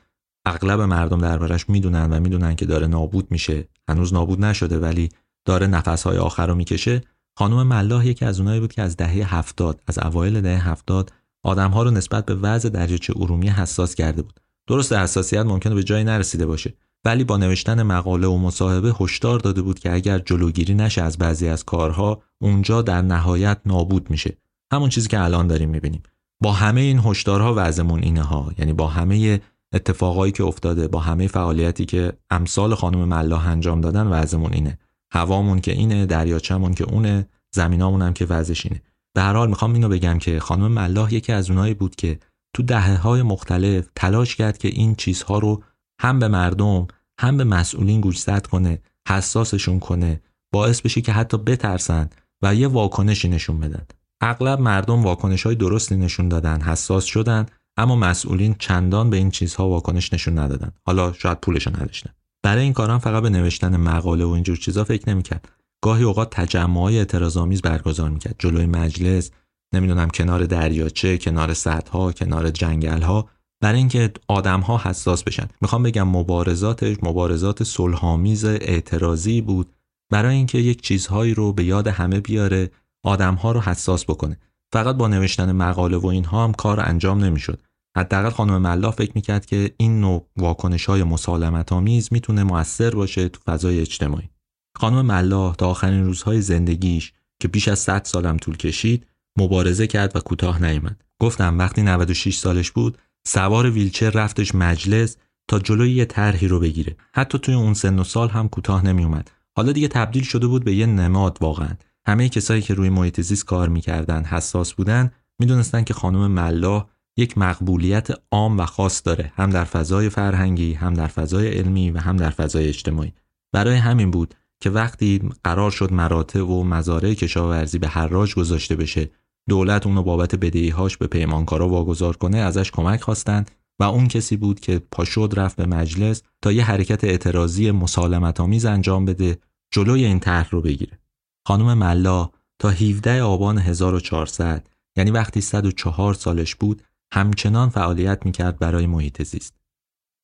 اغلب 0.46 0.80
مردم 0.80 1.20
دربارش 1.20 1.68
می‌دونن 1.68 2.12
و 2.12 2.20
می‌دونن 2.20 2.56
که 2.56 2.66
داره 2.66 2.86
نابود 2.86 3.30
میشه 3.30 3.68
هنوز 3.88 4.12
نابود 4.12 4.44
نشده 4.44 4.78
ولی 4.78 5.08
داره 5.44 5.66
نفسهای 5.66 6.18
آخر 6.18 6.46
رو 6.46 6.54
می‌کشه 6.54 7.02
خانم 7.38 7.62
ملاح 7.62 8.06
یکی 8.06 8.24
از 8.24 8.40
اونایی 8.40 8.60
بود 8.60 8.72
که 8.72 8.82
از 8.82 8.96
دهه 8.96 9.34
هفتاد 9.36 9.80
از 9.86 9.98
اوایل 9.98 10.40
دهه 10.40 10.68
هفتاد 10.68 11.12
آدمها 11.42 11.82
رو 11.82 11.90
نسبت 11.90 12.26
به 12.26 12.34
وضع 12.34 12.68
دریاچه 12.68 13.14
ارومیه 13.16 13.60
حساس 13.60 13.94
کرده 13.94 14.22
بود. 14.22 14.40
درست 14.66 14.92
حساسیت 14.92 15.46
ممکنه 15.46 15.74
به 15.74 15.82
جایی 15.82 16.04
نرسیده 16.04 16.46
باشه 16.46 16.74
ولی 17.04 17.24
با 17.24 17.36
نوشتن 17.36 17.82
مقاله 17.82 18.26
و 18.26 18.38
مصاحبه 18.38 18.94
هشدار 19.00 19.38
داده 19.38 19.62
بود 19.62 19.78
که 19.78 19.92
اگر 19.92 20.18
جلوگیری 20.18 20.74
نشه 20.74 21.02
از 21.02 21.18
بعضی 21.18 21.48
از 21.48 21.64
کارها 21.64 22.22
اونجا 22.38 22.82
در 22.82 23.02
نهایت 23.02 23.58
نابود 23.66 24.10
میشه. 24.10 24.36
همون 24.72 24.88
چیزی 24.88 25.08
که 25.08 25.20
الان 25.20 25.46
داریم 25.46 25.68
می‌بینیم. 25.70 26.02
با 26.42 26.52
همه 26.52 26.80
این 26.80 26.98
هشدارها 26.98 27.54
وضعمون 27.56 28.02
اینه 28.02 28.22
ها 28.22 28.52
یعنی 28.58 28.72
با 28.72 28.86
همه 28.86 29.40
اتفاقایی 29.72 30.32
که 30.32 30.44
افتاده 30.44 30.88
با 30.88 31.00
همه 31.00 31.26
فعالیتی 31.26 31.84
که 31.84 32.12
امثال 32.30 32.74
خانم 32.74 33.04
ملاح 33.04 33.48
انجام 33.48 33.80
دادن 33.80 34.06
وضعمون 34.06 34.52
اینه. 34.52 34.78
هوامون 35.12 35.60
که 35.60 35.72
اینه 35.72 36.06
دریاچمون 36.06 36.74
که 36.74 36.84
اونه 36.84 37.28
زمینامون 37.54 38.02
هم 38.02 38.12
که 38.12 38.24
وضعش 38.24 38.66
اینه. 38.66 38.82
به 39.14 39.22
هر 39.22 39.32
حال 39.32 39.48
می‌خوام 39.48 39.72
اینو 39.72 39.88
بگم 39.88 40.18
که 40.18 40.40
خانم 40.40 40.68
ملاح 40.68 41.14
یکی 41.14 41.32
از 41.32 41.50
اونایی 41.50 41.74
بود 41.74 41.96
که 41.96 42.18
تو 42.56 42.62
دهه 42.62 42.96
های 42.96 43.22
مختلف 43.22 43.88
تلاش 43.94 44.36
کرد 44.36 44.58
که 44.58 44.68
این 44.68 44.94
چیزها 44.94 45.38
رو 45.38 45.62
هم 46.00 46.18
به 46.18 46.28
مردم 46.28 46.86
هم 47.20 47.36
به 47.36 47.44
مسئولین 47.44 48.00
گوشزد 48.00 48.46
کنه 48.46 48.82
حساسشون 49.08 49.80
کنه 49.80 50.20
باعث 50.52 50.80
بشه 50.80 51.00
که 51.00 51.12
حتی 51.12 51.36
بترسن 51.36 52.10
و 52.42 52.54
یه 52.54 52.68
واکنشی 52.68 53.28
نشون 53.28 53.60
بدن. 53.60 53.86
اغلب 54.20 54.60
مردم 54.60 55.02
واکنش 55.02 55.46
های 55.46 55.54
درستی 55.54 55.96
نشون 55.96 56.28
دادن 56.28 56.60
حساس 56.60 57.04
شدن 57.04 57.46
اما 57.76 57.96
مسئولین 57.96 58.54
چندان 58.58 59.10
به 59.10 59.16
این 59.16 59.30
چیزها 59.30 59.68
واکنش 59.68 60.12
نشون 60.12 60.38
ندادن. 60.38 60.72
حالا 60.86 61.12
شاید 61.12 61.40
پولشون 61.40 61.76
نداشتن. 61.76 62.10
برای 62.42 62.62
این 62.62 62.72
کارم 62.72 62.98
فقط 62.98 63.22
به 63.22 63.30
نوشتن 63.30 63.76
مقاله 63.76 64.24
و 64.24 64.28
اینجور 64.28 64.56
چیزا 64.56 64.84
فکر 64.84 65.08
نمی‌کرد. 65.08 65.48
گاهی 65.82 66.04
اوقات 66.04 66.30
تجمعهای 66.30 66.98
اعتراضآمیز 66.98 67.62
برگزار 67.62 68.10
می‌کرد. 68.10 68.34
جلوی 68.38 68.66
مجلس 68.66 69.30
نمی‌دونم 69.74 70.08
کنار 70.08 70.46
دریاچه 70.46 71.18
کنار 71.18 71.54
سدها 71.54 72.12
کنار 72.12 72.50
جنگلها 72.50 73.28
برای 73.60 73.78
اینکه 73.78 74.12
آدمها 74.28 74.78
حساس 74.78 75.24
بشن. 75.24 75.48
می‌خوام 75.60 75.82
بگم 75.82 76.08
مبارزاتش 76.08 76.96
مبارزات 77.02 77.62
صلحآمیز 77.62 78.44
اعتراضی 78.44 79.40
بود. 79.40 79.72
برای 80.12 80.36
اینکه 80.36 80.58
یک 80.58 80.82
چیزهایی 80.82 81.34
رو 81.34 81.52
به 81.52 81.64
یاد 81.64 81.86
همه 81.86 82.20
بیاره 82.20 82.70
آدمها 83.04 83.52
رو 83.52 83.60
حساس 83.60 84.04
بکنه. 84.04 84.38
فقط 84.72 84.96
با 84.96 85.08
نوشتن 85.08 85.52
مقاله 85.52 85.96
و 85.96 86.06
اینها 86.06 86.44
هم 86.44 86.52
کار 86.52 86.80
انجام 86.80 87.24
نمی‌شد. 87.24 87.62
حداقل 87.98 88.30
خانم 88.30 88.58
ملا 88.58 88.90
فکر 88.90 89.12
می‌کرد 89.14 89.46
که 89.46 89.74
این 89.76 90.00
نوع 90.00 90.26
واکنش 90.36 90.86
های 90.86 91.02
مسالمت 91.02 91.72
آمیز 91.72 92.08
می‌تونه 92.12 92.42
موثر 92.42 92.90
باشه 92.90 93.28
تو 93.28 93.40
فضای 93.46 93.80
اجتماعی. 93.80 94.30
خانم 94.76 95.06
ملا 95.06 95.52
تا 95.52 95.68
آخرین 95.68 96.04
روزهای 96.04 96.42
زندگیش 96.42 97.12
که 97.40 97.48
بیش 97.48 97.68
از 97.68 97.78
100 97.78 98.04
سالم 98.04 98.36
طول 98.36 98.56
کشید 98.56 99.06
مبارزه 99.38 99.86
کرد 99.86 100.16
و 100.16 100.20
کوتاه 100.20 100.62
نیامد. 100.62 101.04
گفتم 101.22 101.58
وقتی 101.58 101.82
96 101.82 102.38
سالش 102.38 102.70
بود 102.70 102.98
سوار 103.26 103.70
ویلچر 103.70 104.10
رفتش 104.10 104.54
مجلس 104.54 105.16
تا 105.48 105.58
جلوی 105.58 105.90
یه 105.90 106.04
طرحی 106.04 106.48
رو 106.48 106.60
بگیره. 106.60 106.96
حتی 107.14 107.38
توی 107.38 107.54
اون 107.54 107.74
سن 107.74 107.98
و 107.98 108.04
سال 108.04 108.28
هم 108.28 108.48
کوتاه 108.48 108.86
نمیومد 108.86 109.30
حالا 109.56 109.72
دیگه 109.72 109.88
تبدیل 109.88 110.22
شده 110.22 110.46
بود 110.46 110.64
به 110.64 110.74
یه 110.74 110.86
نماد 110.86 111.38
واقعا. 111.40 111.76
همه 112.06 112.28
کسایی 112.28 112.62
که 112.62 112.74
روی 112.74 112.88
محیط 112.88 113.20
زیست 113.20 113.44
کار 113.44 113.68
می‌کردن 113.68 114.24
حساس 114.24 114.74
بودن 114.74 115.10
می‌دونستن 115.38 115.84
که 115.84 115.94
خانم 115.94 116.26
ملا 116.26 116.86
یک 117.18 117.38
مقبولیت 117.38 118.08
عام 118.30 118.60
و 118.60 118.66
خاص 118.66 119.02
داره 119.04 119.32
هم 119.36 119.50
در 119.50 119.64
فضای 119.64 120.08
فرهنگی 120.08 120.74
هم 120.74 120.94
در 120.94 121.06
فضای 121.06 121.48
علمی 121.48 121.90
و 121.90 121.98
هم 121.98 122.16
در 122.16 122.30
فضای 122.30 122.68
اجتماعی. 122.68 123.12
برای 123.52 123.76
همین 123.76 124.10
بود 124.10 124.34
که 124.60 124.70
وقتی 124.70 125.30
قرار 125.44 125.70
شد 125.70 125.92
مراتب 125.92 126.48
و 126.48 126.64
مزارع 126.64 127.14
کشاورزی 127.14 127.78
به 127.78 127.88
حراج 127.88 128.34
گذاشته 128.34 128.76
بشه 128.76 129.10
دولت 129.48 129.86
اونو 129.86 130.02
بابت 130.02 130.34
بدهیهاش 130.34 130.96
به 130.96 131.06
پیمانکارا 131.06 131.68
واگذار 131.68 132.16
کنه 132.16 132.38
ازش 132.38 132.70
کمک 132.70 133.00
خواستند 133.00 133.50
و 133.80 133.84
اون 133.84 134.08
کسی 134.08 134.36
بود 134.36 134.60
که 134.60 134.80
پاشد 134.90 135.32
رفت 135.36 135.56
به 135.56 135.66
مجلس 135.66 136.22
تا 136.42 136.52
یه 136.52 136.64
حرکت 136.64 137.04
اعتراضی 137.04 137.70
مسالمت 137.70 138.40
آمیز 138.40 138.64
انجام 138.64 139.04
بده 139.04 139.38
جلوی 139.72 140.04
این 140.04 140.20
طرح 140.20 140.50
رو 140.50 140.60
بگیره. 140.60 140.98
خانم 141.46 141.78
ملا 141.78 142.30
تا 142.58 142.70
17 142.70 143.22
آبان 143.22 143.58
1400 143.58 144.68
یعنی 144.96 145.10
وقتی 145.10 145.40
104 145.40 146.14
سالش 146.14 146.54
بود 146.54 146.82
همچنان 147.12 147.68
فعالیت 147.68 148.26
می‌کرد 148.26 148.58
برای 148.58 148.86
محیط 148.86 149.22
زیست. 149.22 149.54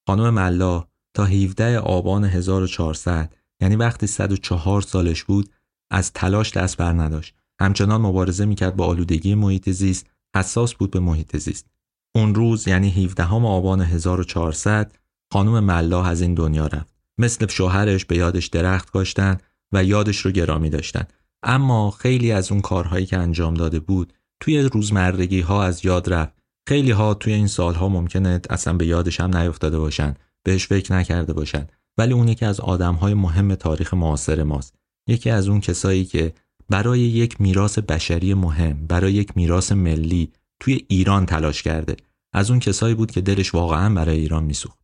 خانم 0.06 0.30
ملا 0.30 0.84
تا 1.14 1.24
17 1.24 1.78
آبان 1.78 2.24
1400 2.24 3.34
یعنی 3.60 3.76
وقتی 3.76 4.06
104 4.06 4.82
سالش 4.82 5.24
بود 5.24 5.50
از 5.90 6.12
تلاش 6.12 6.52
دست 6.52 6.76
بر 6.76 6.92
نداشت. 6.92 7.34
همچنان 7.60 8.00
مبارزه 8.00 8.44
می‌کرد 8.44 8.76
با 8.76 8.86
آلودگی 8.86 9.34
محیط 9.34 9.70
زیست، 9.70 10.06
حساس 10.36 10.74
بود 10.74 10.90
به 10.90 11.00
محیط 11.00 11.36
زیست. 11.36 11.66
اون 12.14 12.34
روز 12.34 12.68
یعنی 12.68 12.90
17 12.90 13.24
آبان 13.32 13.80
1400 13.80 14.92
خانم 15.32 15.60
ملا 15.64 16.04
از 16.04 16.20
این 16.20 16.34
دنیا 16.34 16.66
رفت. 16.66 16.94
مثل 17.18 17.46
شوهرش 17.46 18.04
به 18.04 18.16
یادش 18.16 18.46
درخت 18.46 18.90
کاشتن 18.90 19.38
و 19.72 19.84
یادش 19.84 20.18
رو 20.18 20.30
گرامی 20.30 20.70
داشتن. 20.70 21.04
اما 21.42 21.90
خیلی 21.90 22.32
از 22.32 22.52
اون 22.52 22.60
کارهایی 22.60 23.06
که 23.06 23.18
انجام 23.18 23.54
داده 23.54 23.80
بود 23.80 24.12
توی 24.40 24.62
روزمرگی 24.62 25.40
ها 25.40 25.64
از 25.64 25.84
یاد 25.84 26.12
رفت 26.12 26.33
خیلی 26.68 26.90
ها 26.90 27.14
توی 27.14 27.32
این 27.32 27.46
سالها 27.46 27.88
ممکنه 27.88 28.40
اصلا 28.50 28.74
به 28.74 28.86
یادش 28.86 29.20
هم 29.20 29.36
نیفتاده 29.36 29.78
باشن 29.78 30.14
بهش 30.42 30.66
فکر 30.66 30.92
نکرده 30.92 31.32
باشن. 31.32 31.66
ولی 31.98 32.12
اون 32.12 32.28
یکی 32.28 32.44
از 32.44 32.60
آدم 32.60 32.94
های 32.94 33.14
مهم 33.14 33.54
تاریخ 33.54 33.94
معاصر 33.94 34.42
ماست. 34.42 34.74
یکی 35.08 35.30
از 35.30 35.48
اون 35.48 35.60
کسایی 35.60 36.04
که 36.04 36.32
برای 36.70 37.00
یک 37.00 37.40
میراث 37.40 37.78
بشری 37.78 38.34
مهم 38.34 38.86
برای 38.86 39.12
یک 39.12 39.36
میراث 39.36 39.72
ملی 39.72 40.32
توی 40.60 40.84
ایران 40.88 41.26
تلاش 41.26 41.62
کرده. 41.62 41.96
از 42.32 42.50
اون 42.50 42.60
کسایی 42.60 42.94
بود 42.94 43.10
که 43.10 43.20
دلش 43.20 43.54
واقعا 43.54 43.94
برای 43.94 44.18
ایران 44.18 44.44
میسوخت. 44.44 44.83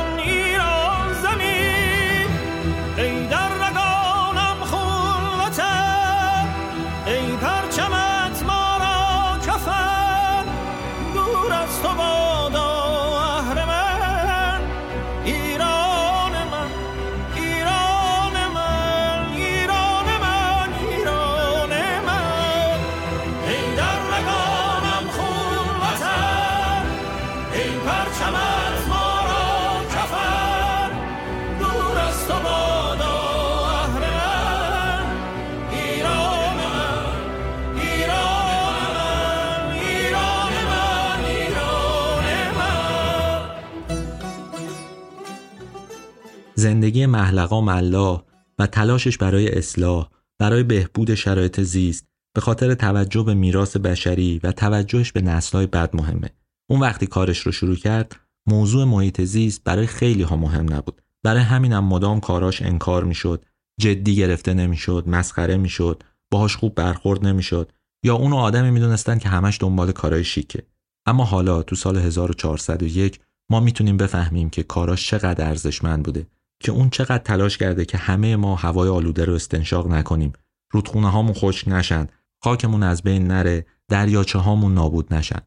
زندگی 46.61 47.05
محلقا 47.05 47.61
ملا 47.61 48.23
و 48.59 48.67
تلاشش 48.67 49.17
برای 49.17 49.49
اصلاح 49.49 50.09
برای 50.39 50.63
بهبود 50.63 51.15
شرایط 51.15 51.61
زیست 51.61 52.05
به 52.35 52.41
خاطر 52.41 52.73
توجه 52.73 53.23
به 53.23 53.33
میراث 53.33 53.77
بشری 53.77 54.39
و 54.43 54.51
توجهش 54.51 55.11
به 55.11 55.21
نسلهای 55.21 55.67
بد 55.67 55.95
مهمه. 55.95 56.29
اون 56.71 56.79
وقتی 56.79 57.07
کارش 57.07 57.39
رو 57.39 57.51
شروع 57.51 57.75
کرد 57.75 58.19
موضوع 58.47 58.85
محیط 58.85 59.21
زیست 59.21 59.63
برای 59.63 59.87
خیلی 59.87 60.23
ها 60.23 60.35
مهم 60.35 60.73
نبود. 60.73 61.01
برای 61.23 61.41
همینم 61.41 61.83
مدام 61.83 62.19
کاراش 62.19 62.61
انکار 62.61 63.03
می‌شد 63.03 63.45
جدی 63.79 64.15
گرفته 64.15 64.53
نمی‌شد 64.53 65.03
مسخره 65.07 65.57
می‌شد 65.57 66.03
باهاش 66.31 66.55
خوب 66.55 66.75
برخورد 66.75 67.25
نمی‌شد 67.25 67.71
یا 68.03 68.15
اونو 68.15 68.35
آدمی 68.35 68.71
می‌دونستن 68.71 69.17
که 69.17 69.29
همش 69.29 69.57
دنبال 69.61 69.91
کارای 69.91 70.23
شیکه. 70.23 70.63
اما 71.05 71.23
حالا 71.23 71.63
تو 71.63 71.75
سال 71.75 71.97
1401 71.97 73.19
ما 73.49 73.59
می‌تونیم 73.59 73.97
بفهمیم 73.97 74.49
که 74.49 74.63
کاراش 74.63 75.07
چقدر 75.07 75.47
ارزشمند 75.47 76.03
بوده 76.03 76.27
که 76.59 76.71
اون 76.71 76.89
چقدر 76.89 77.17
تلاش 77.23 77.57
کرده 77.57 77.85
که 77.85 77.97
همه 77.97 78.35
ما 78.35 78.55
هوای 78.55 78.89
آلوده 78.89 79.25
رو 79.25 79.33
استنشاق 79.33 79.87
نکنیم. 79.87 80.33
رودخونه 80.71 81.11
هامون 81.11 81.33
خشک 81.33 81.67
نشن 81.67 82.07
خاکمون 82.43 82.83
از 82.83 83.03
بین 83.03 83.27
نره 83.27 83.65
دریاچه 83.87 84.39
هامون 84.39 84.73
نابود 84.73 85.13
نشن. 85.13 85.41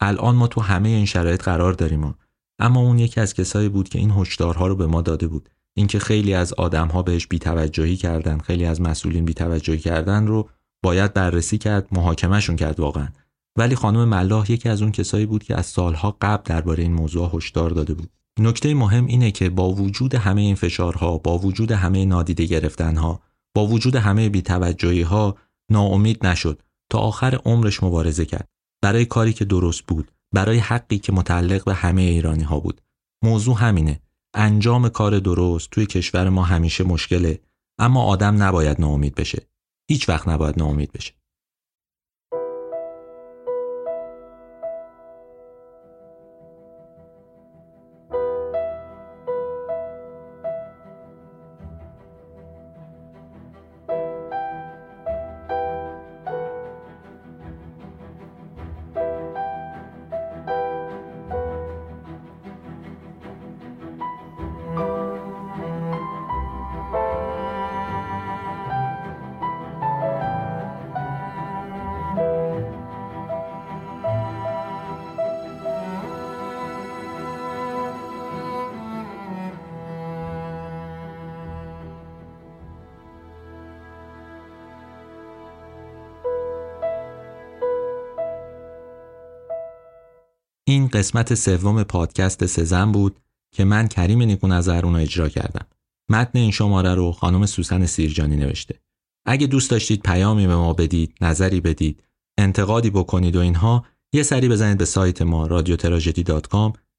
الان 0.00 0.34
ما 0.34 0.46
تو 0.46 0.60
همه 0.60 0.88
این 0.88 1.06
شرایط 1.06 1.42
قرار 1.42 1.72
داریم 1.72 2.14
اما 2.58 2.80
اون 2.80 2.98
یکی 2.98 3.20
از 3.20 3.34
کسایی 3.34 3.68
بود 3.68 3.88
که 3.88 3.98
این 3.98 4.10
هشدارها 4.10 4.66
رو 4.66 4.76
به 4.76 4.86
ما 4.86 5.02
داده 5.02 5.26
بود. 5.26 5.48
اینکه 5.76 5.98
خیلی 5.98 6.34
از 6.34 6.52
آدمها 6.52 7.02
بهش 7.02 7.26
بیتوجهی 7.26 7.96
کردن 7.96 8.38
خیلی 8.38 8.64
از 8.64 8.80
مسئولین 8.80 9.24
بیتوجهی 9.24 9.78
کردن 9.78 10.26
رو 10.26 10.48
باید 10.82 11.14
بررسی 11.14 11.58
کرد 11.58 11.88
محاکمهشون 11.92 12.56
کرد 12.56 12.80
واقعا. 12.80 13.08
ولی 13.58 13.74
خانم 13.74 14.04
ملاح 14.04 14.52
یکی 14.52 14.68
از 14.68 14.82
اون 14.82 14.92
کسایی 14.92 15.26
بود 15.26 15.44
که 15.44 15.56
از 15.56 15.66
سالها 15.66 16.16
قبل 16.22 16.42
درباره 16.44 16.82
این 16.82 16.92
موضوع 16.92 17.30
هشدار 17.34 17.70
داده 17.70 17.94
بود. 17.94 18.10
نکته 18.40 18.74
مهم 18.74 19.06
اینه 19.06 19.30
که 19.30 19.50
با 19.50 19.70
وجود 19.70 20.14
همه 20.14 20.40
این 20.40 20.54
فشارها 20.54 21.18
با 21.18 21.38
وجود 21.38 21.72
همه 21.72 22.04
نادیده 22.04 22.44
گرفتنها 22.44 23.20
با 23.54 23.66
وجود 23.66 23.96
همه 23.96 24.28
بیتوجهی 24.28 25.02
ها 25.02 25.36
ناامید 25.70 26.26
نشد. 26.26 26.62
تا 26.90 26.98
آخر 26.98 27.40
عمرش 27.44 27.82
مبارزه 27.82 28.24
کرد. 28.24 28.48
برای 28.84 29.04
کاری 29.04 29.32
که 29.32 29.44
درست 29.44 29.82
بود 29.82 30.10
برای 30.34 30.58
حقی 30.58 30.98
که 30.98 31.12
متعلق 31.12 31.64
به 31.64 31.74
همه 31.74 32.02
ایرانی 32.02 32.42
ها 32.42 32.60
بود. 32.60 32.80
موضوع 33.22 33.56
همینه. 33.58 34.00
انجام 34.34 34.88
کار 34.88 35.18
درست 35.18 35.70
توی 35.70 35.86
کشور 35.86 36.28
ما 36.28 36.42
همیشه 36.42 36.84
مشکله 36.84 37.40
اما 37.78 38.02
آدم 38.02 38.42
نباید 38.42 38.80
ناامید 38.80 39.14
بشه. 39.14 39.48
هیچ 39.90 40.08
وقت 40.08 40.28
نباید 40.28 40.58
ناامید 40.58 40.92
بشه. 40.92 41.12
قسمت 91.04 91.34
سوم 91.34 91.82
پادکست 91.82 92.46
سزن 92.46 92.92
بود 92.92 93.20
که 93.54 93.64
من 93.64 93.88
کریم 93.88 94.22
نیکو 94.22 94.46
نظر 94.46 94.84
اونو 94.84 94.98
اجرا 94.98 95.28
کردم. 95.28 95.66
متن 96.10 96.38
این 96.38 96.50
شماره 96.50 96.94
رو 96.94 97.12
خانم 97.12 97.46
سوسن 97.46 97.86
سیرجانی 97.86 98.36
نوشته. 98.36 98.80
اگه 99.26 99.46
دوست 99.46 99.70
داشتید 99.70 100.02
پیامی 100.02 100.46
به 100.46 100.56
ما 100.56 100.72
بدید، 100.72 101.14
نظری 101.20 101.60
بدید، 101.60 102.02
انتقادی 102.38 102.90
بکنید 102.90 103.36
و 103.36 103.40
اینها 103.40 103.84
یه 104.14 104.22
سری 104.22 104.48
بزنید 104.48 104.78
به 104.78 104.84
سایت 104.84 105.22
ما 105.22 105.46
رادیو 105.46 105.76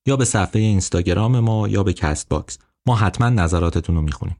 یا 0.07 0.15
به 0.15 0.25
صفحه 0.25 0.61
اینستاگرام 0.61 1.39
ما 1.39 1.67
یا 1.67 1.83
به 1.83 1.93
Castbox. 1.93 2.57
ما 2.87 2.95
حتما 2.95 3.29
نظراتتون 3.29 3.95
رو 3.95 4.01
می‌خونیم. 4.01 4.37